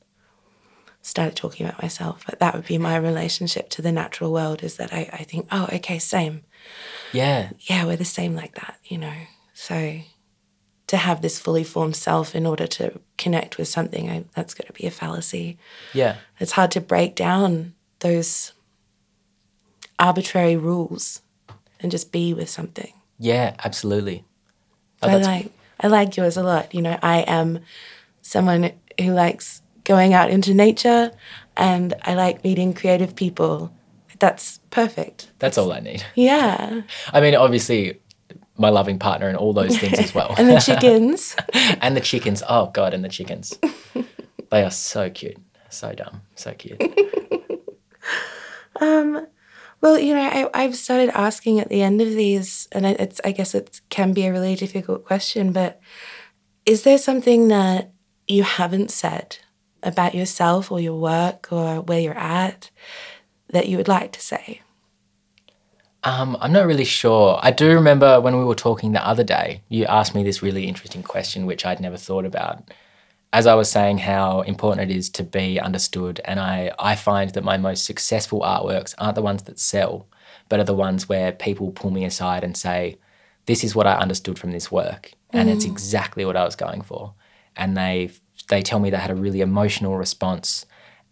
started 1.02 1.36
talking 1.36 1.66
about 1.66 1.82
myself, 1.82 2.24
but 2.28 2.38
that 2.39 2.54
would 2.54 2.68
be 2.68 2.78
my 2.78 2.95
relationship 2.95 3.70
to 3.72 3.82
the 3.82 3.91
natural 3.91 4.32
world 4.32 4.62
is 4.64 4.78
that 4.78 4.93
I, 4.93 5.10
I 5.12 5.24
think, 5.24 5.47
oh, 5.52 5.68
okay, 5.74 5.97
same. 5.99 6.43
yeah 7.12 7.49
Yeah, 7.70 7.86
we're 7.86 7.97
the 7.97 8.06
same 8.06 8.36
like 8.36 8.54
that, 8.56 8.78
you 8.86 8.97
know. 8.99 9.14
So 9.54 10.02
to 10.88 10.97
have 10.97 11.22
this 11.22 11.39
fully 11.39 11.64
formed 11.64 11.95
self 11.95 12.36
in 12.36 12.45
order 12.45 12.68
to 12.68 12.99
connect 13.18 13.58
with 13.58 13.68
something, 13.68 14.10
I, 14.10 14.26
that's 14.36 14.54
going 14.54 14.68
to 14.68 14.74
be 14.74 14.86
a 14.88 14.91
fallacy. 14.91 15.58
yeah 15.93 16.16
it's 16.39 16.52
hard 16.54 16.72
to 16.72 16.82
break 16.82 17.16
down 17.16 17.74
those 17.99 18.54
arbitrary 19.97 20.56
rules 20.58 21.22
and 21.80 21.91
just 21.91 22.12
be 22.12 22.34
with 22.34 22.49
something. 22.49 22.93
yeah 23.20 23.56
absolutely 23.64 24.24
Oh, 25.04 25.10
I 25.10 25.16
like 25.16 25.52
I 25.80 25.88
like 25.88 26.16
yours 26.18 26.38
a 26.38 26.43
lot. 26.43 26.74
You 26.76 26.82
know, 26.82 26.97
I 27.02 27.20
am 27.22 27.60
someone 28.22 28.72
who 28.99 29.12
likes 29.14 29.62
going 29.84 30.14
out 30.14 30.30
into 30.30 30.54
nature 30.54 31.12
and 31.58 31.93
I 32.04 32.14
like 32.14 32.43
meeting 32.43 32.74
creative 32.74 33.16
people. 33.16 33.74
That's 34.20 34.60
perfect. 34.70 35.32
that's 35.39 35.58
all 35.58 35.74
i 35.74 35.80
need 35.80 36.06
Yeah. 36.16 36.82
i 37.12 37.20
mean 37.20 37.34
obviously 37.36 37.99
my 38.56 38.70
loving 38.70 38.99
partner 38.99 39.28
and 39.28 39.36
all 39.36 39.52
those 39.52 39.76
things 39.80 39.97
as 39.97 40.14
well 40.14 40.36
And 40.38 40.47
the 40.47 40.60
chickens. 40.68 41.36
and 41.82 41.97
the 41.97 42.02
chickens. 42.02 42.43
Oh 42.47 42.68
god, 42.68 42.93
and 42.93 43.04
the 43.04 43.10
chickens. 43.10 43.58
they 44.52 44.64
are 44.64 44.70
so 44.70 45.10
cute, 45.10 45.38
so 45.70 45.93
dumb, 45.93 46.22
so 46.36 46.54
cute. 46.54 46.80
Um, 48.80 49.28
Well, 49.82 49.97
you 49.99 50.13
know, 50.13 50.21
I, 50.21 50.47
I've 50.53 50.75
started 50.75 51.09
asking 51.09 51.59
at 51.59 51.69
the 51.69 51.82
end 51.82 52.01
of 52.01 52.09
these, 52.09 52.67
and 52.71 52.86
it's 52.86 53.19
I 53.23 53.32
guess 53.32 53.55
it 53.55 53.82
can 53.89 54.13
be 54.13 54.25
a 54.25 54.32
really 54.32 54.55
difficult 54.55 55.03
question, 55.03 55.51
but 55.51 55.82
is 56.65 56.84
there 56.84 56.99
something 56.99 57.47
that 57.47 57.91
you 58.27 58.43
haven't 58.43 58.91
said 58.91 59.39
about 59.84 60.13
yourself 60.13 60.71
or 60.71 60.79
your 60.79 60.99
work 60.99 61.51
or 61.51 61.82
where 61.82 61.99
you're 61.99 62.17
at 62.17 62.69
that 63.49 63.67
you 63.67 63.77
would 63.77 63.88
like 63.88 64.11
to 64.13 64.21
say? 64.21 64.61
Um, 66.03 66.38
I'm 66.39 66.51
not 66.51 66.65
really 66.65 66.86
sure. 66.86 67.39
I 67.43 67.51
do 67.51 67.73
remember 67.73 68.19
when 68.21 68.38
we 68.38 68.43
were 68.43 68.55
talking 68.55 68.91
the 68.91 69.05
other 69.05 69.23
day, 69.23 69.61
you 69.69 69.86
asked 69.86 70.15
me 70.15 70.23
this 70.23 70.41
really 70.41 70.67
interesting 70.67 71.03
question, 71.03 71.45
which 71.45 71.65
I'd 71.65 71.79
never 71.79 71.97
thought 71.97 72.25
about. 72.25 72.71
As 73.34 73.47
I 73.47 73.55
was 73.55 73.71
saying, 73.71 73.99
how 73.99 74.41
important 74.41 74.91
it 74.91 74.95
is 74.95 75.09
to 75.11 75.23
be 75.23 75.59
understood, 75.59 76.19
and 76.25 76.39
I, 76.39 76.71
I 76.77 76.95
find 76.95 77.29
that 77.32 77.45
my 77.45 77.57
most 77.57 77.86
successful 77.86 78.41
artworks 78.41 78.93
aren't 78.97 79.15
the 79.15 79.21
ones 79.21 79.43
that 79.43 79.57
sell, 79.57 80.07
but 80.49 80.59
are 80.59 80.65
the 80.65 80.73
ones 80.73 81.07
where 81.07 81.32
people 81.32 81.71
pull 81.71 81.91
me 81.91 82.03
aside 82.03 82.43
and 82.43 82.57
say, 82.57 82.97
"This 83.45 83.63
is 83.63 83.73
what 83.73 83.88
I 83.88 83.93
understood 83.93 84.38
from 84.38 84.51
this 84.51 84.69
work, 84.69 85.13
and 85.32 85.49
it's 85.49 85.65
mm. 85.65 85.71
exactly 85.71 86.25
what 86.25 86.36
I 86.36 86.43
was 86.43 86.57
going 86.57 86.82
for." 86.82 87.13
And 87.55 87.77
they 87.77 88.11
they 88.49 88.61
tell 88.61 88.79
me 88.79 88.89
they 88.89 88.97
had 88.97 89.11
a 89.11 89.15
really 89.15 89.39
emotional 89.39 89.95
response, 89.95 90.65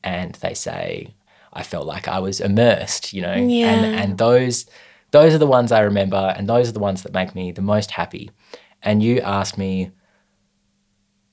and 0.03 0.35
they 0.35 0.53
say, 0.53 1.13
"I 1.53 1.63
felt 1.63 1.87
like 1.87 2.09
I 2.09 2.19
was 2.19 2.41
immersed," 2.41 3.13
you 3.13 3.21
know, 3.21 3.35
Yeah. 3.35 3.67
and 3.71 3.95
and 3.95 4.17
those 4.17 4.65
those 5.11 5.33
are 5.33 5.39
the 5.39 5.47
ones 5.47 5.71
I 5.71 5.79
remember, 5.79 6.33
and 6.37 6.49
those 6.49 6.67
are 6.67 6.73
the 6.73 6.79
ones 6.79 7.03
that 7.03 7.13
make 7.13 7.33
me 7.33 7.51
the 7.53 7.61
most 7.61 7.91
happy. 7.91 8.29
And 8.83 9.01
you 9.01 9.21
asked 9.21 9.57
me, 9.57 9.91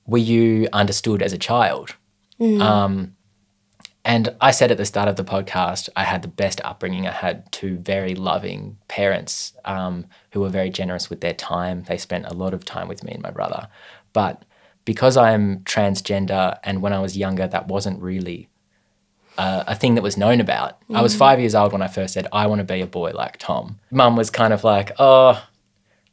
were 0.06 0.18
you 0.18 0.68
understood 0.72 1.22
as 1.22 1.32
a 1.32 1.38
child? 1.38 1.96
Um, 2.60 3.16
and 4.04 4.34
I 4.40 4.52
said 4.52 4.70
at 4.70 4.76
the 4.76 4.84
start 4.84 5.08
of 5.08 5.16
the 5.16 5.24
podcast, 5.24 5.88
I 5.96 6.04
had 6.04 6.22
the 6.22 6.28
best 6.28 6.60
upbringing. 6.62 7.08
I 7.08 7.10
had 7.10 7.50
two 7.50 7.76
very 7.78 8.14
loving 8.14 8.78
parents 8.86 9.52
um, 9.64 10.06
who 10.30 10.40
were 10.40 10.48
very 10.48 10.70
generous 10.70 11.10
with 11.10 11.20
their 11.22 11.34
time. 11.34 11.82
They 11.88 11.96
spent 11.98 12.26
a 12.26 12.34
lot 12.34 12.54
of 12.54 12.64
time 12.64 12.86
with 12.86 13.02
me 13.02 13.12
and 13.12 13.22
my 13.22 13.32
brother. 13.32 13.66
But 14.12 14.44
because 14.84 15.16
I 15.16 15.32
am 15.32 15.60
transgender, 15.60 16.58
and 16.62 16.82
when 16.82 16.92
I 16.92 17.00
was 17.00 17.16
younger, 17.16 17.48
that 17.48 17.66
wasn't 17.66 18.00
really 18.00 18.48
uh, 19.38 19.64
a 19.66 19.74
thing 19.74 19.96
that 19.96 20.02
was 20.02 20.16
known 20.16 20.40
about. 20.40 20.78
I 20.94 21.02
was 21.02 21.16
five 21.16 21.40
years 21.40 21.56
old 21.56 21.72
when 21.72 21.82
I 21.82 21.88
first 21.88 22.14
said, 22.14 22.28
I 22.32 22.46
want 22.46 22.60
to 22.60 22.64
be 22.64 22.80
a 22.80 22.86
boy 22.86 23.10
like 23.10 23.38
Tom. 23.38 23.80
Mum 23.90 24.14
was 24.16 24.30
kind 24.30 24.52
of 24.52 24.62
like, 24.62 24.92
oh, 25.00 25.44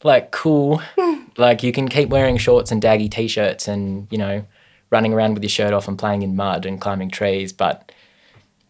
like 0.03 0.31
cool. 0.31 0.81
like 1.37 1.63
you 1.63 1.71
can 1.71 1.87
keep 1.87 2.09
wearing 2.09 2.37
shorts 2.37 2.71
and 2.71 2.81
daggy 2.81 3.09
t-shirts 3.09 3.67
and, 3.67 4.07
you 4.11 4.17
know, 4.17 4.45
running 4.89 5.13
around 5.13 5.33
with 5.33 5.43
your 5.43 5.49
shirt 5.49 5.73
off 5.73 5.87
and 5.87 5.97
playing 5.97 6.21
in 6.21 6.35
mud 6.35 6.65
and 6.65 6.79
climbing 6.79 7.09
trees, 7.09 7.51
but 7.51 7.91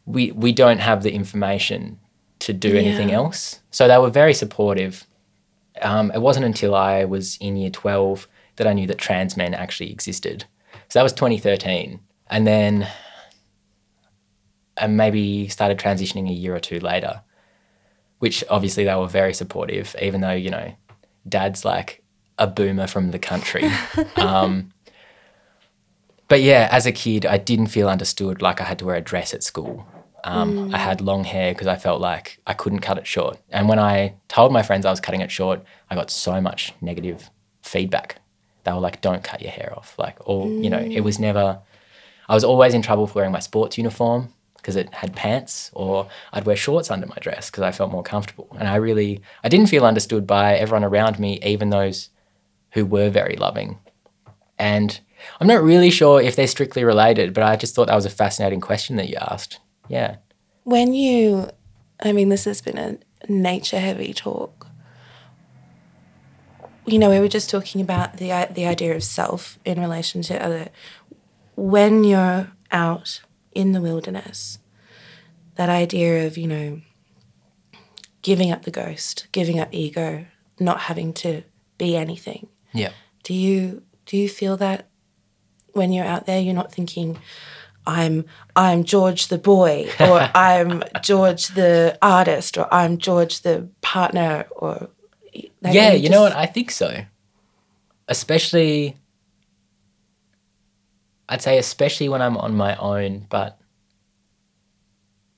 we 0.05 0.31
we 0.31 0.51
don't 0.51 0.79
have 0.79 1.03
the 1.03 1.13
information 1.13 1.99
to 2.39 2.53
do 2.53 2.75
anything 2.75 3.11
else. 3.11 3.59
So 3.71 3.87
they 3.87 3.97
were 3.97 4.09
very 4.09 4.33
supportive. 4.33 5.05
Um, 5.81 6.11
it 6.11 6.21
wasn't 6.21 6.45
until 6.45 6.75
I 6.75 7.05
was 7.05 7.37
in 7.37 7.57
year 7.57 7.69
12 7.69 8.27
that 8.57 8.67
I 8.67 8.73
knew 8.73 8.87
that 8.87 8.97
trans 8.97 9.37
men 9.37 9.53
actually 9.53 9.91
existed. 9.91 10.45
So 10.89 10.99
that 10.99 11.03
was 11.03 11.13
2013. 11.13 11.99
And 12.27 12.47
then 12.47 12.87
and 14.77 14.97
maybe 14.97 15.47
started 15.47 15.77
transitioning 15.77 16.29
a 16.29 16.33
year 16.33 16.55
or 16.55 16.59
two 16.59 16.79
later, 16.79 17.21
which 18.19 18.43
obviously 18.49 18.83
they 18.83 18.95
were 18.95 19.07
very 19.07 19.33
supportive, 19.33 19.95
even 20.01 20.21
though, 20.21 20.31
you 20.31 20.49
know, 20.49 20.73
dad's 21.27 21.65
like 21.65 22.03
a 22.37 22.47
boomer 22.47 22.87
from 22.87 23.11
the 23.11 23.19
country. 23.19 23.69
um, 24.15 24.71
but 26.27 26.41
yeah, 26.41 26.67
as 26.71 26.85
a 26.85 26.91
kid, 26.91 27.25
I 27.25 27.37
didn't 27.37 27.67
feel 27.67 27.89
understood 27.89 28.41
like 28.41 28.61
I 28.61 28.65
had 28.65 28.79
to 28.79 28.85
wear 28.85 28.95
a 28.95 29.01
dress 29.01 29.33
at 29.33 29.43
school. 29.43 29.85
Um, 30.25 30.73
I 30.73 30.77
had 30.77 31.01
long 31.01 31.25
hair 31.25 31.53
because 31.53 31.67
I 31.67 31.75
felt 31.75 31.99
like 31.99 32.39
I 32.47 32.53
couldn't 32.53 32.79
cut 32.79 32.97
it 32.97 33.05
short. 33.05 33.37
And 33.49 33.67
when 33.67 33.77
I 33.77 34.15
told 34.29 34.53
my 34.53 34.63
friends 34.63 34.85
I 34.85 34.89
was 34.89 35.01
cutting 35.01 35.19
it 35.19 35.29
short, 35.29 35.61
I 35.89 35.95
got 35.95 36.09
so 36.09 36.39
much 36.39 36.73
negative 36.79 37.29
feedback. 37.61 38.21
They 38.63 38.71
were 38.71 38.79
like, 38.79 39.01
"Don't 39.01 39.21
cut 39.21 39.41
your 39.41 39.51
hair 39.51 39.73
off." 39.75 39.99
Like, 39.99 40.17
or 40.25 40.47
you 40.47 40.69
know, 40.69 40.79
it 40.79 41.01
was 41.01 41.19
never. 41.19 41.59
I 42.29 42.33
was 42.33 42.45
always 42.45 42.73
in 42.73 42.81
trouble 42.81 43.05
for 43.05 43.15
wearing 43.15 43.33
my 43.33 43.39
sports 43.39 43.77
uniform 43.77 44.33
because 44.63 44.77
it 44.77 44.93
had 44.93 45.13
pants, 45.13 45.69
or 45.73 46.07
I'd 46.31 46.45
wear 46.45 46.55
shorts 46.55 46.89
under 46.89 47.05
my 47.05 47.17
dress 47.19 47.51
because 47.51 47.63
I 47.63 47.73
felt 47.73 47.91
more 47.91 48.01
comfortable. 48.01 48.47
And 48.57 48.69
I 48.69 48.77
really, 48.77 49.21
I 49.43 49.49
didn't 49.49 49.67
feel 49.67 49.85
understood 49.85 50.25
by 50.25 50.55
everyone 50.55 50.85
around 50.85 51.19
me, 51.19 51.37
even 51.43 51.69
those 51.69 52.09
who 52.71 52.85
were 52.85 53.09
very 53.09 53.35
loving. 53.35 53.79
And 54.57 55.01
I'm 55.41 55.47
not 55.47 55.61
really 55.61 55.89
sure 55.89 56.21
if 56.21 56.37
they're 56.37 56.47
strictly 56.47 56.85
related, 56.85 57.33
but 57.33 57.43
I 57.43 57.57
just 57.57 57.75
thought 57.75 57.87
that 57.87 57.95
was 57.95 58.05
a 58.05 58.09
fascinating 58.09 58.61
question 58.61 58.95
that 58.95 59.09
you 59.09 59.17
asked. 59.19 59.59
Yeah. 59.89 60.15
When 60.63 60.93
you, 60.93 61.49
I 62.01 62.13
mean, 62.13 62.29
this 62.29 62.45
has 62.45 62.61
been 62.61 62.77
a 62.77 62.97
nature 63.29 63.79
heavy 63.79 64.13
talk. 64.13 64.67
You 66.85 66.99
know, 66.99 67.09
we 67.09 67.19
were 67.19 67.27
just 67.27 67.49
talking 67.49 67.81
about 67.81 68.17
the 68.17 68.47
the 68.53 68.65
idea 68.65 68.95
of 68.95 69.03
self 69.03 69.59
in 69.65 69.79
relation 69.79 70.21
to 70.23 70.41
other. 70.41 70.69
When 71.55 72.03
you're 72.03 72.51
out 72.71 73.21
in 73.55 73.71
the 73.71 73.81
wilderness, 73.81 74.59
that 75.55 75.69
idea 75.69 76.25
of 76.25 76.37
you 76.37 76.47
know 76.47 76.81
giving 78.21 78.51
up 78.51 78.63
the 78.63 78.71
ghost, 78.71 79.27
giving 79.31 79.59
up 79.59 79.69
ego, 79.71 80.25
not 80.59 80.81
having 80.81 81.13
to 81.13 81.43
be 81.77 81.95
anything. 81.95 82.47
Yeah. 82.73 82.91
Do 83.23 83.33
you 83.33 83.83
do 84.05 84.17
you 84.17 84.27
feel 84.27 84.57
that 84.57 84.87
when 85.73 85.91
you're 85.91 86.05
out 86.05 86.25
there, 86.25 86.39
you're 86.39 86.53
not 86.53 86.71
thinking, 86.71 87.19
I'm 87.85 88.25
I'm 88.55 88.83
George 88.83 89.27
the 89.27 89.37
boy, 89.37 89.89
or 89.99 90.29
I'm 90.33 90.83
George 91.01 91.47
the 91.49 91.97
artist, 92.01 92.57
or 92.57 92.73
I'm 92.73 92.97
George 92.97 93.41
the 93.41 93.69
partner, 93.81 94.45
or 94.55 94.89
like, 95.61 95.73
yeah, 95.73 95.91
you, 95.91 96.03
you 96.03 96.09
know 96.09 96.21
what? 96.21 96.35
I 96.35 96.45
think 96.45 96.71
so. 96.71 97.03
Especially, 98.07 98.97
I'd 101.29 101.41
say 101.41 101.57
especially 101.57 102.09
when 102.09 102.21
I'm 102.21 102.37
on 102.37 102.55
my 102.55 102.75
own, 102.75 103.27
but 103.29 103.59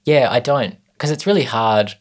yeah, 0.03 0.27
I 0.29 0.39
don't 0.39 0.77
because 0.93 1.11
it's 1.11 1.27
really 1.27 1.43
hard 1.43 1.95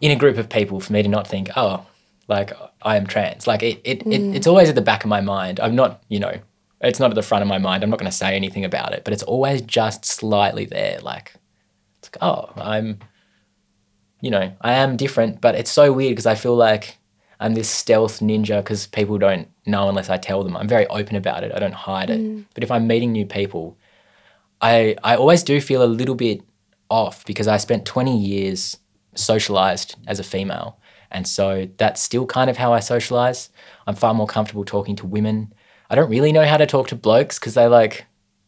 in 0.00 0.10
a 0.10 0.16
group 0.16 0.38
of 0.38 0.48
people 0.48 0.80
for 0.80 0.92
me 0.92 1.02
to 1.02 1.08
not 1.08 1.26
think, 1.26 1.50
oh, 1.56 1.86
like 2.28 2.52
I 2.82 2.96
am 2.96 3.06
trans. 3.06 3.46
Like 3.46 3.62
it, 3.62 3.80
it, 3.84 4.04
mm. 4.04 4.12
it, 4.12 4.36
it's 4.36 4.46
always 4.46 4.68
at 4.68 4.74
the 4.74 4.80
back 4.80 5.04
of 5.04 5.10
my 5.10 5.20
mind. 5.20 5.60
I'm 5.60 5.74
not, 5.74 6.02
you 6.08 6.20
know, 6.20 6.34
it's 6.80 7.00
not 7.00 7.10
at 7.10 7.14
the 7.14 7.22
front 7.22 7.42
of 7.42 7.48
my 7.48 7.58
mind. 7.58 7.82
I'm 7.82 7.90
not 7.90 7.98
going 7.98 8.10
to 8.10 8.16
say 8.16 8.34
anything 8.34 8.64
about 8.64 8.92
it, 8.92 9.04
but 9.04 9.12
it's 9.12 9.22
always 9.22 9.60
just 9.62 10.04
slightly 10.04 10.64
there. 10.64 10.98
Like, 11.00 11.34
it's 11.98 12.10
like, 12.10 12.22
oh, 12.22 12.50
I'm, 12.56 13.00
you 14.22 14.30
know, 14.30 14.52
I 14.60 14.72
am 14.74 14.96
different, 14.96 15.40
but 15.40 15.54
it's 15.54 15.70
so 15.70 15.92
weird 15.92 16.12
because 16.12 16.26
I 16.26 16.34
feel 16.34 16.54
like 16.54 16.96
I'm 17.40 17.54
this 17.54 17.68
stealth 17.68 18.20
ninja 18.20 18.62
because 18.62 18.86
people 18.86 19.18
don't 19.18 19.48
know 19.66 19.88
unless 19.88 20.10
I 20.10 20.18
tell 20.18 20.44
them. 20.44 20.56
I'm 20.56 20.68
very 20.68 20.86
open 20.86 21.16
about 21.16 21.42
it. 21.42 21.52
I 21.54 21.58
don't 21.58 21.74
hide 21.74 22.10
mm. 22.10 22.40
it. 22.40 22.46
But 22.54 22.62
if 22.62 22.70
I'm 22.70 22.86
meeting 22.86 23.12
new 23.12 23.26
people, 23.26 23.76
I 24.60 24.96
I 25.02 25.16
always 25.16 25.42
do 25.42 25.60
feel 25.60 25.82
a 25.82 25.86
little 25.86 26.14
bit 26.14 26.42
off 26.88 27.24
because 27.24 27.48
I 27.48 27.56
spent 27.56 27.86
20 27.86 28.16
years 28.16 28.76
socialized 29.14 29.96
as 30.06 30.20
a 30.20 30.24
female. 30.24 30.78
And 31.10 31.26
so 31.26 31.68
that's 31.76 32.00
still 32.00 32.26
kind 32.26 32.48
of 32.48 32.56
how 32.56 32.72
I 32.72 32.78
socialize. 32.80 33.48
I'm 33.86 33.96
far 33.96 34.14
more 34.14 34.28
comfortable 34.28 34.64
talking 34.64 34.94
to 34.96 35.06
women 35.06 35.52
I 35.90 35.96
don't 35.96 36.08
really 36.08 36.30
know 36.30 36.46
how 36.46 36.56
to 36.56 36.66
talk 36.66 36.86
to 36.88 36.96
blokes 36.96 37.38
because 37.38 37.54
they 37.54 37.66
like 37.66 38.06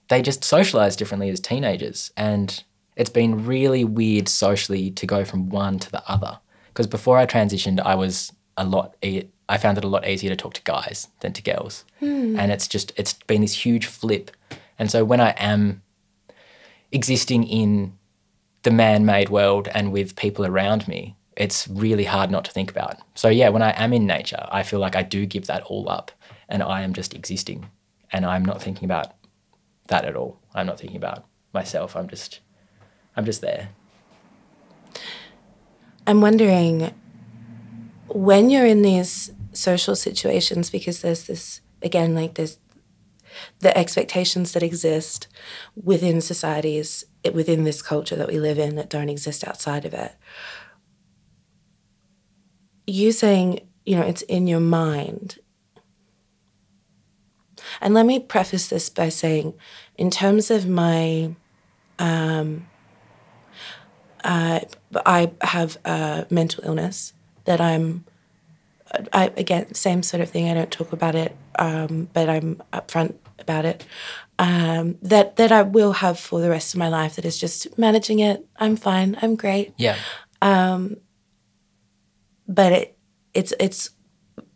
they 0.09 0.22
just 0.22 0.45
socialize 0.45 0.95
differently 0.95 1.28
as 1.28 1.40
teenagers, 1.40 2.12
and 2.16 2.62
it's 2.97 3.11
been 3.11 3.45
really 3.45 3.84
weird 3.84 4.28
socially 4.28 4.90
to 4.93 5.07
go 5.07 5.24
from 5.24 5.49
one 5.49 5.78
to 5.80 5.90
the 5.90 6.09
other. 6.09 6.38
Because 6.68 6.86
before 6.86 7.18
I 7.18 7.26
transitioned, 7.26 7.80
I 7.80 7.97
was 7.97 8.32
a 8.57 8.64
lot. 8.64 8.96
I 9.03 9.59
found 9.59 9.78
it 9.78 9.84
a 9.84 9.88
lot 9.88 10.07
easier 10.07 10.30
to 10.30 10.36
talk 10.36 10.55
to 10.55 10.62
guys 10.62 11.09
than 11.20 11.32
to 11.34 11.42
girls, 11.42 11.84
hmm. 11.98 12.38
and 12.38 12.53
it's 12.53 12.68
just 12.68 12.92
it's 12.96 13.14
been 13.14 13.42
this 13.42 13.64
huge 13.64 13.86
flip. 13.86 14.30
And 14.78 14.90
so 14.90 15.05
when 15.05 15.20
I 15.20 15.30
am 15.38 15.82
existing 16.90 17.44
in 17.44 17.98
the 18.62 18.70
man-made 18.70 19.28
world 19.28 19.68
and 19.74 19.92
with 19.92 20.16
people 20.16 20.46
around 20.46 20.86
me, 20.88 21.16
it's 21.36 21.66
really 21.68 22.05
hard 22.05 22.30
not 22.30 22.44
to 22.44 22.50
think 22.50 22.70
about. 22.70 22.98
So 23.14 23.28
yeah, 23.28 23.48
when 23.48 23.62
I 23.62 23.70
am 23.70 23.92
in 23.92 24.07
nature, 24.07 24.46
I 24.50 24.62
feel 24.62 24.78
like 24.78 24.96
I 24.96 25.03
do 25.03 25.26
give 25.26 25.46
that 25.46 25.62
all 25.64 25.88
up 25.88 26.12
and 26.48 26.62
I 26.62 26.82
am 26.82 26.92
just 26.92 27.14
existing 27.14 27.68
and 28.12 28.26
I'm 28.26 28.44
not 28.44 28.62
thinking 28.62 28.84
about 28.84 29.14
that 29.88 30.05
at 30.05 30.16
all. 30.16 30.38
I'm 30.55 30.66
not 30.66 30.78
thinking 30.78 30.96
about 30.96 31.24
myself. 31.53 31.96
I'm 31.96 32.09
just 32.09 32.40
I'm 33.16 33.24
just 33.24 33.40
there. 33.40 33.70
I'm 36.07 36.20
wondering 36.20 36.92
when 38.09 38.50
you're 38.50 38.66
in 38.66 38.82
these 38.82 39.32
social 39.53 39.94
situations 39.94 40.70
because 40.70 41.03
there's 41.03 41.26
this 41.26 41.61
again 41.82 42.14
like 42.14 42.34
there's 42.34 42.59
the 43.61 43.76
expectations 43.76 44.53
that 44.53 44.62
exist 44.62 45.28
within 45.74 46.20
societies 46.20 47.05
within 47.32 47.64
this 47.64 47.82
culture 47.82 48.16
that 48.16 48.28
we 48.28 48.38
live 48.38 48.59
in 48.59 48.74
that 48.76 48.90
don't 48.90 49.09
exist 49.09 49.46
outside 49.46 49.84
of 49.84 49.94
it. 49.94 50.14
You 52.86 53.12
saying 53.12 53.61
you 53.84 53.96
know 53.96 54.03
it's 54.03 54.22
in 54.22 54.46
your 54.46 54.61
mind. 54.61 55.38
And 57.80 57.94
let 57.94 58.07
me 58.07 58.18
preface 58.18 58.68
this 58.68 58.90
by 58.90 59.09
saying, 59.09 59.55
in 59.96 60.11
terms 60.11 60.50
of 60.50 60.68
my, 60.68 61.34
um, 61.98 62.68
uh, 64.22 64.61
I 65.07 65.32
have 65.40 65.78
a 65.84 66.26
mental 66.28 66.64
illness 66.64 67.14
that 67.45 67.61
I'm, 67.61 68.05
I, 69.12 69.32
again, 69.36 69.74
same 69.74 70.03
sort 70.03 70.20
of 70.20 70.30
thing. 70.30 70.49
I 70.49 70.55
don't 70.55 70.70
talk 70.70 70.93
about 70.93 71.14
it, 71.14 71.36
um, 71.59 72.09
but 72.12 72.28
I'm 72.28 72.62
upfront 72.72 73.14
about 73.38 73.64
it. 73.64 73.84
Um, 74.38 74.99
that 75.03 75.36
that 75.36 75.53
I 75.53 75.62
will 75.62 75.93
have 75.93 76.18
for 76.18 76.40
the 76.40 76.51
rest 76.51 76.74
of 76.74 76.78
my 76.78 76.88
life. 76.88 77.16
That 77.16 77.24
is 77.24 77.38
just 77.38 77.78
managing 77.78 78.18
it. 78.18 78.45
I'm 78.57 78.76
fine. 78.76 79.16
I'm 79.22 79.36
great. 79.36 79.74
Yeah. 79.76 79.97
Um, 80.40 80.97
but 82.49 82.72
it 82.72 82.99
it's 83.34 83.53
it's 83.61 83.90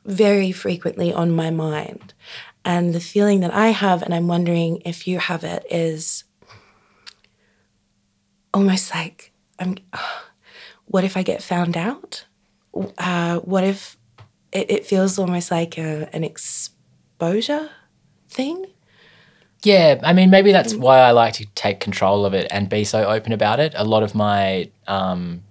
very 0.05 0.53
frequently 0.53 1.13
on 1.13 1.31
my 1.31 1.51
mind, 1.51 2.15
and 2.65 2.95
the 2.95 3.01
feeling 3.01 3.41
that 3.41 3.55
I 3.55 3.69
have, 3.69 4.03
and 4.03 4.15
I'm 4.15 4.29
wondering 4.29 4.83
if 4.85 5.07
you 5.07 5.19
have 5.19 5.45
it, 5.45 5.65
is 5.71 6.25
almost 8.53 8.95
like, 8.95 9.33
I'm, 9.59 9.77
what 10.87 11.05
if 11.05 11.17
I 11.17 11.23
get 11.23 11.43
found 11.43 11.77
out? 11.77 12.25
Uh, 12.99 13.39
what 13.41 13.65
if 13.65 13.97
it, 14.53 14.71
it 14.71 14.87
feels 14.87 15.19
almost 15.19 15.51
like 15.51 15.79
a, 15.79 16.09
an 16.13 16.25
exposure 16.25 17.71
thing? 18.29 18.67
Yeah, 19.63 20.01
I 20.03 20.13
mean, 20.13 20.31
maybe 20.31 20.53
that's 20.53 20.75
why 20.75 20.99
I 20.99 21.11
like 21.11 21.35
to 21.35 21.47
take 21.55 21.81
control 21.81 22.25
of 22.25 22.35
it 22.35 22.47
and 22.51 22.69
be 22.69 22.85
so 22.85 23.05
open 23.05 23.33
about 23.33 23.59
it. 23.59 23.73
A 23.77 23.85
lot 23.85 24.03
of 24.03 24.15
my 24.15 24.71
um, 24.87 25.43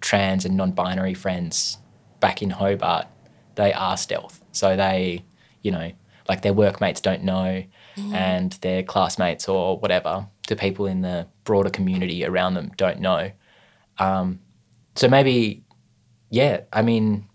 trans 0.00 0.44
and 0.44 0.56
non 0.56 0.72
binary 0.72 1.14
friends 1.14 1.78
back 2.20 2.42
in 2.42 2.50
Hobart, 2.50 3.06
they 3.54 3.72
are 3.72 3.96
stealth. 3.96 4.42
So 4.52 4.76
they, 4.76 5.24
you 5.62 5.70
know, 5.70 5.92
like 6.28 6.42
their 6.42 6.52
workmates 6.52 7.00
don't 7.00 7.22
know 7.22 7.64
mm. 7.96 8.12
and 8.12 8.52
their 8.60 8.82
classmates 8.82 9.48
or 9.48 9.78
whatever, 9.78 10.26
the 10.48 10.56
people 10.56 10.86
in 10.86 11.00
the 11.00 11.26
broader 11.44 11.70
community 11.70 12.24
around 12.24 12.54
them 12.54 12.70
don't 12.76 13.00
know. 13.00 13.30
Um, 13.98 14.40
so 14.94 15.08
maybe, 15.08 15.63
yeah, 16.34 16.62
I 16.72 16.82
mean, 16.82 17.28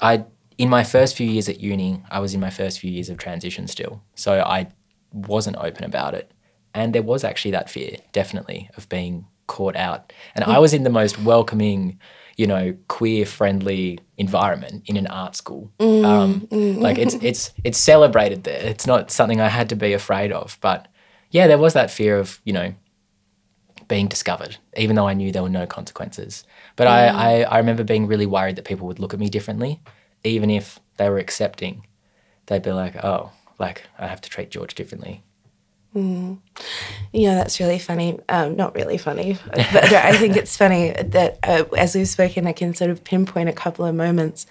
I 0.00 0.24
in 0.58 0.68
my 0.68 0.84
first 0.84 1.16
few 1.16 1.28
years 1.28 1.48
at 1.48 1.60
uni, 1.60 2.02
I 2.10 2.20
was 2.20 2.34
in 2.34 2.40
my 2.40 2.50
first 2.50 2.80
few 2.80 2.90
years 2.90 3.08
of 3.08 3.16
transition 3.18 3.66
still, 3.66 4.02
so 4.14 4.40
I 4.40 4.68
wasn't 5.12 5.56
open 5.56 5.84
about 5.84 6.14
it, 6.14 6.30
and 6.74 6.94
there 6.94 7.02
was 7.02 7.24
actually 7.24 7.52
that 7.52 7.70
fear, 7.70 7.96
definitely, 8.12 8.68
of 8.76 8.88
being 8.88 9.26
caught 9.46 9.76
out, 9.76 10.12
and 10.34 10.44
mm. 10.44 10.54
I 10.54 10.58
was 10.58 10.74
in 10.74 10.82
the 10.82 10.90
most 10.90 11.18
welcoming 11.20 11.98
you 12.36 12.46
know, 12.46 12.76
queer 12.88 13.24
friendly 13.24 13.98
environment 14.18 14.82
in 14.84 14.98
an 14.98 15.06
art 15.06 15.34
school. 15.34 15.72
Mm, 15.78 16.04
um, 16.04 16.40
mm. 16.48 16.78
Like 16.78 16.98
it's 16.98 17.14
it's 17.14 17.52
it's 17.64 17.78
celebrated 17.78 18.44
there. 18.44 18.60
It's 18.60 18.86
not 18.86 19.10
something 19.10 19.40
I 19.40 19.48
had 19.48 19.70
to 19.70 19.76
be 19.76 19.94
afraid 19.94 20.32
of. 20.32 20.58
But 20.60 20.86
yeah, 21.30 21.46
there 21.46 21.56
was 21.56 21.72
that 21.72 21.90
fear 21.90 22.18
of 22.18 22.40
you 22.44 22.52
know 22.52 22.74
being 23.88 24.08
discovered, 24.08 24.56
even 24.76 24.96
though 24.96 25.06
I 25.06 25.14
knew 25.14 25.32
there 25.32 25.42
were 25.42 25.48
no 25.48 25.66
consequences. 25.66 26.44
But 26.76 26.86
mm. 26.86 26.90
I, 26.90 27.08
I 27.08 27.42
I 27.42 27.58
remember 27.58 27.84
being 27.84 28.06
really 28.06 28.26
worried 28.26 28.56
that 28.56 28.64
people 28.64 28.86
would 28.86 28.98
look 28.98 29.14
at 29.14 29.20
me 29.20 29.28
differently, 29.28 29.80
even 30.24 30.50
if 30.50 30.80
they 30.96 31.08
were 31.08 31.18
accepting. 31.18 31.86
They'd 32.46 32.62
be 32.62 32.72
like, 32.72 32.96
oh, 33.04 33.32
like 33.58 33.84
I 33.98 34.06
have 34.06 34.20
to 34.22 34.30
treat 34.30 34.50
George 34.50 34.74
differently. 34.74 35.22
Mm. 35.94 36.38
Yeah, 37.12 37.34
that's 37.36 37.58
really 37.58 37.78
funny. 37.78 38.18
Um, 38.28 38.54
not 38.56 38.74
really 38.74 38.98
funny, 38.98 39.38
but 39.50 39.74
I 39.92 40.16
think 40.16 40.36
it's 40.36 40.56
funny 40.56 40.90
that 40.90 41.38
uh, 41.42 41.64
as 41.76 41.94
we've 41.94 42.08
spoken, 42.08 42.46
I 42.46 42.52
can 42.52 42.74
sort 42.74 42.90
of 42.90 43.02
pinpoint 43.02 43.48
a 43.48 43.52
couple 43.52 43.84
of 43.84 43.94
moments 43.94 44.46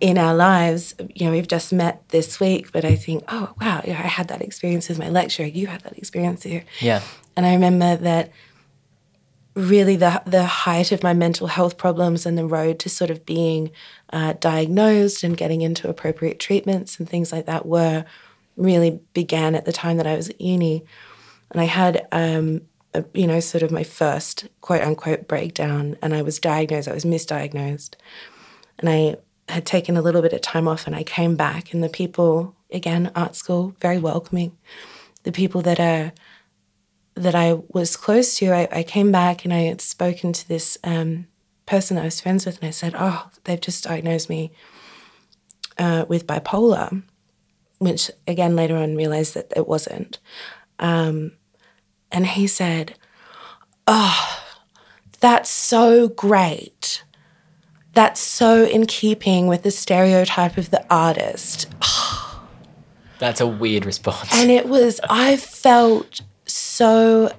in 0.00 0.18
our 0.18 0.34
lives. 0.34 0.94
You 1.14 1.26
know, 1.26 1.32
we've 1.32 1.48
just 1.48 1.72
met 1.72 2.06
this 2.10 2.38
week, 2.38 2.70
but 2.72 2.84
I 2.84 2.96
think, 2.96 3.24
oh, 3.28 3.54
wow, 3.60 3.82
yeah, 3.84 3.98
I 3.98 4.08
had 4.08 4.28
that 4.28 4.42
experience 4.42 4.88
with 4.88 4.98
my 4.98 5.08
lecturer. 5.08 5.46
You 5.46 5.68
had 5.68 5.80
that 5.82 5.96
experience 5.96 6.42
here. 6.42 6.64
Yeah. 6.80 7.00
And 7.36 7.46
I 7.46 7.54
remember 7.54 7.96
that 7.96 8.30
really 9.54 9.96
the 9.96 10.20
the 10.26 10.44
height 10.44 10.90
of 10.90 11.02
my 11.02 11.14
mental 11.14 11.46
health 11.46 11.76
problems 11.76 12.26
and 12.26 12.36
the 12.36 12.46
road 12.46 12.78
to 12.80 12.88
sort 12.88 13.10
of 13.10 13.24
being 13.24 13.70
uh, 14.12 14.34
diagnosed 14.40 15.22
and 15.22 15.36
getting 15.36 15.60
into 15.60 15.88
appropriate 15.88 16.40
treatments 16.40 16.98
and 16.98 17.08
things 17.08 17.32
like 17.32 17.46
that 17.46 17.66
were 17.66 18.04
really 18.56 19.00
began 19.12 19.54
at 19.54 19.64
the 19.64 19.72
time 19.72 19.96
that 19.96 20.06
I 20.06 20.16
was 20.16 20.30
at 20.30 20.40
uni, 20.40 20.84
and 21.50 21.60
I 21.60 21.64
had 21.64 22.06
um, 22.12 22.62
a, 22.94 23.04
you 23.14 23.26
know 23.26 23.40
sort 23.40 23.62
of 23.62 23.70
my 23.70 23.84
first 23.84 24.48
quote 24.60 24.82
unquote 24.82 25.28
breakdown, 25.28 25.96
and 26.02 26.14
I 26.14 26.22
was 26.22 26.38
diagnosed. 26.38 26.88
I 26.88 26.94
was 26.94 27.04
misdiagnosed, 27.04 27.94
and 28.78 28.88
I 28.88 29.16
had 29.48 29.66
taken 29.66 29.96
a 29.96 30.02
little 30.02 30.22
bit 30.22 30.32
of 30.32 30.40
time 30.40 30.66
off, 30.66 30.86
and 30.86 30.96
I 30.96 31.04
came 31.04 31.36
back, 31.36 31.72
and 31.72 31.82
the 31.82 31.88
people 31.88 32.56
again 32.72 33.12
art 33.14 33.36
school 33.36 33.76
very 33.80 33.98
welcoming, 33.98 34.56
the 35.22 35.32
people 35.32 35.62
that 35.62 35.78
are 35.78 36.12
that 37.14 37.34
I 37.34 37.54
was 37.68 37.96
close 37.96 38.36
to, 38.38 38.52
I, 38.52 38.68
I 38.72 38.82
came 38.82 39.12
back 39.12 39.44
and 39.44 39.54
I 39.54 39.60
had 39.60 39.80
spoken 39.80 40.32
to 40.32 40.48
this 40.48 40.76
um, 40.82 41.26
person 41.66 41.96
I 41.96 42.04
was 42.04 42.20
friends 42.20 42.44
with, 42.44 42.58
and 42.58 42.68
I 42.68 42.70
said, 42.70 42.94
"Oh, 42.98 43.30
they've 43.44 43.60
just 43.60 43.84
diagnosed 43.84 44.28
me 44.28 44.52
uh, 45.78 46.04
with 46.08 46.26
bipolar," 46.26 47.02
which 47.78 48.10
again 48.26 48.56
later 48.56 48.76
on 48.76 48.96
realized 48.96 49.34
that 49.34 49.52
it 49.56 49.68
wasn't. 49.68 50.18
Um, 50.78 51.32
and 52.10 52.26
he 52.26 52.46
said, 52.46 52.96
"Oh, 53.86 54.42
that's 55.20 55.50
so 55.50 56.08
great. 56.08 57.04
That's 57.92 58.20
so 58.20 58.64
in 58.64 58.86
keeping 58.86 59.46
with 59.46 59.62
the 59.62 59.70
stereotype 59.70 60.56
of 60.56 60.70
the 60.70 60.84
artist." 60.92 61.68
That's 63.20 63.40
a 63.40 63.46
weird 63.46 63.86
response. 63.86 64.28
And 64.34 64.50
it 64.50 64.68
was, 64.68 65.00
I 65.08 65.36
felt 65.36 66.20
so, 66.54 67.34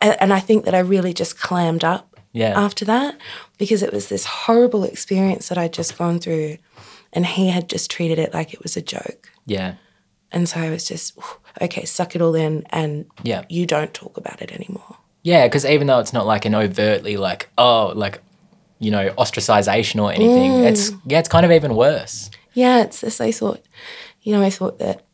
and 0.00 0.32
I 0.32 0.40
think 0.40 0.64
that 0.64 0.74
I 0.74 0.78
really 0.80 1.12
just 1.12 1.38
clammed 1.40 1.84
up 1.84 2.16
Yeah. 2.32 2.58
after 2.58 2.84
that 2.86 3.16
because 3.58 3.82
it 3.82 3.92
was 3.92 4.08
this 4.08 4.24
horrible 4.24 4.84
experience 4.84 5.48
that 5.48 5.58
I'd 5.58 5.72
just 5.72 5.98
gone 5.98 6.18
through, 6.18 6.56
and 7.12 7.26
he 7.26 7.48
had 7.48 7.68
just 7.68 7.90
treated 7.90 8.18
it 8.18 8.32
like 8.32 8.54
it 8.54 8.62
was 8.62 8.76
a 8.76 8.82
joke. 8.82 9.30
yeah. 9.46 9.74
And 10.30 10.46
so 10.46 10.60
I 10.60 10.68
was 10.68 10.86
just, 10.86 11.16
okay, 11.62 11.86
suck 11.86 12.14
it 12.14 12.20
all 12.20 12.34
in, 12.34 12.62
and 12.68 13.06
Yeah. 13.22 13.44
you 13.48 13.64
don't 13.64 13.94
talk 13.94 14.18
about 14.18 14.42
it 14.42 14.52
anymore. 14.52 14.96
Yeah, 15.22 15.46
because 15.46 15.64
even 15.64 15.86
though 15.86 16.00
it's 16.00 16.12
not 16.12 16.26
like 16.26 16.44
an 16.44 16.54
overtly 16.54 17.16
like 17.16 17.48
oh 17.56 17.92
like 17.96 18.20
you 18.78 18.90
know 18.90 19.08
ostracization 19.16 20.02
or 20.02 20.12
anything, 20.12 20.50
mm. 20.52 20.64
it's 20.70 20.92
yeah, 21.06 21.18
it's 21.18 21.28
kind 21.30 21.46
of 21.46 21.50
even 21.52 21.74
worse. 21.74 22.30
Yeah, 22.52 22.82
it's 22.82 23.00
this. 23.00 23.20
I 23.22 23.32
thought, 23.32 23.62
you 24.22 24.32
know, 24.34 24.42
I 24.42 24.50
thought 24.50 24.78
that 24.80 25.04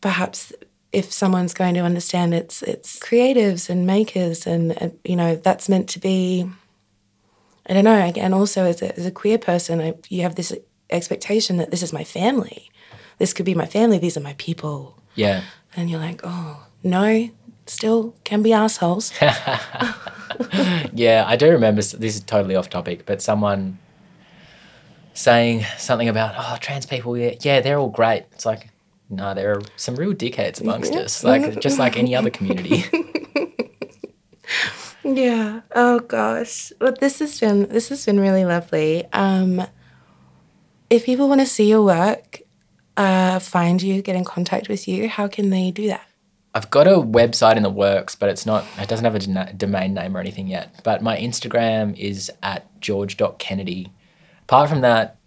perhaps 0.00 0.52
if 0.92 1.12
someone's 1.12 1.54
going 1.54 1.74
to 1.74 1.80
understand 1.80 2.34
it's 2.34 2.62
it's 2.62 2.98
creatives 2.98 3.68
and 3.68 3.86
makers 3.86 4.46
and, 4.46 4.80
and 4.80 4.98
you 5.04 5.16
know 5.16 5.36
that's 5.36 5.68
meant 5.68 5.88
to 5.90 5.98
be. 5.98 6.48
I 7.70 7.74
don't 7.74 7.84
know. 7.84 7.90
and 7.92 8.32
also 8.32 8.64
as 8.64 8.80
a, 8.80 8.96
as 8.96 9.04
a 9.04 9.10
queer 9.10 9.36
person, 9.36 9.78
I, 9.82 9.92
you 10.08 10.22
have 10.22 10.36
this 10.36 10.54
expectation 10.88 11.58
that 11.58 11.70
this 11.70 11.82
is 11.82 11.92
my 11.92 12.02
family. 12.02 12.70
This 13.18 13.34
could 13.34 13.44
be 13.44 13.54
my 13.54 13.66
family. 13.66 13.98
These 13.98 14.16
are 14.16 14.20
my 14.20 14.34
people. 14.38 14.98
Yeah. 15.14 15.42
And 15.76 15.90
you're 15.90 16.00
like, 16.00 16.22
oh 16.24 16.66
no, 16.82 17.28
still 17.66 18.14
can 18.24 18.40
be 18.42 18.54
assholes. 18.54 19.12
Yeah, 20.92 21.24
I 21.26 21.36
do 21.36 21.50
remember. 21.50 21.82
This 21.82 22.16
is 22.16 22.20
totally 22.20 22.56
off 22.56 22.68
topic, 22.68 23.06
but 23.06 23.22
someone 23.22 23.78
saying 25.14 25.64
something 25.78 26.08
about 26.08 26.34
oh 26.36 26.56
trans 26.60 26.86
people. 26.86 27.16
Yeah, 27.16 27.34
yeah, 27.40 27.60
they're 27.60 27.78
all 27.78 27.88
great. 27.88 28.24
It's 28.32 28.46
like 28.46 28.68
no, 29.10 29.34
there 29.34 29.52
are 29.52 29.62
some 29.76 29.96
real 29.96 30.12
dickheads 30.12 30.60
amongst 30.60 30.94
us. 30.94 31.24
Like 31.24 31.60
just 31.60 31.78
like 31.78 31.96
any 31.96 32.14
other 32.14 32.30
community. 32.30 32.84
Yeah. 35.04 35.62
Oh 35.74 36.00
gosh. 36.00 36.72
Well, 36.80 36.94
this 36.98 37.18
has 37.20 37.40
been 37.40 37.68
this 37.68 37.88
has 37.88 38.04
been 38.04 38.20
really 38.20 38.44
lovely. 38.44 39.06
Um, 39.12 39.66
if 40.90 41.04
people 41.06 41.28
want 41.28 41.40
to 41.40 41.46
see 41.46 41.68
your 41.68 41.82
work, 41.82 42.40
uh, 42.96 43.38
find 43.38 43.80
you, 43.80 44.02
get 44.02 44.16
in 44.16 44.24
contact 44.24 44.68
with 44.68 44.88
you, 44.88 45.08
how 45.08 45.28
can 45.28 45.50
they 45.50 45.70
do 45.70 45.86
that? 45.88 46.06
I've 46.54 46.70
got 46.70 46.86
a 46.86 46.96
website 46.96 47.56
in 47.56 47.62
the 47.62 47.70
works, 47.70 48.14
but 48.16 48.28
it's 48.28 48.44
not. 48.44 48.64
It 48.78 48.88
doesn't 48.88 49.04
have 49.04 49.14
a 49.14 49.18
dena- 49.20 49.52
domain 49.56 49.94
name 49.94 50.16
or 50.16 50.20
anything 50.20 50.48
yet. 50.48 50.80
But 50.82 51.02
my 51.02 51.16
Instagram 51.16 51.96
is 51.96 52.30
at 52.42 52.66
george.kennedy. 52.80 53.92
Apart 54.42 54.68
from 54.70 54.80
that, 54.80 55.17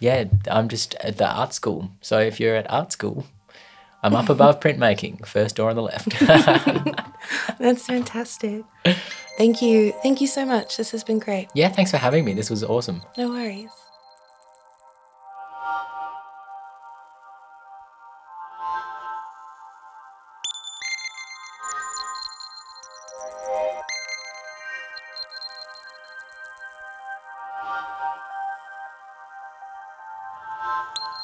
yeah, 0.00 0.24
I'm 0.50 0.68
just 0.68 0.94
at 0.96 1.16
the 1.18 1.28
art 1.28 1.52
school. 1.54 1.90
So 2.00 2.18
if 2.18 2.38
you're 2.40 2.56
at 2.56 2.70
art 2.70 2.92
school, 2.92 3.26
I'm 4.02 4.14
up 4.14 4.28
above 4.28 4.60
printmaking, 4.64 5.26
first 5.26 5.56
door 5.56 5.70
on 5.70 5.76
the 5.76 5.82
left. 5.82 6.08
That's 7.58 7.86
fantastic. 7.86 8.64
Thank 9.36 9.60
you. 9.62 9.92
Thank 10.02 10.20
you 10.20 10.26
so 10.26 10.44
much. 10.44 10.76
This 10.76 10.90
has 10.92 11.04
been 11.04 11.18
great. 11.18 11.48
yeah, 11.54 11.68
thanks 11.68 11.90
for 11.90 11.96
having 11.98 12.24
me. 12.24 12.32
This 12.34 12.50
was 12.50 12.62
awesome. 12.64 13.02
No 13.16 13.28
worries. 13.30 13.70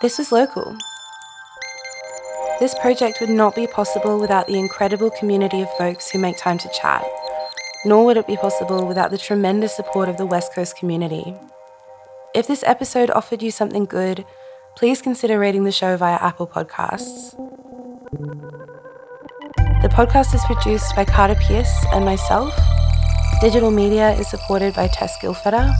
This 0.04 0.18
was 0.18 0.32
local. 0.32 0.76
This 2.60 2.74
project 2.74 3.22
would 3.22 3.30
not 3.30 3.54
be 3.54 3.66
possible 3.66 4.20
without 4.20 4.46
the 4.46 4.58
incredible 4.58 5.08
community 5.08 5.62
of 5.62 5.78
folks 5.78 6.10
who 6.10 6.18
make 6.18 6.36
time 6.36 6.58
to 6.58 6.68
chat, 6.78 7.02
nor 7.86 8.04
would 8.04 8.18
it 8.18 8.26
be 8.26 8.36
possible 8.36 8.86
without 8.86 9.10
the 9.10 9.16
tremendous 9.16 9.74
support 9.74 10.10
of 10.10 10.18
the 10.18 10.26
West 10.26 10.52
Coast 10.52 10.76
community. 10.76 11.34
If 12.34 12.46
this 12.46 12.62
episode 12.66 13.10
offered 13.12 13.42
you 13.42 13.50
something 13.50 13.86
good, 13.86 14.26
please 14.76 15.00
consider 15.00 15.38
rating 15.38 15.64
the 15.64 15.72
show 15.72 15.96
via 15.96 16.16
Apple 16.16 16.48
Podcasts. 16.48 17.34
The 19.80 19.88
podcast 19.88 20.34
is 20.34 20.44
produced 20.44 20.94
by 20.94 21.06
Carter 21.06 21.36
Pierce 21.36 21.86
and 21.94 22.04
myself. 22.04 22.54
Digital 23.40 23.70
media 23.70 24.10
is 24.10 24.28
supported 24.28 24.74
by 24.74 24.86
Tess 24.88 25.16
Gilfetter. 25.22 25.74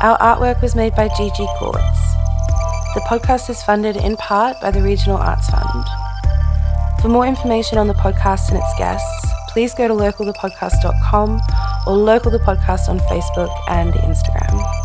Our 0.00 0.16
artwork 0.20 0.62
was 0.62 0.74
made 0.74 0.94
by 0.94 1.08
Gigi 1.18 1.46
Quartz. 1.58 2.19
The 2.92 3.00
podcast 3.02 3.48
is 3.48 3.62
funded 3.62 3.96
in 3.96 4.16
part 4.16 4.60
by 4.60 4.72
the 4.72 4.82
Regional 4.82 5.16
Arts 5.16 5.48
Fund. 5.48 5.84
For 7.00 7.08
more 7.08 7.24
information 7.24 7.78
on 7.78 7.86
the 7.86 7.94
podcast 7.94 8.48
and 8.48 8.58
its 8.58 8.74
guests, 8.76 9.26
please 9.50 9.74
go 9.74 9.86
to 9.86 9.94
localthepodcast.com 9.94 11.40
or 11.86 11.96
local 11.96 12.32
the 12.32 12.40
podcast 12.40 12.88
on 12.88 12.98
Facebook 13.00 13.56
and 13.68 13.92
Instagram. 13.94 14.79